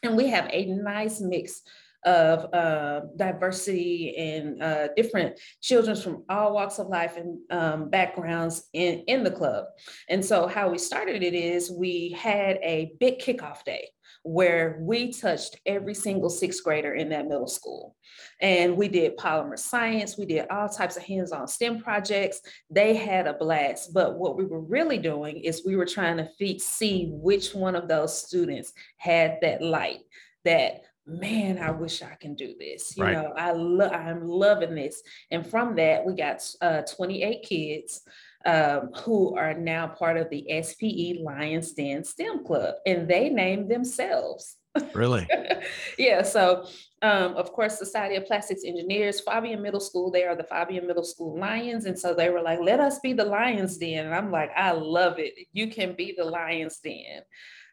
And 0.04 0.16
we 0.16 0.28
have 0.28 0.48
a 0.52 0.66
nice 0.66 1.20
mix 1.20 1.62
of 2.04 2.54
uh, 2.54 3.00
diversity 3.16 4.16
and 4.16 4.62
uh, 4.62 4.88
different 4.96 5.40
children 5.60 5.96
from 5.96 6.24
all 6.28 6.54
walks 6.54 6.78
of 6.78 6.86
life 6.86 7.16
and 7.16 7.38
um, 7.50 7.90
backgrounds 7.90 8.68
in, 8.72 9.00
in 9.08 9.24
the 9.24 9.30
club. 9.30 9.64
And 10.08 10.24
so 10.24 10.46
how 10.46 10.70
we 10.70 10.78
started 10.78 11.24
it 11.24 11.34
is 11.34 11.70
we 11.70 12.16
had 12.16 12.58
a 12.62 12.92
big 13.00 13.18
kickoff 13.18 13.64
day 13.64 13.88
where 14.22 14.78
we 14.80 15.12
touched 15.12 15.56
every 15.66 15.94
single 15.94 16.30
sixth 16.30 16.62
grader 16.62 16.94
in 16.94 17.08
that 17.10 17.28
middle 17.28 17.46
school. 17.46 17.96
And 18.40 18.76
we 18.76 18.88
did 18.88 19.16
polymer 19.16 19.58
science, 19.58 20.16
we 20.16 20.26
did 20.26 20.46
all 20.50 20.68
types 20.68 20.96
of 20.96 21.02
hands 21.02 21.32
on 21.32 21.48
STEM 21.48 21.80
projects. 21.80 22.40
They 22.70 22.94
had 22.94 23.26
a 23.26 23.34
blast. 23.34 23.92
But 23.92 24.18
what 24.18 24.36
we 24.36 24.44
were 24.44 24.60
really 24.60 24.98
doing 24.98 25.38
is 25.38 25.64
we 25.64 25.76
were 25.76 25.86
trying 25.86 26.16
to 26.18 26.58
see 26.58 27.10
which 27.12 27.54
one 27.54 27.74
of 27.74 27.88
those 27.88 28.26
students 28.26 28.72
had 28.96 29.38
that 29.42 29.62
light, 29.62 30.00
that 30.44 30.82
man, 31.08 31.58
I 31.58 31.70
wish 31.70 32.02
I 32.02 32.14
can 32.20 32.34
do 32.34 32.54
this. 32.58 32.96
You 32.96 33.04
right. 33.04 33.12
know, 33.14 33.32
I 33.36 33.52
love, 33.52 33.92
I'm 33.92 34.28
loving 34.28 34.74
this. 34.74 35.02
And 35.30 35.46
from 35.46 35.74
that, 35.76 36.04
we 36.04 36.14
got 36.14 36.46
uh, 36.60 36.82
28 36.82 37.42
kids 37.42 38.02
um, 38.48 38.90
who 39.04 39.36
are 39.36 39.52
now 39.52 39.86
part 39.86 40.16
of 40.16 40.30
the 40.30 40.46
SPE 40.62 41.22
Lions 41.22 41.72
Den 41.72 42.02
STEM 42.02 42.44
Club, 42.44 42.76
and 42.86 43.06
they 43.06 43.28
named 43.28 43.70
themselves. 43.70 44.56
Really? 44.94 45.28
yeah. 45.98 46.22
So, 46.22 46.66
um, 47.02 47.34
of 47.34 47.52
course, 47.52 47.78
Society 47.78 48.16
of 48.16 48.24
Plastics 48.26 48.64
Engineers, 48.64 49.20
Faubion 49.20 49.60
Middle 49.60 49.80
School, 49.80 50.10
they 50.10 50.24
are 50.24 50.34
the 50.34 50.44
Faubion 50.44 50.86
Middle 50.86 51.04
School 51.04 51.38
Lions. 51.38 51.84
And 51.84 51.98
so 51.98 52.14
they 52.14 52.30
were 52.30 52.40
like, 52.40 52.60
let 52.60 52.80
us 52.80 53.00
be 53.00 53.12
the 53.12 53.24
Lions 53.24 53.76
Den. 53.76 54.06
And 54.06 54.14
I'm 54.14 54.30
like, 54.30 54.50
I 54.56 54.72
love 54.72 55.18
it. 55.18 55.34
You 55.52 55.68
can 55.68 55.94
be 55.94 56.14
the 56.16 56.24
Lions 56.24 56.78
Den. 56.78 57.22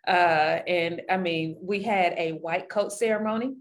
Uh, 0.08 0.60
and 0.68 1.04
I 1.10 1.18
mean, 1.18 1.58
we 1.62 1.84
had 1.84 2.14
a 2.18 2.34
white 2.34 2.70
coat 2.70 2.92
ceremony 2.92 3.56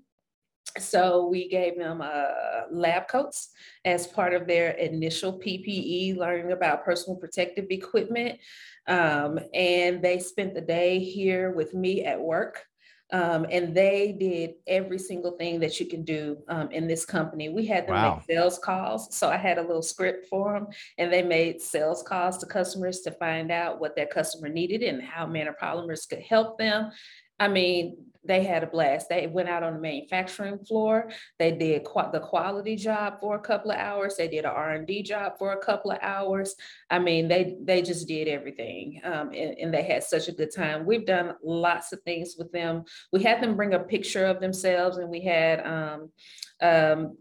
so 0.78 1.26
we 1.26 1.48
gave 1.48 1.78
them 1.78 2.00
uh, 2.00 2.62
lab 2.70 3.08
coats 3.08 3.50
as 3.84 4.06
part 4.06 4.34
of 4.34 4.46
their 4.46 4.70
initial 4.72 5.38
PPE, 5.38 6.16
learning 6.16 6.52
about 6.52 6.84
personal 6.84 7.18
protective 7.18 7.66
equipment. 7.70 8.38
Um, 8.86 9.38
and 9.52 10.02
they 10.02 10.18
spent 10.18 10.54
the 10.54 10.60
day 10.60 10.98
here 10.98 11.52
with 11.52 11.74
me 11.74 12.04
at 12.04 12.20
work. 12.20 12.64
Um, 13.12 13.46
and 13.50 13.74
they 13.74 14.16
did 14.18 14.54
every 14.66 14.98
single 14.98 15.32
thing 15.32 15.60
that 15.60 15.78
you 15.78 15.86
can 15.86 16.04
do 16.04 16.38
um, 16.48 16.70
in 16.72 16.88
this 16.88 17.04
company. 17.04 17.48
We 17.48 17.66
had 17.66 17.86
them 17.86 17.94
wow. 17.94 18.14
make 18.16 18.24
sales 18.24 18.58
calls. 18.58 19.14
So 19.14 19.28
I 19.28 19.36
had 19.36 19.58
a 19.58 19.62
little 19.62 19.82
script 19.82 20.26
for 20.26 20.54
them, 20.54 20.66
and 20.98 21.12
they 21.12 21.22
made 21.22 21.60
sales 21.60 22.02
calls 22.02 22.38
to 22.38 22.46
customers 22.46 23.00
to 23.00 23.12
find 23.12 23.52
out 23.52 23.78
what 23.78 23.94
their 23.94 24.06
customer 24.06 24.48
needed 24.48 24.82
and 24.82 25.02
how 25.02 25.26
Manor 25.26 25.54
Polymers 25.62 26.08
could 26.08 26.22
help 26.22 26.58
them. 26.58 26.90
I 27.38 27.48
mean, 27.48 27.98
they 28.26 28.44
had 28.44 28.62
a 28.62 28.66
blast. 28.66 29.08
They 29.08 29.26
went 29.26 29.48
out 29.48 29.62
on 29.62 29.74
the 29.74 29.80
manufacturing 29.80 30.58
floor. 30.58 31.10
They 31.38 31.52
did 31.52 31.84
qu- 31.84 32.10
the 32.12 32.20
quality 32.20 32.76
job 32.76 33.20
for 33.20 33.36
a 33.36 33.40
couple 33.40 33.70
of 33.70 33.78
hours. 33.78 34.16
They 34.16 34.28
did 34.28 34.44
an 34.44 34.52
R 34.52 34.72
and 34.72 34.86
D 34.86 35.02
job 35.02 35.34
for 35.38 35.52
a 35.52 35.58
couple 35.58 35.90
of 35.90 35.98
hours. 36.02 36.54
I 36.90 36.98
mean, 36.98 37.28
they 37.28 37.56
they 37.62 37.82
just 37.82 38.08
did 38.08 38.28
everything, 38.28 39.00
um, 39.04 39.30
and, 39.32 39.58
and, 39.58 39.74
they 39.74 39.82
had 39.82 40.04
such 40.04 40.28
a 40.28 40.32
good 40.32 40.54
time. 40.54 40.86
We've 40.86 41.06
done 41.06 41.34
lots 41.42 41.92
of 41.92 42.00
things 42.02 42.36
with 42.38 42.52
them. 42.52 42.84
We 43.12 43.22
had 43.22 43.42
them 43.42 43.56
bring 43.56 43.74
a 43.74 43.80
picture 43.80 44.26
of 44.26 44.40
themselves, 44.40 44.98
and 44.98 45.10
we 45.10 45.22
had. 45.22 45.66
Um, 45.66 46.10
um, 46.60 47.16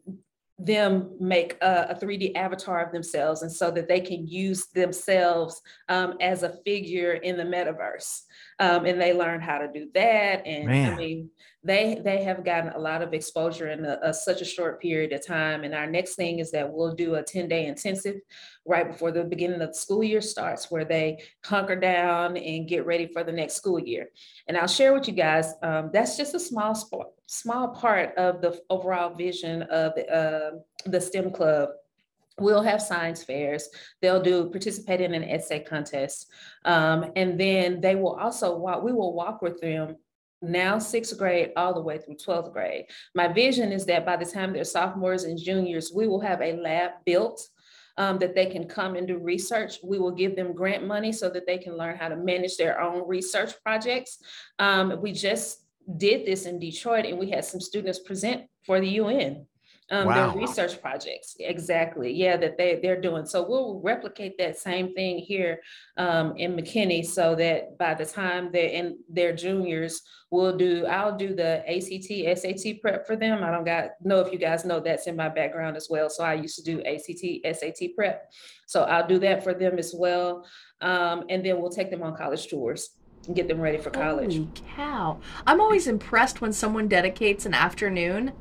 them 0.60 1.16
make 1.20 1.58
a, 1.62 1.88
a, 1.90 1.96
3D 1.96 2.36
avatar 2.36 2.86
of 2.86 2.94
themselves 2.94 3.42
and 3.42 3.52
so 3.52 3.72
that 3.72 3.88
they 3.88 4.00
can 4.00 4.28
use 4.28 4.68
themselves 4.68 5.60
um, 5.90 6.14
as 6.22 6.44
a 6.44 6.58
figure 6.64 7.14
in 7.14 7.38
the 7.38 7.44
metaverse 7.44 8.22
um, 8.64 8.86
and 8.86 9.00
they 9.00 9.14
learn 9.14 9.42
how 9.42 9.58
to 9.58 9.68
do 9.68 9.90
that. 9.94 10.46
And 10.46 10.68
Man. 10.68 10.94
I 10.94 10.96
mean, 10.96 11.30
they 11.66 12.02
they 12.04 12.24
have 12.24 12.46
gotten 12.46 12.72
a 12.74 12.80
lot 12.80 13.02
of 13.02 13.14
exposure 13.14 13.70
in 13.70 13.86
a, 13.86 14.00
a, 14.02 14.14
such 14.14 14.42
a 14.42 14.46
short 14.46 14.82
period 14.82 15.12
of 15.12 15.26
time. 15.26 15.64
And 15.64 15.74
our 15.74 15.88
next 15.88 16.16
thing 16.16 16.40
is 16.40 16.52
that 16.52 16.72
we'll 16.72 16.96
do 16.96 17.16
a 17.16 17.24
10 17.24 17.48
day 17.48 17.66
intensive 17.66 18.16
right 18.66 18.90
before 18.90 19.12
the 19.12 19.24
beginning 19.24 19.62
of 19.62 19.70
the 19.70 19.74
school 19.74 20.04
year 20.04 20.22
starts, 20.22 20.72
where 20.72 20.86
they 20.86 21.22
hunker 21.44 21.76
down 21.76 22.38
and 22.38 22.68
get 22.68 22.86
ready 22.86 23.08
for 23.08 23.24
the 23.24 23.32
next 23.32 23.56
school 23.56 23.80
year. 23.80 24.10
And 24.48 24.58
I'll 24.58 24.68
share 24.68 24.94
with 24.94 25.08
you 25.08 25.14
guys 25.14 25.54
um, 25.62 25.90
that's 25.92 26.16
just 26.16 26.36
a 26.36 26.40
small 26.40 26.74
sport, 26.76 27.08
small 27.28 27.70
part 27.70 28.16
of 28.18 28.42
the 28.42 28.60
overall 28.70 29.14
vision 29.14 29.64
of 29.64 29.92
uh, 30.12 30.52
the 30.86 31.02
STEM 31.02 31.32
club 31.32 31.70
We'll 32.40 32.64
have 32.64 32.82
science 32.82 33.24
fairs. 33.24 33.70
They'll 34.02 34.22
do 34.22 34.50
participate 34.50 35.02
in 35.02 35.14
an 35.14 35.24
essay 35.24 35.60
contest. 35.60 36.28
Um, 36.66 37.12
and 37.16 37.40
then 37.40 37.80
they 37.80 37.96
will 37.96 38.16
also 38.16 38.58
walk, 38.58 38.84
we 38.84 38.92
will 38.92 39.14
walk 39.14 39.42
with 39.42 39.62
them 39.62 39.98
now 40.42 40.78
sixth 40.78 41.18
grade 41.18 41.52
all 41.56 41.74
the 41.74 41.82
way 41.82 41.98
through 41.98 42.16
12th 42.16 42.52
grade. 42.52 42.86
My 43.16 43.28
vision 43.28 43.72
is 43.72 43.86
that 43.86 44.06
by 44.06 44.18
the 44.18 44.26
time 44.26 44.52
they're 44.52 44.64
sophomores 44.64 45.24
and 45.24 45.38
juniors, 45.38 45.92
we 45.94 46.08
will 46.08 46.20
have 46.20 46.42
a 46.42 46.54
lab 46.54 46.92
built 47.06 47.48
um, 47.98 48.18
that 48.20 48.36
they 48.36 48.48
can 48.48 48.68
come 48.68 48.96
and 48.96 49.08
do 49.08 49.18
research. 49.18 49.78
We 49.84 50.00
will 50.00 50.12
give 50.12 50.36
them 50.36 50.54
grant 50.54 50.86
money 50.86 51.12
so 51.12 51.30
that 51.30 51.46
they 51.46 51.58
can 51.58 51.78
learn 51.78 51.98
how 51.98 52.10
to 52.10 52.16
manage 52.16 52.58
their 52.58 52.82
own 52.82 53.08
research 53.08 53.54
projects. 53.64 54.18
Um, 54.60 55.00
we 55.02 55.12
just 55.12 55.66
did 55.98 56.26
this 56.26 56.46
in 56.46 56.60
Detroit 56.60 57.06
and 57.06 57.20
we 57.20 57.30
had 57.30 57.46
some 57.46 57.60
students 57.60 58.00
present 58.00 58.44
for 58.66 58.80
the 58.80 58.90
UN 58.90 59.46
um, 59.92 60.08
wow. 60.08 60.32
their 60.32 60.42
research 60.42 60.82
projects. 60.82 61.36
Exactly. 61.40 62.12
Yeah, 62.12 62.38
that 62.38 62.58
they, 62.58 62.80
they're 62.82 63.00
doing. 63.00 63.26
So 63.26 63.48
we'll 63.48 63.80
replicate 63.82 64.38
that 64.38 64.58
same 64.58 64.94
thing 64.94 65.20
here 65.20 65.60
um, 65.98 66.36
in 66.38 66.56
McKinney 66.56 67.06
so 67.06 67.36
that 67.36 67.78
by 67.78 67.94
the 67.94 68.06
time 68.06 68.50
they're 68.52 68.70
in 68.70 68.98
their 69.10 69.36
juniors, 69.36 70.02
we'll 70.32 70.58
do, 70.58 70.86
I'll 70.86 71.18
do 71.18 71.36
the 71.36 71.64
ACT, 71.70 72.40
SAT 72.40 72.82
prep 72.82 73.06
for 73.06 73.16
them. 73.16 73.44
I 73.44 73.52
don't 73.52 73.66
got 73.66 73.92
know 74.02 74.20
if 74.20 74.32
you 74.32 74.40
guys 74.40 74.66
know 74.66 74.80
that's 74.80 75.08
in 75.08 75.16
my 75.16 75.30
background 75.30 75.78
as 75.78 75.88
well. 75.90 76.10
So 76.10 76.24
I 76.24 76.34
used 76.34 76.56
to 76.58 76.64
do 76.64 76.82
ACT, 76.84 77.58
SAT 77.58 77.90
prep. 77.96 78.32
So 78.66 78.84
I'll 78.84 79.08
do 79.08 79.20
that 79.20 79.44
for 79.44 79.54
them 79.54 79.78
as 79.78 79.94
well. 79.96 80.48
Um, 80.82 81.26
and 81.30 81.46
then 81.46 81.62
we'll 81.62 81.72
take 81.72 81.92
them 81.92 82.04
on 82.04 82.16
college 82.16 82.48
tours. 82.48 82.90
and 83.28 83.36
get 83.36 83.48
them 83.48 83.62
ready 83.62 83.78
for 83.78 83.90
college. 83.90 84.34
Holy 84.34 84.50
cow. 84.76 85.20
I'm 85.48 85.62
always 85.62 85.88
impressed 85.88 86.42
when 86.42 86.52
someone 86.52 86.88
dedicates 86.88 87.46
an 87.46 87.54
afternoon 87.54 88.34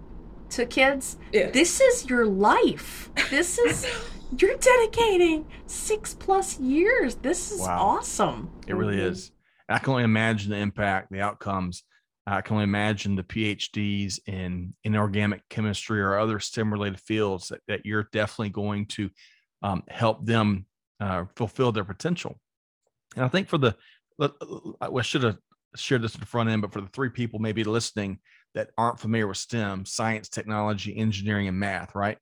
to 0.52 0.66
kids. 0.66 1.16
Yeah. 1.32 1.50
This 1.50 1.80
is 1.80 2.08
your 2.08 2.26
life. 2.26 3.10
This 3.30 3.58
is 3.58 3.86
you're 4.38 4.56
dedicating 4.56 5.46
six 5.66 6.14
plus 6.14 6.58
years. 6.60 7.16
This 7.16 7.50
is 7.52 7.60
Wow. 7.60 7.78
awesome. 7.98 8.50
It 8.66 8.74
really 8.74 8.96
Mhm. 8.96 9.10
is. 9.10 9.32
I 9.68 9.78
can 9.78 9.90
only 9.92 10.04
imagine 10.04 10.50
the 10.50 10.56
impact, 10.58 11.10
the 11.10 11.20
outcomes. 11.20 11.84
I 12.26 12.40
can 12.42 12.54
only 12.54 12.64
imagine 12.64 13.16
the 13.16 13.24
PhDs 13.24 14.20
in 14.26 14.74
inorganic 14.84 15.42
chemistry 15.48 16.00
or 16.00 16.18
other 16.18 16.38
STEM 16.38 16.72
related 16.72 17.00
fields 17.00 17.48
that, 17.48 17.60
that 17.68 17.84
you're 17.86 18.08
definitely 18.12 18.50
going 18.50 18.86
to 18.86 19.10
um, 19.62 19.82
help 19.88 20.24
them 20.24 20.66
uh, 21.00 21.24
fulfill 21.36 21.72
their 21.72 21.84
potential. 21.84 22.38
And 23.16 23.24
I 23.24 23.28
think 23.28 23.48
for 23.48 23.58
the, 23.58 23.76
I 24.80 25.02
should 25.02 25.22
have 25.24 25.38
shared 25.76 26.02
this 26.02 26.14
at 26.14 26.20
the 26.20 26.26
front 26.26 26.50
end, 26.50 26.62
but 26.62 26.72
for 26.72 26.80
the 26.80 26.88
three 26.88 27.10
people 27.10 27.38
maybe 27.38 27.64
listening 27.64 28.18
that 28.54 28.70
aren't 28.76 29.00
familiar 29.00 29.26
with 29.26 29.38
STEM, 29.38 29.86
science, 29.86 30.28
technology, 30.28 30.96
engineering, 30.96 31.48
and 31.48 31.58
math, 31.58 31.94
right? 31.94 32.18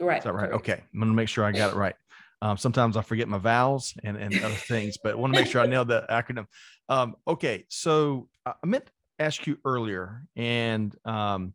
Right. 0.00 0.18
Is 0.18 0.24
that 0.24 0.32
right? 0.32 0.50
correct. 0.50 0.54
Okay. 0.54 0.82
I'm 0.92 1.00
going 1.00 1.10
to 1.10 1.16
make 1.16 1.28
sure 1.28 1.44
I 1.44 1.52
got 1.52 1.72
it 1.72 1.76
right. 1.76 1.94
Um, 2.40 2.56
sometimes 2.56 2.96
I 2.96 3.02
forget 3.02 3.28
my 3.28 3.38
vowels 3.38 3.94
and, 4.02 4.16
and 4.16 4.34
other 4.42 4.54
things, 4.68 4.96
but 5.02 5.12
I 5.12 5.16
want 5.16 5.34
to 5.34 5.40
make 5.40 5.50
sure 5.50 5.62
I 5.62 5.66
nailed 5.66 5.88
the 5.88 6.04
acronym. 6.10 6.46
Um, 6.88 7.16
okay. 7.26 7.64
So 7.68 8.28
I 8.46 8.52
I 8.62 8.66
meant 8.66 8.86
to 8.86 8.92
ask 9.18 9.46
you 9.46 9.58
earlier, 9.64 10.22
and 10.36 10.94
um, 11.04 11.54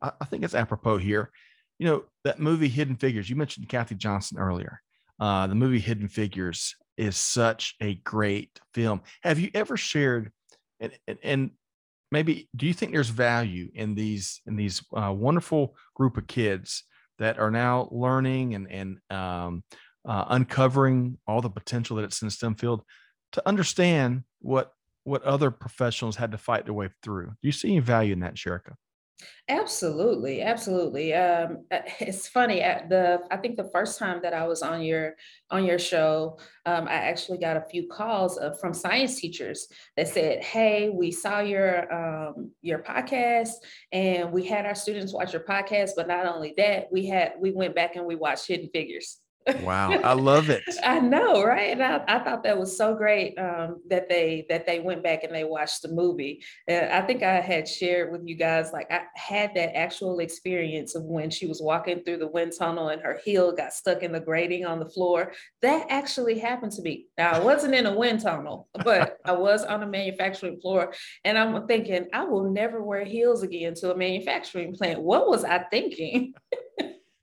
I, 0.00 0.12
I 0.20 0.24
think 0.24 0.44
it's 0.44 0.54
apropos 0.54 0.98
here. 0.98 1.30
You 1.78 1.86
know, 1.86 2.04
that 2.24 2.38
movie 2.38 2.68
Hidden 2.68 2.96
Figures, 2.96 3.28
you 3.28 3.36
mentioned 3.36 3.68
Kathy 3.68 3.94
Johnson 3.94 4.38
earlier. 4.38 4.80
Uh, 5.18 5.46
the 5.46 5.54
movie 5.54 5.78
Hidden 5.78 6.08
Figures 6.08 6.76
is 6.96 7.16
such 7.16 7.76
a 7.80 7.94
great 7.94 8.60
film. 8.74 9.02
Have 9.22 9.38
you 9.38 9.50
ever 9.54 9.76
shared, 9.76 10.32
and, 10.80 10.92
and, 11.06 11.18
and 11.22 11.50
maybe 12.10 12.48
do 12.56 12.66
you 12.66 12.74
think 12.74 12.92
there's 12.92 13.08
value 13.08 13.70
in 13.74 13.94
these 13.94 14.40
in 14.46 14.56
these 14.56 14.82
uh, 14.94 15.12
wonderful 15.12 15.76
group 15.94 16.16
of 16.16 16.26
kids 16.26 16.84
that 17.18 17.38
are 17.38 17.50
now 17.50 17.88
learning 17.90 18.54
and 18.54 18.70
and 18.70 18.98
um, 19.10 19.62
uh, 20.06 20.24
uncovering 20.28 21.18
all 21.26 21.40
the 21.40 21.50
potential 21.50 21.96
that 21.96 22.04
it's 22.04 22.22
in 22.22 22.26
the 22.26 22.32
STEM 22.32 22.54
field 22.54 22.82
to 23.32 23.46
understand 23.46 24.24
what 24.40 24.72
what 25.04 25.22
other 25.22 25.50
professionals 25.50 26.16
had 26.16 26.32
to 26.32 26.38
fight 26.38 26.64
their 26.64 26.74
way 26.74 26.88
through. 27.02 27.26
Do 27.26 27.48
you 27.48 27.52
see 27.52 27.68
any 27.68 27.80
value 27.80 28.12
in 28.12 28.20
that, 28.20 28.34
Sherika? 28.34 28.74
Absolutely, 29.48 30.42
absolutely. 30.42 31.12
Um, 31.14 31.64
uh, 31.70 31.80
it's 32.00 32.28
funny. 32.28 32.60
At 32.60 32.88
the 32.88 33.20
I 33.30 33.36
think 33.36 33.56
the 33.56 33.70
first 33.72 33.98
time 33.98 34.20
that 34.22 34.32
I 34.34 34.46
was 34.46 34.62
on 34.62 34.82
your 34.82 35.16
on 35.50 35.64
your 35.64 35.78
show, 35.78 36.38
um, 36.66 36.86
I 36.88 36.94
actually 36.94 37.38
got 37.38 37.56
a 37.56 37.64
few 37.70 37.88
calls 37.88 38.38
uh, 38.38 38.52
from 38.60 38.74
science 38.74 39.20
teachers 39.20 39.68
that 39.96 40.08
said, 40.08 40.42
"Hey, 40.44 40.88
we 40.90 41.10
saw 41.10 41.40
your 41.40 41.92
um, 41.92 42.50
your 42.62 42.80
podcast, 42.80 43.52
and 43.92 44.32
we 44.32 44.46
had 44.46 44.66
our 44.66 44.74
students 44.74 45.12
watch 45.12 45.32
your 45.32 45.42
podcast. 45.42 45.90
But 45.96 46.08
not 46.08 46.26
only 46.26 46.54
that, 46.56 46.86
we 46.92 47.06
had 47.06 47.34
we 47.40 47.52
went 47.52 47.74
back 47.74 47.96
and 47.96 48.06
we 48.06 48.16
watched 48.16 48.46
Hidden 48.46 48.70
Figures." 48.72 49.19
Wow, 49.62 49.92
I 49.92 50.12
love 50.12 50.50
it. 50.50 50.62
I 50.84 51.00
know, 51.00 51.42
right? 51.42 51.70
And 51.70 51.82
I, 51.82 52.02
I 52.06 52.18
thought 52.18 52.42
that 52.44 52.58
was 52.58 52.76
so 52.76 52.94
great 52.94 53.38
um, 53.38 53.80
that 53.88 54.08
they 54.08 54.46
that 54.48 54.66
they 54.66 54.80
went 54.80 55.02
back 55.02 55.24
and 55.24 55.34
they 55.34 55.44
watched 55.44 55.82
the 55.82 55.88
movie. 55.88 56.44
And 56.68 56.92
I 56.92 57.00
think 57.02 57.22
I 57.22 57.40
had 57.40 57.66
shared 57.66 58.12
with 58.12 58.22
you 58.26 58.34
guys 58.34 58.70
like 58.72 58.90
I 58.90 59.02
had 59.14 59.54
that 59.54 59.76
actual 59.76 60.20
experience 60.20 60.94
of 60.94 61.04
when 61.04 61.30
she 61.30 61.46
was 61.46 61.62
walking 61.62 62.02
through 62.04 62.18
the 62.18 62.28
wind 62.28 62.52
tunnel 62.58 62.88
and 62.88 63.00
her 63.02 63.18
heel 63.24 63.52
got 63.52 63.72
stuck 63.72 64.02
in 64.02 64.12
the 64.12 64.20
grating 64.20 64.66
on 64.66 64.78
the 64.78 64.88
floor. 64.88 65.32
That 65.62 65.86
actually 65.88 66.38
happened 66.38 66.72
to 66.72 66.82
me. 66.82 67.06
Now 67.16 67.32
I 67.32 67.40
wasn't 67.40 67.74
in 67.74 67.86
a 67.86 67.96
wind 67.96 68.20
tunnel, 68.20 68.68
but 68.84 69.18
I 69.24 69.32
was 69.32 69.64
on 69.64 69.82
a 69.82 69.86
manufacturing 69.86 70.60
floor, 70.60 70.92
and 71.24 71.38
I'm 71.38 71.66
thinking 71.66 72.06
I 72.12 72.24
will 72.24 72.50
never 72.50 72.82
wear 72.82 73.04
heels 73.04 73.42
again 73.42 73.74
to 73.76 73.92
a 73.92 73.96
manufacturing 73.96 74.74
plant. 74.74 75.00
What 75.00 75.28
was 75.28 75.44
I 75.44 75.58
thinking? 75.70 76.34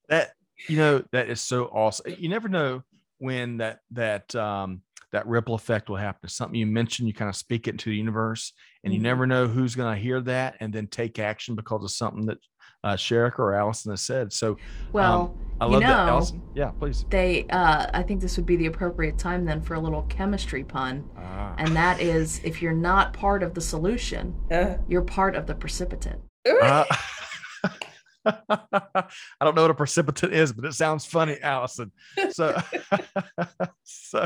That 0.09 0.31
you 0.67 0.77
know 0.77 1.03
that 1.11 1.29
is 1.29 1.41
so 1.41 1.65
awesome. 1.65 2.13
You 2.17 2.29
never 2.29 2.49
know 2.49 2.81
when 3.19 3.57
that 3.57 3.79
that 3.91 4.33
um, 4.35 4.81
that 5.11 5.25
ripple 5.27 5.55
effect 5.55 5.89
will 5.89 5.95
happen. 5.97 6.29
Something 6.29 6.59
you 6.59 6.65
mentioned 6.65 7.07
you 7.07 7.13
kind 7.13 7.29
of 7.29 7.35
speak 7.35 7.67
it 7.67 7.71
into 7.71 7.89
the 7.89 7.95
universe, 7.95 8.53
and 8.83 8.93
you 8.93 8.99
Mhm. 8.99 9.03
never 9.03 9.27
know 9.27 9.47
who's 9.47 9.75
going 9.75 9.93
to 9.95 10.01
hear 10.01 10.19
that 10.21 10.57
and 10.59 10.73
then 10.73 10.87
take 10.87 11.17
action 11.19 11.55
because 11.55 11.83
of 11.83 11.91
something 11.91 12.25
that 12.27 12.37
uh, 12.83 12.95
Sherika 12.95 13.39
or 13.39 13.55
Allison 13.55 13.91
has 13.91 14.01
said. 14.01 14.31
So 14.31 14.57
Well, 14.93 15.35
I 15.59 15.65
you 15.65 15.71
love 15.71 15.81
that, 15.81 16.07
Allison. 16.09 16.41
Yeah, 16.53 16.69
please. 16.71 17.05
they 17.09 17.45
uh, 17.49 17.87
I 17.93 18.03
think 18.03 18.21
this 18.21 18.37
would 18.37 18.45
be 18.45 18.55
the 18.55 18.67
appropriate 18.67 19.17
time 19.17 19.45
then 19.45 19.61
for 19.61 19.73
a 19.75 19.79
little 19.79 20.03
chemistry 20.03 20.63
pun. 20.63 21.09
Ah. 21.17 21.55
And 21.57 21.75
that 21.75 21.99
is 22.01 22.39
if 22.43 22.61
you're 22.61 22.73
not 22.73 23.13
part 23.13 23.41
of 23.43 23.53
the 23.55 23.61
solution, 23.61 24.35
Uh, 24.51 24.75
you're 24.87 25.01
part 25.01 25.35
of 25.35 25.47
the 25.47 25.55
precipitant. 25.55 26.19
Uh, 26.45 26.85
I 28.49 29.05
don't 29.41 29.55
know 29.55 29.61
what 29.63 29.71
a 29.71 29.75
precipitant 29.75 30.33
is, 30.33 30.51
but 30.53 30.65
it 30.65 30.73
sounds 30.73 31.05
funny, 31.05 31.37
Allison. 31.41 31.91
So, 32.31 32.57
so 33.83 34.21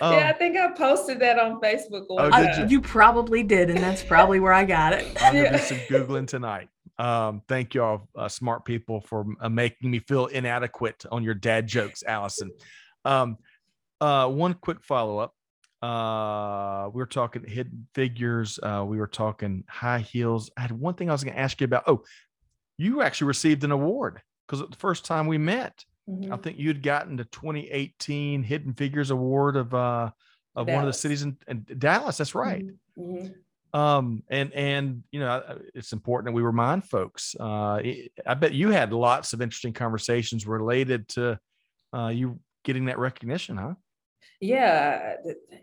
um, 0.00 0.12
yeah, 0.12 0.28
I 0.28 0.32
think 0.32 0.56
I 0.56 0.72
posted 0.72 1.20
that 1.20 1.38
on 1.38 1.60
Facebook. 1.60 2.06
Oh, 2.10 2.14
one 2.14 2.24
did 2.30 2.34
I- 2.34 2.56
time. 2.56 2.68
you 2.68 2.80
probably 2.80 3.42
did, 3.42 3.70
and 3.70 3.78
that's 3.78 4.02
probably 4.02 4.40
where 4.40 4.52
I 4.52 4.64
got 4.64 4.92
it. 4.92 5.06
I'm 5.22 5.34
gonna 5.34 5.44
Yeah. 5.44 5.52
do 5.52 5.58
some 5.62 5.78
googling 5.88 6.26
tonight. 6.26 6.68
Um, 6.98 7.42
thank 7.46 7.74
y'all, 7.74 8.08
uh, 8.16 8.28
smart 8.28 8.64
people, 8.64 9.00
for 9.02 9.26
uh, 9.40 9.48
making 9.50 9.90
me 9.90 9.98
feel 9.98 10.26
inadequate 10.26 11.04
on 11.12 11.22
your 11.22 11.34
dad 11.34 11.66
jokes, 11.66 12.02
Allison. 12.06 12.50
Um, 13.04 13.36
uh, 14.00 14.28
one 14.28 14.54
quick 14.54 14.82
follow 14.82 15.18
up. 15.18 15.34
Uh, 15.82 16.88
we 16.88 16.98
were 16.98 17.06
talking 17.06 17.44
hidden 17.44 17.86
figures. 17.94 18.58
Uh, 18.62 18.82
we 18.88 18.96
were 18.96 19.06
talking 19.06 19.62
high 19.68 19.98
heels. 20.00 20.50
I 20.56 20.62
had 20.62 20.72
one 20.72 20.94
thing 20.94 21.10
I 21.10 21.12
was 21.12 21.22
going 21.22 21.34
to 21.34 21.40
ask 21.40 21.60
you 21.60 21.66
about. 21.66 21.84
Oh, 21.86 22.02
you 22.78 23.02
actually 23.02 23.28
received 23.28 23.64
an 23.64 23.72
award 23.72 24.22
because 24.46 24.60
the 24.68 24.76
first 24.76 25.04
time 25.04 25.26
we 25.26 25.38
met, 25.38 25.84
I 26.08 26.10
Mhm. 26.12 26.42
think 26.42 26.58
you'd 26.58 26.82
gotten 26.82 27.16
the 27.16 27.24
2018 27.24 28.42
Hidden 28.42 28.74
Figures 28.74 29.10
Award 29.10 29.56
of 29.56 29.74
uh 29.74 30.10
of 30.54 30.68
one 30.68 30.80
of 30.82 30.86
the 30.86 30.92
cities 30.92 31.22
in, 31.22 31.36
in 31.48 31.66
Dallas. 31.78 32.16
That's 32.16 32.34
right. 32.34 32.64
Mhm. 32.98 33.34
Um, 33.74 34.22
and 34.30 34.52
and 34.54 35.02
you 35.10 35.20
know, 35.20 35.60
it's 35.74 35.92
important 35.92 36.26
that 36.26 36.32
we 36.32 36.42
remind 36.42 36.84
folks. 36.88 37.34
Uh, 37.38 37.80
it- 37.84 38.12
I 38.26 38.34
bet 38.34 38.54
you 38.54 38.70
had 38.70 38.92
lots 38.92 39.32
of 39.32 39.42
interesting 39.42 39.72
conversations 39.74 40.46
related 40.46 41.08
to 41.08 41.38
uh, 41.92 42.08
you 42.08 42.40
getting 42.64 42.86
that 42.86 42.98
recognition, 42.98 43.56
huh? 43.56 43.74
Yeah, 44.40 45.14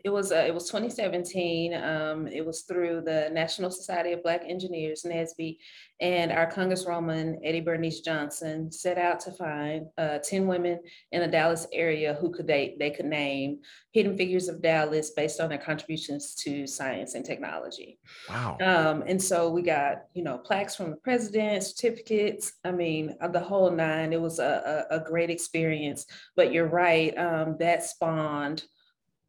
it 0.04 0.10
was 0.10 0.32
uh, 0.32 0.46
it 0.48 0.54
was 0.54 0.66
2017. 0.66 1.76
Um, 1.76 2.28
it 2.28 2.44
was 2.44 2.62
through 2.64 3.02
the 3.02 3.30
National 3.32 3.70
Society 3.70 4.14
of 4.14 4.24
Black 4.24 4.42
Engineers 4.48 5.06
(NASB), 5.08 5.58
and 6.02 6.32
our 6.32 6.52
Congresswoman 6.52 7.36
Eddie 7.44 7.62
Bernice 7.62 8.00
Johnson 8.00 8.72
set 8.72 8.98
out 8.98 9.20
to 9.22 9.32
find 9.32 9.86
uh, 10.00 10.18
10 10.20 10.48
women 10.48 10.80
in 11.12 11.22
the 11.22 11.28
Dallas 11.28 11.68
area 11.72 12.16
who 12.16 12.32
could 12.32 12.48
they 12.48 12.76
they 12.80 12.90
could 12.90 13.06
name 13.06 13.60
hidden 13.94 14.18
figures 14.18 14.48
of 14.50 14.62
Dallas 14.62 15.12
based 15.12 15.40
on 15.40 15.50
their 15.50 15.60
contributions 15.60 16.34
to 16.36 16.66
science 16.66 17.14
and 17.14 17.24
technology. 17.24 18.00
Wow. 18.28 18.58
Um, 18.60 19.04
and 19.06 19.22
so 19.22 19.50
we 19.52 19.62
got, 19.62 20.06
you 20.14 20.24
know, 20.24 20.40
plaques 20.40 20.76
from 20.76 20.90
the 20.90 20.98
president, 20.98 21.64
certificates. 21.64 22.54
I 22.66 22.72
mean, 22.72 23.16
the 23.32 23.40
whole 23.40 23.70
nine. 23.70 24.12
It 24.12 24.20
was 24.20 24.40
a, 24.40 24.88
a, 24.90 24.98
a 24.98 25.00
great 25.00 25.30
experience. 25.30 26.08
But 26.36 26.52
you're 26.52 26.68
right, 26.68 27.16
um, 27.18 27.56
that 27.60 27.84
spawned 27.84 28.64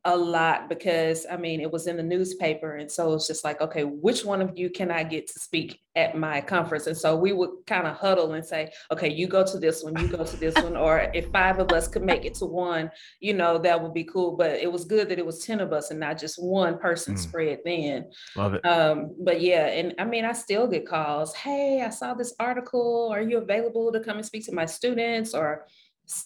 a 0.06 0.14
lot 0.16 0.68
because 0.68 1.24
I 1.30 1.36
mean, 1.38 1.60
it 1.60 1.70
was 1.70 1.86
in 1.86 1.96
the 1.96 2.02
newspaper. 2.02 2.76
And 2.76 2.90
so 2.90 3.14
it's 3.14 3.26
just 3.26 3.42
like, 3.42 3.62
okay, 3.62 3.84
which 3.84 4.22
one 4.24 4.42
of 4.42 4.52
you 4.58 4.68
can 4.68 4.90
I 4.90 5.02
get 5.02 5.26
to 5.28 5.38
speak 5.38 5.80
at 5.96 6.14
my 6.14 6.42
conference? 6.42 6.86
And 6.86 6.96
so 6.96 7.16
we 7.16 7.32
would 7.32 7.50
kind 7.66 7.86
of 7.86 7.96
huddle 7.96 8.34
and 8.34 8.44
say, 8.44 8.70
okay, 8.92 9.10
you 9.10 9.26
go 9.26 9.44
to 9.46 9.58
this 9.58 9.82
one, 9.82 9.98
you 9.98 10.08
go 10.08 10.22
to 10.22 10.36
this 10.36 10.54
one. 10.56 10.76
Or 10.76 11.10
if 11.14 11.30
five 11.30 11.58
of 11.58 11.72
us 11.72 11.88
could 11.88 12.02
make 12.02 12.26
it 12.26 12.34
to 12.34 12.44
one, 12.44 12.90
you 13.20 13.32
know, 13.32 13.56
that 13.58 13.82
would 13.82 13.94
be 13.94 14.04
cool. 14.04 14.36
But 14.36 14.52
it 14.52 14.70
was 14.70 14.84
good 14.84 15.08
that 15.08 15.18
it 15.18 15.24
was 15.24 15.38
10 15.38 15.60
of 15.60 15.72
us 15.72 15.90
and 15.90 15.98
not 16.00 16.18
just 16.18 16.42
one 16.42 16.78
person 16.78 17.14
Mm. 17.14 17.18
spread 17.18 17.64
thin. 17.64 18.10
Love 18.36 18.54
it. 18.54 18.66
Um, 18.66 19.14
but 19.20 19.40
yeah, 19.40 19.66
and 19.68 19.94
I 19.98 20.04
mean, 20.04 20.24
I 20.26 20.32
still 20.32 20.66
get 20.66 20.86
calls. 20.86 21.34
Hey, 21.34 21.82
I 21.82 21.88
saw 21.90 22.12
this 22.12 22.34
article. 22.38 23.08
Are 23.10 23.22
you 23.22 23.38
available 23.38 23.90
to 23.92 24.00
come 24.00 24.16
and 24.18 24.26
speak 24.26 24.44
to 24.46 24.52
my 24.52 24.66
students, 24.66 25.32
or 25.34 25.66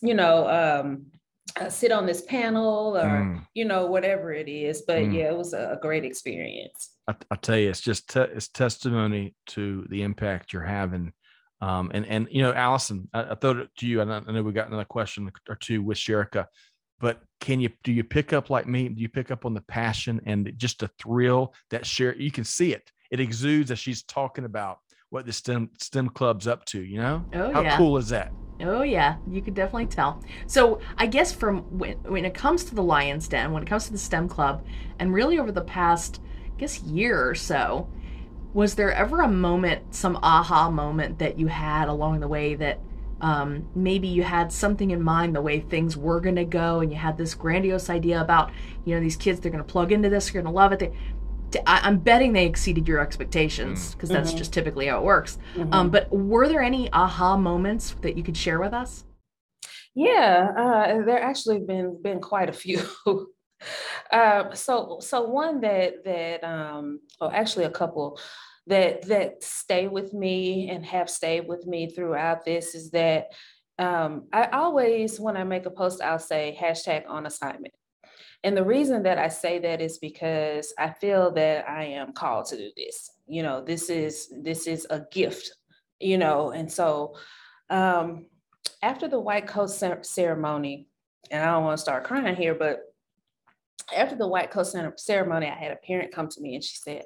you 0.02 0.14
know, 0.14 0.48
um, 0.48 1.06
uh, 1.56 1.68
sit 1.68 1.92
on 1.92 2.06
this 2.06 2.22
panel, 2.22 2.96
or 2.96 3.24
Mm. 3.24 3.46
you 3.54 3.64
know, 3.64 3.86
whatever 3.86 4.32
it 4.32 4.48
is. 4.48 4.82
But 4.86 5.04
Mm. 5.04 5.14
yeah, 5.14 5.28
it 5.30 5.36
was 5.36 5.52
a, 5.52 5.72
a 5.72 5.80
great 5.80 6.04
experience. 6.04 6.90
I, 7.08 7.14
I 7.30 7.36
tell 7.36 7.56
you, 7.56 7.70
it's 7.70 7.80
just 7.80 8.10
te- 8.10 8.20
it's 8.20 8.48
testimony 8.48 9.34
to 9.48 9.86
the 9.90 10.02
impact 10.02 10.52
you're 10.52 10.62
having. 10.62 11.12
Um, 11.60 11.90
and 11.92 12.06
and 12.06 12.28
you 12.30 12.42
know, 12.42 12.52
Allison, 12.52 13.08
I, 13.12 13.32
I 13.32 13.34
thought 13.34 13.56
it 13.56 13.70
to 13.78 13.86
you. 13.86 14.00
and 14.00 14.12
I, 14.12 14.22
I 14.26 14.32
know 14.32 14.42
we 14.42 14.52
got 14.52 14.68
another 14.68 14.84
question 14.84 15.30
or 15.48 15.56
two 15.56 15.82
with 15.82 15.98
Sherika, 15.98 16.46
but 17.00 17.20
can 17.40 17.60
you 17.60 17.70
do 17.82 17.92
you 17.92 18.04
pick 18.04 18.32
up 18.32 18.50
like 18.50 18.66
me? 18.66 18.88
Do 18.88 19.00
you 19.02 19.08
pick 19.08 19.30
up 19.30 19.44
on 19.44 19.54
the 19.54 19.62
passion 19.62 20.20
and 20.26 20.52
just 20.56 20.80
the 20.80 20.90
thrill 21.00 21.54
that 21.70 21.84
share? 21.86 22.14
You 22.16 22.30
can 22.30 22.44
see 22.44 22.72
it. 22.72 22.90
It 23.10 23.20
exudes 23.20 23.70
as 23.70 23.78
she's 23.78 24.02
talking 24.04 24.44
about 24.44 24.78
what 25.10 25.26
the 25.26 25.32
STEM 25.32 25.70
STEM 25.78 26.10
club's 26.10 26.46
up 26.46 26.64
to. 26.66 26.80
You 26.80 26.98
know, 26.98 27.24
Oh 27.32 27.52
how 27.52 27.62
yeah. 27.62 27.76
cool 27.76 27.96
is 27.96 28.08
that? 28.10 28.32
Oh 28.60 28.82
yeah, 28.82 29.16
you 29.26 29.40
could 29.40 29.54
definitely 29.54 29.86
tell. 29.86 30.22
So 30.46 30.80
I 30.96 31.06
guess 31.06 31.32
from 31.32 31.60
when 31.78 31.96
when 32.04 32.24
it 32.24 32.34
comes 32.34 32.64
to 32.64 32.74
the 32.74 32.82
Lions 32.82 33.28
Den, 33.28 33.52
when 33.52 33.62
it 33.62 33.68
comes 33.68 33.86
to 33.86 33.92
the 33.92 33.98
STEM 33.98 34.28
Club, 34.28 34.64
and 34.98 35.12
really 35.14 35.38
over 35.38 35.52
the 35.52 35.62
past 35.62 36.20
I 36.46 36.58
guess, 36.58 36.82
year 36.82 37.28
or 37.28 37.34
so. 37.34 37.88
Was 38.54 38.74
there 38.74 38.90
ever 38.92 39.20
a 39.20 39.28
moment, 39.28 39.94
some 39.94 40.16
aha 40.22 40.70
moment 40.70 41.18
that 41.18 41.38
you 41.38 41.46
had 41.48 41.88
along 41.88 42.20
the 42.20 42.28
way 42.28 42.54
that 42.54 42.80
um, 43.20 43.68
maybe 43.74 44.08
you 44.08 44.22
had 44.22 44.52
something 44.52 44.90
in 44.90 45.02
mind 45.02 45.34
the 45.34 45.42
way 45.42 45.60
things 45.60 45.96
were 45.96 46.20
going 46.20 46.36
to 46.36 46.44
go 46.44 46.80
and 46.80 46.92
you 46.92 46.98
had 46.98 47.16
this 47.18 47.34
grandiose 47.34 47.90
idea 47.90 48.20
about 48.20 48.50
you 48.84 48.94
know 48.94 49.00
these 49.00 49.16
kids 49.16 49.40
they're 49.40 49.50
going 49.50 49.64
to 49.64 49.70
plug 49.70 49.90
into 49.90 50.08
this 50.08 50.26
they're 50.30 50.40
going 50.40 50.52
to 50.52 50.56
love 50.56 50.72
it 50.72 50.78
they, 50.78 50.92
I, 51.66 51.88
am 51.88 51.98
betting 51.98 52.32
they 52.32 52.46
exceeded 52.46 52.86
your 52.86 53.00
expectations 53.00 53.94
because 53.94 54.10
mm. 54.10 54.14
that's 54.14 54.30
mm-hmm. 54.30 54.38
just 54.38 54.52
typically 54.52 54.86
how 54.86 54.98
it 54.98 55.04
works. 55.04 55.38
Mm-hmm. 55.54 55.72
Um, 55.72 55.90
but 55.90 56.10
were 56.10 56.48
there 56.48 56.62
any 56.62 56.92
aha 56.92 57.36
moments 57.36 57.94
that 58.02 58.16
you 58.16 58.22
could 58.22 58.36
share 58.36 58.60
with 58.60 58.72
us? 58.72 59.04
Yeah, 59.94 60.52
uh, 60.56 61.04
there 61.04 61.20
actually 61.22 61.60
been 61.60 62.00
been 62.02 62.20
quite 62.20 62.48
a 62.48 62.52
few. 62.52 62.82
uh, 64.12 64.54
so 64.54 64.98
so 65.00 65.24
one 65.24 65.60
that 65.62 66.04
that 66.04 66.44
um, 66.44 67.00
well 67.20 67.30
actually 67.32 67.64
a 67.64 67.70
couple 67.70 68.18
that 68.66 69.02
that 69.08 69.42
stay 69.42 69.88
with 69.88 70.12
me 70.12 70.68
and 70.70 70.84
have 70.84 71.08
stayed 71.10 71.48
with 71.48 71.66
me 71.66 71.90
throughout 71.90 72.44
this 72.44 72.74
is 72.74 72.90
that 72.90 73.28
um, 73.78 74.24
I 74.32 74.46
always, 74.46 75.20
when 75.20 75.36
I 75.36 75.44
make 75.44 75.64
a 75.64 75.70
post, 75.70 76.02
I'll 76.02 76.18
say 76.18 76.56
hashtag 76.60 77.04
on 77.08 77.26
assignment. 77.26 77.74
And 78.44 78.56
the 78.56 78.64
reason 78.64 79.02
that 79.02 79.18
I 79.18 79.28
say 79.28 79.58
that 79.58 79.80
is 79.80 79.98
because 79.98 80.72
I 80.78 80.90
feel 80.90 81.32
that 81.32 81.68
I 81.68 81.84
am 81.84 82.12
called 82.12 82.46
to 82.46 82.56
do 82.56 82.70
this. 82.76 83.10
You 83.26 83.42
know, 83.42 83.62
this 83.62 83.90
is 83.90 84.32
this 84.42 84.66
is 84.66 84.86
a 84.90 85.02
gift, 85.10 85.52
you 86.00 86.18
know, 86.18 86.50
and 86.50 86.70
so 86.70 87.16
um, 87.68 88.26
after 88.82 89.08
the 89.08 89.20
white 89.20 89.46
coat 89.46 89.70
ceremony, 89.70 90.86
and 91.30 91.42
I 91.42 91.52
don't 91.52 91.64
want 91.64 91.76
to 91.78 91.82
start 91.82 92.04
crying 92.04 92.36
here, 92.36 92.54
but 92.54 92.80
after 93.94 94.16
the 94.16 94.26
white 94.26 94.50
coat 94.50 94.66
ceremony, 94.96 95.46
I 95.46 95.54
had 95.54 95.72
a 95.72 95.76
parent 95.76 96.12
come 96.12 96.28
to 96.28 96.40
me 96.40 96.54
and 96.54 96.64
she 96.64 96.76
said, 96.76 97.04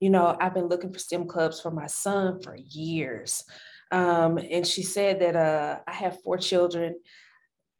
You 0.00 0.10
know, 0.10 0.36
I've 0.40 0.54
been 0.54 0.68
looking 0.68 0.92
for 0.92 0.98
STEM 0.98 1.26
clubs 1.26 1.60
for 1.60 1.70
my 1.70 1.86
son 1.86 2.40
for 2.42 2.56
years. 2.56 3.44
Um, 3.90 4.38
and 4.38 4.66
she 4.66 4.82
said 4.82 5.20
that 5.20 5.36
uh, 5.36 5.78
I 5.86 5.92
have 5.92 6.20
four 6.22 6.36
children. 6.36 6.96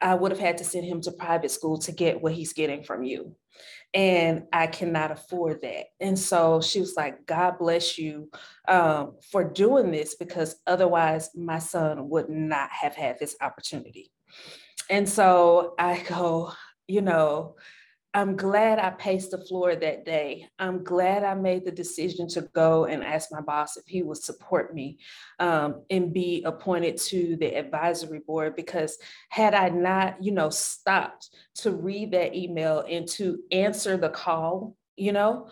I 0.01 0.15
would 0.15 0.31
have 0.31 0.39
had 0.39 0.57
to 0.59 0.63
send 0.63 0.85
him 0.85 1.01
to 1.01 1.11
private 1.11 1.51
school 1.51 1.77
to 1.79 1.91
get 1.91 2.21
what 2.21 2.33
he's 2.33 2.53
getting 2.53 2.83
from 2.83 3.03
you. 3.03 3.35
And 3.93 4.43
I 4.53 4.67
cannot 4.67 5.11
afford 5.11 5.61
that. 5.63 5.85
And 5.99 6.17
so 6.17 6.61
she 6.61 6.79
was 6.79 6.95
like, 6.95 7.25
God 7.25 7.57
bless 7.57 7.97
you 7.97 8.29
um, 8.67 9.17
for 9.31 9.43
doing 9.43 9.91
this 9.91 10.15
because 10.15 10.55
otherwise 10.67 11.29
my 11.35 11.59
son 11.59 12.09
would 12.09 12.29
not 12.29 12.69
have 12.69 12.95
had 12.95 13.17
this 13.19 13.35
opportunity. 13.41 14.11
And 14.89 15.09
so 15.09 15.73
I 15.77 16.03
go, 16.07 16.53
you 16.87 17.01
know, 17.01 17.55
I'm 18.13 18.35
glad 18.35 18.79
I 18.79 18.89
paced 18.89 19.31
the 19.31 19.37
floor 19.37 19.75
that 19.75 20.03
day. 20.03 20.47
I'm 20.57 20.83
glad 20.83 21.23
I 21.23 21.35
made 21.35 21.63
the 21.63 21.71
decision 21.71 22.27
to 22.29 22.41
go 22.53 22.85
and 22.85 23.03
ask 23.03 23.31
my 23.31 23.41
boss 23.41 23.77
if 23.77 23.85
he 23.85 24.01
would 24.01 24.17
support 24.17 24.73
me 24.73 24.97
um, 25.39 25.83
and 25.91 26.11
be 26.11 26.41
appointed 26.43 26.97
to 26.97 27.35
the 27.35 27.55
advisory 27.55 28.19
board 28.19 28.55
because 28.55 28.97
had 29.29 29.53
I 29.53 29.69
not, 29.69 30.23
you 30.23 30.31
know, 30.31 30.49
stopped 30.49 31.29
to 31.57 31.71
read 31.71 32.11
that 32.13 32.35
email 32.35 32.83
and 32.89 33.07
to 33.09 33.39
answer 33.51 33.95
the 33.95 34.09
call, 34.09 34.75
you 34.95 35.11
know, 35.11 35.49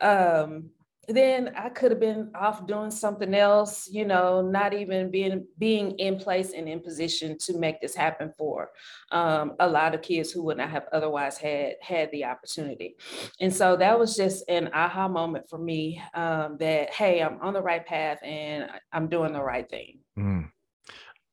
um, 0.00 0.70
then 1.12 1.52
I 1.56 1.68
could 1.68 1.90
have 1.90 2.00
been 2.00 2.30
off 2.34 2.66
doing 2.66 2.90
something 2.90 3.34
else, 3.34 3.88
you 3.90 4.04
know, 4.04 4.42
not 4.42 4.72
even 4.72 5.10
being 5.10 5.46
being 5.58 5.92
in 5.98 6.18
place 6.18 6.52
and 6.52 6.68
in 6.68 6.80
position 6.80 7.38
to 7.38 7.58
make 7.58 7.80
this 7.80 7.94
happen 7.94 8.32
for 8.36 8.70
um, 9.10 9.54
a 9.60 9.68
lot 9.68 9.94
of 9.94 10.02
kids 10.02 10.30
who 10.30 10.42
would 10.44 10.56
not 10.56 10.70
have 10.70 10.86
otherwise 10.92 11.38
had 11.38 11.74
had 11.80 12.10
the 12.12 12.24
opportunity. 12.24 12.96
And 13.40 13.54
so 13.54 13.76
that 13.76 13.98
was 13.98 14.16
just 14.16 14.48
an 14.48 14.70
aha 14.72 15.08
moment 15.08 15.48
for 15.48 15.58
me 15.58 16.02
um, 16.14 16.56
that 16.58 16.92
hey, 16.92 17.22
I'm 17.22 17.38
on 17.40 17.54
the 17.54 17.62
right 17.62 17.84
path 17.84 18.18
and 18.22 18.70
I'm 18.92 19.08
doing 19.08 19.32
the 19.32 19.42
right 19.42 19.68
thing. 19.68 20.00
Mm. 20.18 20.50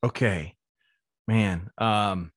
Okay, 0.04 0.56
man. 1.28 1.70
Um, 1.78 2.32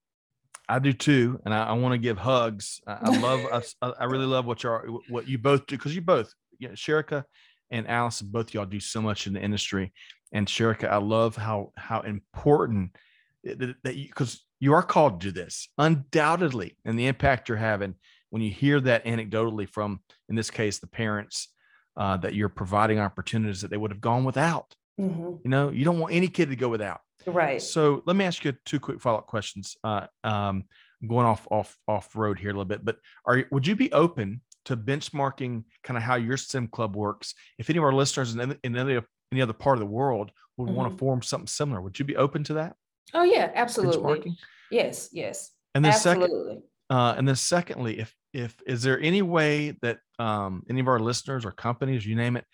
I 0.68 0.78
do 0.78 0.92
too, 0.92 1.40
and 1.44 1.52
I, 1.52 1.64
I 1.64 1.72
want 1.72 1.92
to 1.94 1.98
give 1.98 2.16
hugs. 2.16 2.80
I, 2.86 2.98
I 3.02 3.18
love, 3.18 3.64
I, 3.82 3.92
I, 3.98 4.04
really 4.04 4.24
love 4.24 4.46
what 4.46 4.62
you 4.62 4.70
are, 4.70 4.86
what 5.08 5.26
you 5.26 5.36
both 5.36 5.66
do, 5.66 5.76
because 5.76 5.96
you 5.96 6.00
both 6.00 6.32
you 6.60 6.68
know, 6.68 6.74
Sherika 6.74 7.24
and 7.70 7.88
Allison, 7.88 8.28
both 8.30 8.54
y'all 8.54 8.66
do 8.66 8.80
so 8.80 9.00
much 9.00 9.26
in 9.26 9.32
the 9.32 9.40
industry. 9.40 9.92
And 10.32 10.46
Sherika, 10.46 10.88
I 10.88 10.98
love 10.98 11.36
how 11.36 11.72
how 11.76 12.00
important 12.00 12.96
that, 13.44 13.74
that 13.82 13.96
you 13.96 14.06
because 14.06 14.44
you 14.60 14.74
are 14.74 14.82
called 14.82 15.20
to 15.20 15.28
do 15.28 15.40
this 15.40 15.68
undoubtedly, 15.78 16.76
and 16.84 16.98
the 16.98 17.06
impact 17.06 17.48
you're 17.48 17.58
having 17.58 17.94
when 18.28 18.42
you 18.42 18.50
hear 18.50 18.80
that 18.80 19.04
anecdotally 19.04 19.68
from, 19.68 20.00
in 20.28 20.36
this 20.36 20.50
case, 20.50 20.78
the 20.78 20.86
parents 20.86 21.48
uh, 21.96 22.16
that 22.18 22.34
you're 22.34 22.48
providing 22.48 23.00
opportunities 23.00 23.62
that 23.62 23.70
they 23.70 23.76
would 23.76 23.90
have 23.90 24.00
gone 24.00 24.24
without. 24.24 24.74
Mm-hmm. 25.00 25.36
You 25.42 25.50
know, 25.50 25.70
you 25.70 25.84
don't 25.84 25.98
want 25.98 26.14
any 26.14 26.28
kid 26.28 26.50
to 26.50 26.56
go 26.56 26.68
without. 26.68 27.00
Right. 27.26 27.60
So 27.60 28.02
let 28.06 28.16
me 28.16 28.24
ask 28.24 28.44
you 28.44 28.54
two 28.64 28.80
quick 28.80 29.00
follow 29.00 29.18
up 29.18 29.26
questions. 29.26 29.76
Uh, 29.82 30.06
um, 30.22 30.64
going 31.06 31.26
off 31.26 31.46
off 31.50 31.76
off 31.88 32.14
road 32.14 32.38
here 32.38 32.50
a 32.50 32.52
little 32.52 32.64
bit, 32.64 32.84
but 32.84 32.98
are 33.24 33.44
would 33.50 33.66
you 33.66 33.74
be 33.74 33.92
open 33.92 34.42
to 34.66 34.76
benchmarking 34.76 35.64
kind 35.82 35.96
of 35.96 36.02
how 36.02 36.16
your 36.16 36.36
sim 36.36 36.68
club 36.68 36.96
works. 36.96 37.34
If 37.58 37.70
any 37.70 37.78
of 37.78 37.84
our 37.84 37.92
listeners 37.92 38.34
in, 38.34 38.56
in 38.62 38.76
any, 38.76 39.00
any 39.32 39.42
other 39.42 39.52
part 39.52 39.76
of 39.76 39.80
the 39.80 39.86
world 39.86 40.32
would 40.56 40.66
mm-hmm. 40.66 40.76
want 40.76 40.92
to 40.92 40.98
form 40.98 41.22
something 41.22 41.46
similar, 41.46 41.80
would 41.80 41.98
you 41.98 42.04
be 42.04 42.16
open 42.16 42.44
to 42.44 42.54
that? 42.54 42.76
Oh 43.14 43.24
yeah, 43.24 43.50
absolutely. 43.54 44.36
Yes, 44.70 45.08
yes. 45.12 45.50
And 45.74 45.84
then 45.84 45.92
absolutely. 45.92 46.28
second, 46.28 46.62
uh, 46.90 47.14
and 47.16 47.26
then 47.26 47.36
secondly, 47.36 47.98
if 47.98 48.14
if 48.32 48.56
is 48.66 48.82
there 48.82 49.00
any 49.00 49.22
way 49.22 49.76
that 49.82 49.98
um, 50.18 50.64
any 50.70 50.80
of 50.80 50.88
our 50.88 51.00
listeners 51.00 51.44
or 51.44 51.52
companies, 51.52 52.06
you 52.06 52.14
name 52.14 52.36
it, 52.36 52.44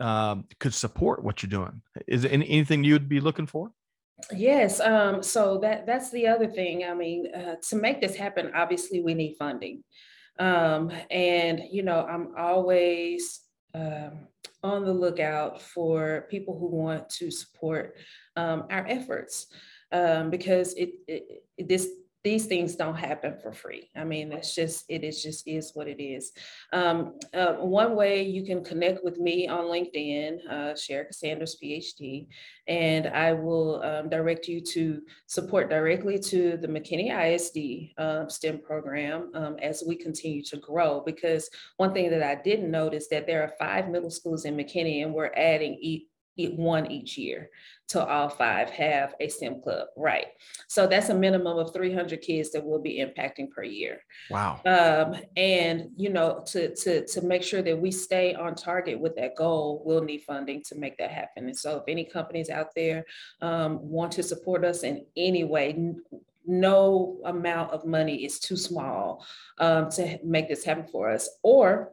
um, 0.00 0.44
could 0.60 0.74
support 0.74 1.22
what 1.22 1.42
you're 1.42 1.50
doing? 1.50 1.80
Is 2.06 2.22
there 2.22 2.32
any, 2.32 2.48
anything 2.48 2.84
you 2.84 2.94
would 2.94 3.08
be 3.08 3.20
looking 3.20 3.46
for? 3.46 3.70
Yes. 4.32 4.80
Um, 4.80 5.22
so 5.22 5.58
that 5.58 5.86
that's 5.86 6.10
the 6.10 6.26
other 6.26 6.46
thing. 6.46 6.84
I 6.84 6.94
mean, 6.94 7.34
uh, 7.34 7.56
to 7.68 7.76
make 7.76 8.00
this 8.00 8.14
happen, 8.14 8.52
obviously 8.54 9.00
we 9.00 9.14
need 9.14 9.36
funding. 9.38 9.82
Um, 10.38 10.90
and, 11.10 11.62
you 11.70 11.82
know, 11.82 12.04
I'm 12.04 12.34
always 12.36 13.40
um, 13.74 14.26
on 14.62 14.84
the 14.84 14.92
lookout 14.92 15.60
for 15.60 16.26
people 16.30 16.58
who 16.58 16.68
want 16.68 17.08
to 17.10 17.30
support 17.30 17.96
um, 18.36 18.64
our 18.70 18.86
efforts. 18.86 19.46
Um, 19.92 20.30
because 20.30 20.74
it, 20.74 20.90
it, 21.06 21.44
this 21.68 21.88
these 22.24 22.46
things 22.46 22.74
don't 22.74 22.96
happen 22.96 23.36
for 23.40 23.52
free. 23.52 23.90
I 23.94 24.02
mean, 24.02 24.32
it's 24.32 24.54
just, 24.54 24.86
it 24.88 25.04
is 25.04 25.22
just 25.22 25.46
is 25.46 25.72
what 25.74 25.88
it 25.88 26.02
is. 26.02 26.32
Um, 26.72 27.18
uh, 27.34 27.56
one 27.56 27.94
way 27.94 28.22
you 28.22 28.46
can 28.46 28.64
connect 28.64 29.04
with 29.04 29.18
me 29.18 29.46
on 29.46 29.66
LinkedIn, 29.66 30.38
uh, 30.48 30.72
Sherika 30.72 31.12
Sanders, 31.12 31.58
PhD, 31.62 32.26
and 32.66 33.08
I 33.08 33.34
will 33.34 33.82
um, 33.82 34.08
direct 34.08 34.48
you 34.48 34.62
to 34.72 35.02
support 35.26 35.68
directly 35.68 36.18
to 36.18 36.56
the 36.56 36.66
McKinney 36.66 37.12
ISD 37.12 37.92
uh, 37.98 38.26
STEM 38.26 38.60
program 38.60 39.30
um, 39.34 39.56
as 39.60 39.84
we 39.86 39.94
continue 39.94 40.42
to 40.44 40.56
grow. 40.56 41.02
Because 41.04 41.50
one 41.76 41.92
thing 41.92 42.08
that 42.08 42.22
I 42.22 42.40
didn't 42.42 42.70
notice 42.70 43.06
that 43.08 43.26
there 43.26 43.42
are 43.42 43.52
five 43.58 43.90
middle 43.90 44.10
schools 44.10 44.46
in 44.46 44.56
McKinney 44.56 45.04
and 45.04 45.12
we're 45.12 45.32
adding 45.36 45.78
one 46.36 46.90
each 46.90 47.16
year 47.16 47.50
till 47.86 48.02
all 48.02 48.28
five 48.28 48.70
have 48.70 49.14
a 49.20 49.28
STEM 49.28 49.60
club, 49.60 49.88
right? 49.96 50.26
So 50.68 50.86
that's 50.86 51.10
a 51.10 51.14
minimum 51.14 51.58
of 51.58 51.72
300 51.72 52.20
kids 52.22 52.50
that 52.52 52.64
we'll 52.64 52.80
be 52.80 52.98
impacting 52.98 53.50
per 53.50 53.62
year. 53.62 54.00
Wow. 54.30 54.60
Um, 54.64 55.20
and 55.36 55.90
you 55.96 56.10
know, 56.10 56.42
to 56.48 56.74
to 56.74 57.06
to 57.06 57.22
make 57.22 57.42
sure 57.42 57.62
that 57.62 57.78
we 57.78 57.90
stay 57.90 58.34
on 58.34 58.54
target 58.54 58.98
with 58.98 59.16
that 59.16 59.36
goal, 59.36 59.82
we'll 59.84 60.02
need 60.02 60.22
funding 60.22 60.62
to 60.68 60.74
make 60.76 60.96
that 60.98 61.10
happen. 61.10 61.46
And 61.46 61.56
so, 61.56 61.78
if 61.78 61.84
any 61.88 62.04
companies 62.04 62.50
out 62.50 62.74
there 62.74 63.04
um, 63.40 63.78
want 63.82 64.12
to 64.12 64.22
support 64.22 64.64
us 64.64 64.82
in 64.82 65.04
any 65.16 65.44
way, 65.44 65.94
no 66.46 67.20
amount 67.24 67.72
of 67.72 67.86
money 67.86 68.24
is 68.24 68.38
too 68.38 68.56
small 68.56 69.24
um, 69.58 69.90
to 69.90 70.18
make 70.24 70.48
this 70.48 70.64
happen 70.64 70.86
for 70.90 71.10
us, 71.10 71.28
or 71.42 71.92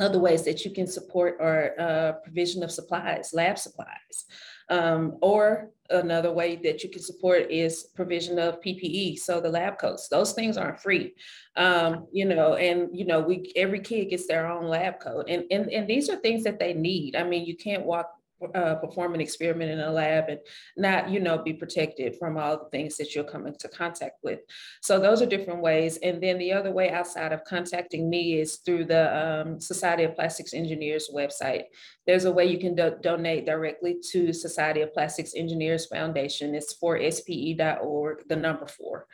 other 0.00 0.18
ways 0.18 0.44
that 0.44 0.64
you 0.64 0.70
can 0.70 0.86
support 0.86 1.36
are 1.40 1.74
uh, 1.78 2.12
provision 2.24 2.62
of 2.62 2.70
supplies, 2.70 3.30
lab 3.32 3.58
supplies. 3.58 4.24
Um, 4.70 5.16
or 5.22 5.70
another 5.88 6.30
way 6.30 6.56
that 6.56 6.84
you 6.84 6.90
can 6.90 7.00
support 7.00 7.50
is 7.50 7.84
provision 7.94 8.38
of 8.38 8.60
PPE, 8.60 9.18
so 9.18 9.40
the 9.40 9.48
lab 9.48 9.78
coats. 9.78 10.08
Those 10.08 10.32
things 10.32 10.58
aren't 10.58 10.78
free, 10.78 11.14
um, 11.56 12.06
you 12.12 12.26
know. 12.26 12.54
And 12.56 12.90
you 12.92 13.06
know, 13.06 13.20
we 13.20 13.50
every 13.56 13.80
kid 13.80 14.10
gets 14.10 14.26
their 14.26 14.46
own 14.46 14.66
lab 14.66 15.00
coat, 15.00 15.24
and 15.28 15.44
and 15.50 15.72
and 15.72 15.88
these 15.88 16.10
are 16.10 16.16
things 16.16 16.44
that 16.44 16.58
they 16.58 16.74
need. 16.74 17.16
I 17.16 17.24
mean, 17.24 17.46
you 17.46 17.56
can't 17.56 17.86
walk 17.86 18.10
uh, 18.54 18.76
perform 18.76 19.14
an 19.14 19.20
experiment 19.20 19.70
in 19.70 19.80
a 19.80 19.90
lab 19.90 20.28
and 20.28 20.40
not, 20.76 21.10
you 21.10 21.20
know, 21.20 21.38
be 21.38 21.52
protected 21.52 22.16
from 22.16 22.36
all 22.36 22.56
the 22.56 22.70
things 22.70 22.96
that 22.96 23.14
you'll 23.14 23.24
come 23.24 23.46
into 23.46 23.68
contact 23.68 24.18
with. 24.22 24.40
So 24.82 24.98
those 24.98 25.20
are 25.22 25.26
different 25.26 25.60
ways. 25.60 25.98
And 25.98 26.22
then 26.22 26.38
the 26.38 26.52
other 26.52 26.72
way 26.72 26.90
outside 26.90 27.32
of 27.32 27.44
contacting 27.44 28.08
me 28.08 28.40
is 28.40 28.56
through 28.56 28.86
the 28.86 29.16
um, 29.16 29.60
Society 29.60 30.04
of 30.04 30.14
Plastics 30.14 30.54
Engineers 30.54 31.10
website. 31.14 31.64
There's 32.06 32.24
a 32.24 32.32
way 32.32 32.46
you 32.46 32.58
can 32.58 32.74
do- 32.74 32.96
donate 33.02 33.46
directly 33.46 33.96
to 34.12 34.32
Society 34.32 34.82
of 34.82 34.94
Plastics 34.94 35.34
Engineers 35.34 35.86
Foundation. 35.86 36.54
It's 36.54 36.74
for 36.74 36.98
spe.org, 36.98 38.28
the 38.28 38.36
number 38.36 38.66
four. 38.66 39.06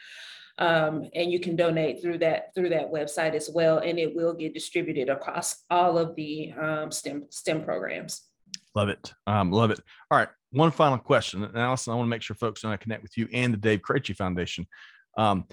Um, 0.57 1.09
and 1.15 1.33
you 1.33 1.41
can 1.41 1.57
donate 1.57 2.01
through 2.01 2.19
that 2.19 2.55
through 2.55 2.69
that 2.69 2.93
website 2.93 3.35
as 3.35 3.51
well, 3.53 3.79
and 3.79 3.99
it 3.99 4.15
will 4.15 4.35
get 4.35 4.55
distributed 4.55 5.09
across 5.09 5.65
all 5.69 5.99
of 5.99 6.15
the 6.15 6.53
um, 6.53 6.93
STEM 6.93 7.25
STEM 7.31 7.65
programs. 7.65 8.23
Love 8.75 8.89
it. 8.89 9.13
Um, 9.27 9.53
love 9.53 9.71
it. 9.71 9.81
All 10.11 10.19
right. 10.19 10.29
One 10.51 10.71
final 10.71 10.99
question. 10.99 11.45
And 11.45 11.57
Allison, 11.57 11.93
I 11.93 11.97
want 11.97 12.07
to 12.07 12.11
make 12.11 12.23
sure 12.23 12.37
folks 12.37 12.63
know 12.63 12.71
I 12.71 12.77
connect 12.77 13.03
with 13.03 13.17
you 13.17 13.29
and 13.33 13.53
the 13.53 13.59
Dave 13.59 13.81
Krache 13.81 14.15
Foundation. 14.17 14.67
Um, 15.17 15.47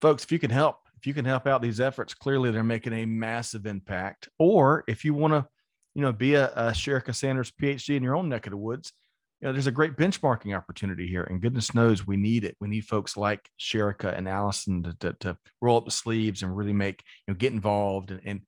folks, 0.00 0.24
if 0.24 0.32
you 0.32 0.38
can 0.38 0.50
help, 0.50 0.76
if 0.96 1.06
you 1.06 1.14
can 1.14 1.24
help 1.24 1.46
out 1.46 1.62
these 1.62 1.80
efforts, 1.80 2.14
clearly 2.14 2.50
they're 2.50 2.64
making 2.64 2.92
a 2.92 3.06
massive 3.06 3.66
impact. 3.66 4.28
Or 4.38 4.84
if 4.86 5.04
you 5.04 5.14
want 5.14 5.34
to, 5.34 5.46
you 5.94 6.02
know, 6.02 6.12
be 6.12 6.34
a, 6.34 6.46
a 6.50 6.70
Sherika 6.70 7.14
Sanders 7.14 7.50
PhD 7.50 7.96
in 7.96 8.02
your 8.02 8.16
own 8.16 8.28
neck 8.28 8.46
of 8.46 8.52
the 8.52 8.56
woods, 8.56 8.92
you 9.40 9.48
know, 9.48 9.52
there's 9.52 9.66
a 9.66 9.72
great 9.72 9.96
benchmarking 9.96 10.56
opportunity 10.56 11.06
here. 11.06 11.24
And 11.24 11.40
goodness 11.40 11.74
knows 11.74 12.06
we 12.06 12.16
need 12.16 12.44
it. 12.44 12.56
We 12.60 12.68
need 12.68 12.84
folks 12.84 13.16
like 13.16 13.48
Sherika 13.58 14.16
and 14.16 14.28
Allison 14.28 14.82
to, 14.82 14.96
to, 15.00 15.16
to 15.20 15.38
roll 15.60 15.78
up 15.78 15.86
the 15.86 15.90
sleeves 15.90 16.42
and 16.42 16.56
really 16.56 16.74
make, 16.74 17.02
you 17.26 17.32
know, 17.32 17.38
get 17.38 17.52
involved 17.52 18.10
and, 18.10 18.20
and 18.24 18.40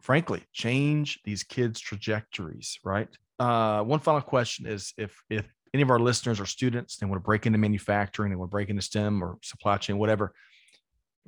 frankly, 0.00 0.42
change 0.52 1.20
these 1.24 1.42
kids' 1.42 1.78
trajectories, 1.78 2.78
right? 2.84 3.08
Uh, 3.40 3.82
one 3.82 4.00
final 4.00 4.20
question 4.20 4.66
is 4.66 4.92
if 4.98 5.16
if 5.30 5.50
any 5.72 5.82
of 5.82 5.90
our 5.90 5.98
listeners 5.98 6.40
are 6.40 6.46
students, 6.46 6.98
they 6.98 7.06
want 7.06 7.16
to 7.16 7.24
break 7.24 7.46
into 7.46 7.58
manufacturing, 7.58 8.30
they 8.30 8.36
want 8.36 8.50
to 8.50 8.52
break 8.52 8.68
into 8.68 8.82
STEM 8.82 9.24
or 9.24 9.38
supply 9.42 9.78
chain, 9.78 9.96
whatever. 9.96 10.34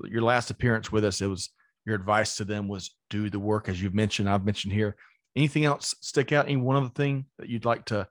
Your 0.05 0.21
last 0.21 0.51
appearance 0.51 0.93
with 0.93 1.07
us, 1.07 1.23
it 1.23 1.27
was 1.27 1.49
your 1.87 1.97
advice 1.97 2.37
to 2.37 2.45
them 2.45 2.69
was 2.69 2.95
do 3.09 3.31
the 3.31 3.39
work 3.39 3.69
as 3.69 3.83
you've 3.83 3.95
mentioned. 3.95 4.29
I've 4.29 4.45
mentioned 4.45 4.75
here. 4.75 4.95
Anything 5.35 5.65
else 5.65 5.95
stick 6.03 6.33
out? 6.33 6.45
Any 6.45 6.57
one 6.57 6.77
other 6.77 6.91
thing 6.91 7.25
that 7.39 7.49
you'd 7.49 7.65
like 7.65 7.87
to 7.87 8.07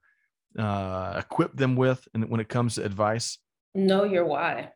uh, 0.57 1.13
equip 1.19 1.55
them 1.55 1.75
with, 1.75 2.07
and 2.15 2.27
when 2.27 2.39
it 2.39 2.49
comes 2.49 2.75
to 2.75 2.83
advice? 2.83 3.37
Know 3.75 4.03
your 4.03 4.25
why. 4.25 4.71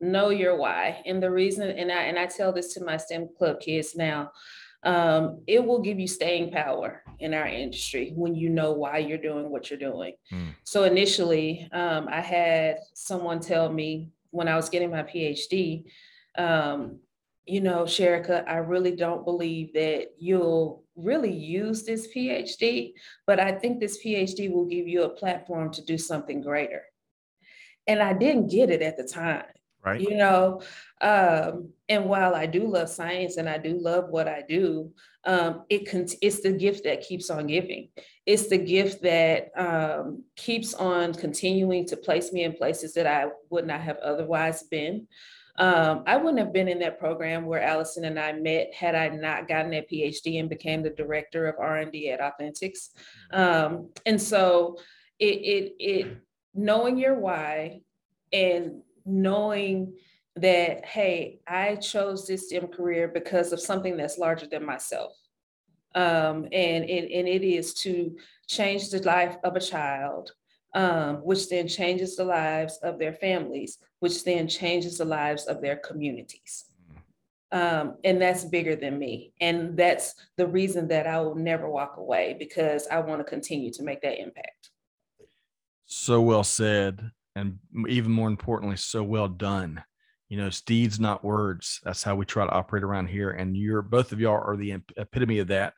Know 0.00 0.30
your 0.30 0.56
why, 0.56 1.02
and 1.06 1.22
the 1.22 1.30
reason, 1.30 1.70
and 1.70 1.92
I 1.92 2.02
and 2.02 2.18
I 2.18 2.26
tell 2.26 2.52
this 2.52 2.74
to 2.74 2.84
my 2.84 2.96
STEM 2.96 3.28
club 3.38 3.60
kids 3.60 3.94
now. 3.94 4.32
Um, 4.82 5.42
it 5.46 5.64
will 5.64 5.80
give 5.80 6.00
you 6.00 6.06
staying 6.06 6.52
power 6.52 7.02
in 7.18 7.34
our 7.34 7.46
industry 7.46 8.12
when 8.14 8.34
you 8.34 8.48
know 8.48 8.72
why 8.72 8.98
you're 8.98 9.18
doing 9.18 9.50
what 9.50 9.68
you're 9.68 9.78
doing. 9.78 10.14
Mm. 10.32 10.54
So 10.64 10.84
initially, 10.84 11.68
um, 11.72 12.08
I 12.10 12.20
had 12.20 12.78
someone 12.94 13.40
tell 13.40 13.70
me 13.70 14.08
when 14.30 14.48
I 14.48 14.56
was 14.56 14.70
getting 14.70 14.90
my 14.90 15.02
PhD, 15.02 15.84
um, 16.38 17.00
you 17.44 17.60
know, 17.60 17.82
Sherika, 17.82 18.46
I 18.48 18.58
really 18.58 18.94
don't 18.94 19.24
believe 19.24 19.72
that 19.74 20.12
you'll 20.18 20.84
really 20.94 21.32
use 21.32 21.82
this 21.82 22.06
PhD, 22.14 22.92
but 23.26 23.40
I 23.40 23.52
think 23.52 23.80
this 23.80 24.02
PhD 24.02 24.50
will 24.50 24.66
give 24.66 24.86
you 24.86 25.02
a 25.02 25.08
platform 25.08 25.72
to 25.72 25.84
do 25.84 25.98
something 25.98 26.40
greater. 26.40 26.82
And 27.86 28.00
I 28.00 28.12
didn't 28.12 28.50
get 28.50 28.70
it 28.70 28.82
at 28.82 28.96
the 28.96 29.04
time. 29.04 29.44
Right. 29.84 30.00
You 30.00 30.16
know, 30.16 30.60
um, 31.00 31.70
and 31.88 32.04
while 32.04 32.34
I 32.34 32.44
do 32.44 32.66
love 32.66 32.90
science 32.90 33.38
and 33.38 33.48
I 33.48 33.56
do 33.56 33.78
love 33.80 34.10
what 34.10 34.28
I 34.28 34.42
do, 34.46 34.92
um, 35.24 35.62
it 35.70 35.90
con- 35.90 36.06
it's 36.20 36.42
the 36.42 36.52
gift 36.52 36.84
that 36.84 37.00
keeps 37.00 37.30
on 37.30 37.46
giving. 37.46 37.88
It's 38.26 38.48
the 38.48 38.58
gift 38.58 39.02
that 39.02 39.50
um, 39.56 40.24
keeps 40.36 40.74
on 40.74 41.14
continuing 41.14 41.86
to 41.86 41.96
place 41.96 42.30
me 42.30 42.44
in 42.44 42.52
places 42.52 42.92
that 42.94 43.06
I 43.06 43.30
would 43.48 43.66
not 43.66 43.80
have 43.80 43.96
otherwise 43.98 44.62
been. 44.64 45.06
Um, 45.56 46.04
I 46.06 46.16
wouldn't 46.16 46.38
have 46.38 46.52
been 46.52 46.68
in 46.68 46.78
that 46.78 46.98
program 46.98 47.44
where 47.44 47.62
Allison 47.62 48.04
and 48.04 48.18
I 48.18 48.32
met 48.32 48.72
had 48.72 48.94
I 48.94 49.08
not 49.08 49.48
gotten 49.48 49.70
that 49.72 49.90
PhD 49.90 50.40
and 50.40 50.48
became 50.48 50.82
the 50.82 50.90
director 50.90 51.48
of 51.48 51.56
R&D 51.58 52.10
at 52.10 52.20
Authentics. 52.20 52.90
Um, 53.30 53.90
and 54.06 54.20
so 54.20 54.78
it, 55.18 55.24
it, 55.24 55.72
it, 55.78 56.16
knowing 56.54 56.96
your 56.96 57.14
why 57.18 57.80
and 58.32 58.82
knowing 59.10 59.94
that, 60.36 60.84
hey, 60.84 61.40
I 61.46 61.76
chose 61.76 62.26
this 62.26 62.48
STEM 62.48 62.68
career 62.68 63.08
because 63.08 63.52
of 63.52 63.60
something 63.60 63.96
that's 63.96 64.18
larger 64.18 64.46
than 64.46 64.64
myself. 64.64 65.12
Um, 65.94 66.44
and, 66.52 66.84
and, 66.84 67.10
and 67.10 67.28
it 67.28 67.42
is 67.42 67.74
to 67.74 68.16
change 68.46 68.90
the 68.90 69.02
life 69.02 69.36
of 69.42 69.56
a 69.56 69.60
child 69.60 70.32
um, 70.74 71.16
which 71.16 71.48
then 71.48 71.66
changes 71.66 72.16
the 72.16 72.24
lives 72.24 72.78
of 72.82 72.98
their 72.98 73.12
families, 73.12 73.78
which 73.98 74.24
then 74.24 74.46
changes 74.48 74.98
the 74.98 75.04
lives 75.04 75.46
of 75.46 75.60
their 75.60 75.76
communities. 75.76 76.66
Um, 77.52 77.96
and 78.04 78.22
that's 78.22 78.44
bigger 78.44 78.76
than 78.76 78.98
me. 78.98 79.32
And 79.40 79.76
that's 79.76 80.14
the 80.36 80.46
reason 80.46 80.86
that 80.88 81.08
I 81.08 81.20
will 81.20 81.34
never 81.34 81.68
walk 81.68 81.96
away 81.96 82.36
because 82.38 82.86
I 82.86 83.00
want 83.00 83.20
to 83.20 83.24
continue 83.24 83.72
to 83.72 83.82
make 83.82 84.02
that 84.02 84.20
impact. 84.20 84.70
So 85.86 86.20
well 86.20 86.44
said. 86.44 87.10
And 87.36 87.58
even 87.88 88.10
more 88.10 88.28
importantly, 88.28 88.76
so 88.76 89.02
well 89.02 89.28
done. 89.28 89.82
You 90.28 90.36
know, 90.36 90.46
it's 90.46 90.60
deeds, 90.60 91.00
not 91.00 91.24
words. 91.24 91.80
That's 91.84 92.02
how 92.02 92.14
we 92.14 92.24
try 92.24 92.46
to 92.46 92.52
operate 92.52 92.84
around 92.84 93.08
here. 93.08 93.30
And 93.30 93.56
you're 93.56 93.82
both 93.82 94.12
of 94.12 94.20
y'all 94.20 94.42
are 94.44 94.56
the 94.56 94.76
epitome 94.96 95.40
of 95.40 95.48
that. 95.48 95.74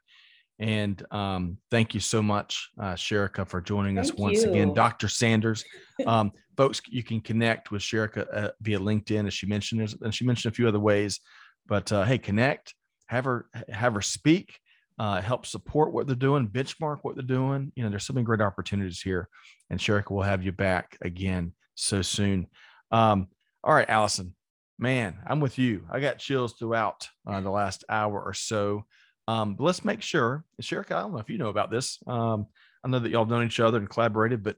And 0.59 1.05
um, 1.11 1.59
thank 1.71 1.95
you 1.95 2.01
so 2.01 2.23
much, 2.23 2.71
uh, 2.81 2.95
Sherika, 2.95 3.47
for 3.47 3.61
joining 3.61 3.97
thank 3.97 4.13
us 4.13 4.15
once 4.15 4.43
you. 4.43 4.51
again. 4.51 4.75
Dr. 4.75 5.09
Sanders. 5.09 5.65
Um, 6.07 6.33
folks, 6.57 6.81
you 6.89 7.05
can 7.05 7.21
connect 7.21 7.71
with 7.71 7.81
Sherika 7.81 8.27
uh, 8.33 8.51
via 8.61 8.79
LinkedIn, 8.81 9.27
as 9.27 9.35
she 9.35 9.47
mentioned, 9.47 9.95
and 10.01 10.13
she 10.13 10.25
mentioned 10.25 10.53
a 10.53 10.55
few 10.55 10.67
other 10.67 10.81
ways. 10.81 11.21
But 11.67 11.93
uh, 11.93 12.03
hey, 12.05 12.19
connect, 12.19 12.75
have 13.07 13.25
her 13.25 13.47
have 13.69 13.95
her 13.95 14.03
speak, 14.03 14.59
uh, 14.99 15.21
help 15.21 15.47
support 15.47 15.93
what 15.93 16.07
they're 16.07 16.17
doing, 16.17 16.49
benchmark 16.49 16.99
what 17.03 17.17
they're 17.17 17.25
doing. 17.25 17.73
You 17.75 17.85
know, 17.85 17.91
there's 17.91 18.07
so 18.07 18.13
many 18.13 18.25
great 18.25 18.41
opportunities 18.41 19.01
here, 19.01 19.29
and 19.71 19.79
Sherika 19.79 20.11
will 20.11 20.23
have 20.23 20.43
you 20.43 20.53
back 20.53 20.97
again 21.03 21.53
so 21.75 22.03
soon. 22.03 22.47
Um, 22.91 23.29
all 23.65 23.75
right, 23.75 23.89
Allison, 23.89 24.35
man, 24.79 25.19
I'm 25.27 25.41
with 25.41 25.59
you. 25.59 25.87
I 25.91 26.01
got 26.01 26.19
chills 26.19 26.55
throughout 26.55 27.09
uh, 27.27 27.41
the 27.41 27.51
last 27.51 27.85
hour 27.89 28.21
or 28.21 28.35
so. 28.35 28.85
Um, 29.29 29.55
but 29.55 29.65
let's 29.65 29.85
make 29.85 30.03
sure, 30.03 30.45
Sherika, 30.61 30.93
I 30.93 31.01
don't 31.01 31.13
know 31.13 31.19
if 31.19 31.31
you 31.31 31.39
know 31.39 31.49
about 31.49 31.71
this. 31.71 31.99
Um, 32.07 32.47
I 32.85 32.89
know 32.89 32.99
that 32.99 33.11
y'all 33.11 33.25
known 33.25 33.47
each 33.47 33.61
other 33.61 33.79
and 33.79 33.89
collaborated, 33.89 34.43
but 34.43 34.57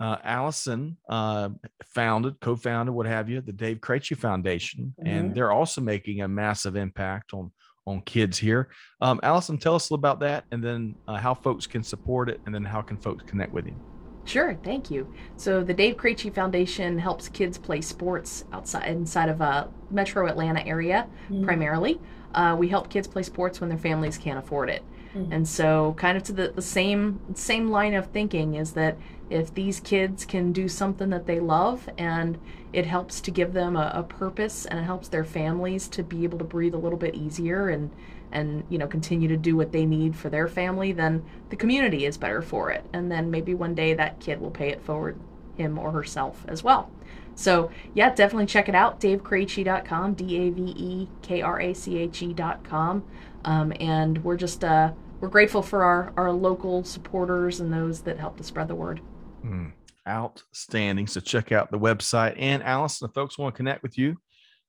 uh, 0.00 0.16
Allison 0.24 0.96
uh, 1.08 1.50
founded, 1.94 2.40
co-founded, 2.40 2.94
what 2.94 3.06
have 3.06 3.28
you, 3.28 3.40
the 3.40 3.52
Dave 3.52 3.78
Krache 3.78 4.16
Foundation, 4.16 4.94
mm-hmm. 4.98 5.06
and 5.06 5.34
they're 5.34 5.52
also 5.52 5.80
making 5.80 6.22
a 6.22 6.28
massive 6.28 6.76
impact 6.76 7.32
on 7.32 7.52
on 7.86 8.00
kids 8.02 8.36
here. 8.38 8.68
Um, 9.00 9.20
Allison, 9.22 9.58
tell 9.58 9.74
us 9.74 9.90
about 9.90 10.20
that, 10.20 10.44
and 10.50 10.62
then 10.62 10.94
uh, 11.08 11.16
how 11.16 11.34
folks 11.34 11.66
can 11.66 11.82
support 11.82 12.28
it, 12.28 12.40
and 12.46 12.54
then 12.54 12.64
how 12.64 12.82
can 12.82 12.96
folks 12.96 13.24
connect 13.26 13.52
with 13.52 13.66
you. 13.66 13.76
Sure, 14.24 14.58
thank 14.64 14.90
you. 14.90 15.12
So 15.36 15.62
the 15.62 15.72
Dave 15.72 15.96
Krache 15.96 16.34
Foundation 16.34 16.98
helps 16.98 17.28
kids 17.28 17.58
play 17.58 17.80
sports 17.80 18.44
outside 18.52 18.88
inside 18.88 19.28
of 19.28 19.40
a 19.40 19.70
metro 19.90 20.26
Atlanta 20.26 20.66
area 20.66 21.06
mm-hmm. 21.30 21.44
primarily. 21.44 22.00
Uh, 22.34 22.56
we 22.58 22.68
help 22.68 22.90
kids 22.90 23.06
play 23.06 23.22
sports 23.22 23.60
when 23.60 23.68
their 23.70 23.78
families 23.78 24.18
can't 24.18 24.38
afford 24.38 24.68
it. 24.68 24.82
Mm-hmm. 25.16 25.32
And 25.32 25.48
so 25.48 25.94
kind 25.96 26.16
of 26.16 26.22
to 26.24 26.32
the, 26.32 26.52
the 26.54 26.62
same 26.62 27.20
same 27.34 27.70
line 27.70 27.94
of 27.94 28.06
thinking 28.08 28.54
is 28.54 28.72
that 28.72 28.98
if 29.30 29.54
these 29.54 29.80
kids 29.80 30.24
can 30.24 30.52
do 30.52 30.68
something 30.68 31.10
that 31.10 31.26
they 31.26 31.40
love 31.40 31.88
and 31.98 32.38
it 32.72 32.86
helps 32.86 33.20
to 33.22 33.30
give 33.30 33.52
them 33.52 33.76
a, 33.76 33.90
a 33.94 34.02
purpose 34.02 34.66
and 34.66 34.78
it 34.78 34.82
helps 34.82 35.08
their 35.08 35.24
families 35.24 35.88
to 35.88 36.02
be 36.02 36.24
able 36.24 36.38
to 36.38 36.44
breathe 36.44 36.74
a 36.74 36.78
little 36.78 36.98
bit 36.98 37.14
easier 37.14 37.70
and 37.70 37.90
and 38.30 38.64
you 38.68 38.76
know 38.76 38.86
continue 38.86 39.28
to 39.28 39.36
do 39.36 39.56
what 39.56 39.72
they 39.72 39.86
need 39.86 40.14
for 40.14 40.28
their 40.28 40.48
family 40.48 40.92
then 40.92 41.24
the 41.48 41.56
community 41.56 42.04
is 42.04 42.18
better 42.18 42.42
for 42.42 42.70
it. 42.70 42.84
And 42.92 43.10
then 43.10 43.30
maybe 43.30 43.54
one 43.54 43.74
day 43.74 43.94
that 43.94 44.20
kid 44.20 44.40
will 44.40 44.50
pay 44.50 44.68
it 44.68 44.82
forward 44.82 45.18
him 45.56 45.78
or 45.78 45.92
herself 45.92 46.44
as 46.46 46.62
well. 46.62 46.90
So 47.34 47.70
yeah 47.94 48.14
definitely 48.14 48.46
check 48.46 48.68
it 48.68 48.74
out 48.74 49.00
davekrache.com 49.00 50.14
d-a-v-e-k-r-a-c-h-e.com 50.14 53.04
um, 53.46 53.72
and 53.78 54.22
we're 54.24 54.36
just 54.36 54.64
uh, 54.64 54.92
we're 55.20 55.28
grateful 55.28 55.62
for 55.62 55.84
our 55.84 56.12
our 56.16 56.32
local 56.32 56.84
supporters 56.84 57.60
and 57.60 57.72
those 57.72 58.00
that 58.02 58.18
help 58.18 58.36
to 58.36 58.42
spread 58.42 58.68
the 58.68 58.74
word 58.74 59.00
mm, 59.44 59.72
outstanding 60.08 61.06
so 61.06 61.20
check 61.20 61.52
out 61.52 61.70
the 61.70 61.78
website 61.78 62.34
and 62.38 62.62
allison 62.62 63.08
if 63.08 63.14
folks 63.14 63.38
want 63.38 63.54
to 63.54 63.56
connect 63.56 63.82
with 63.82 63.96
you 63.98 64.16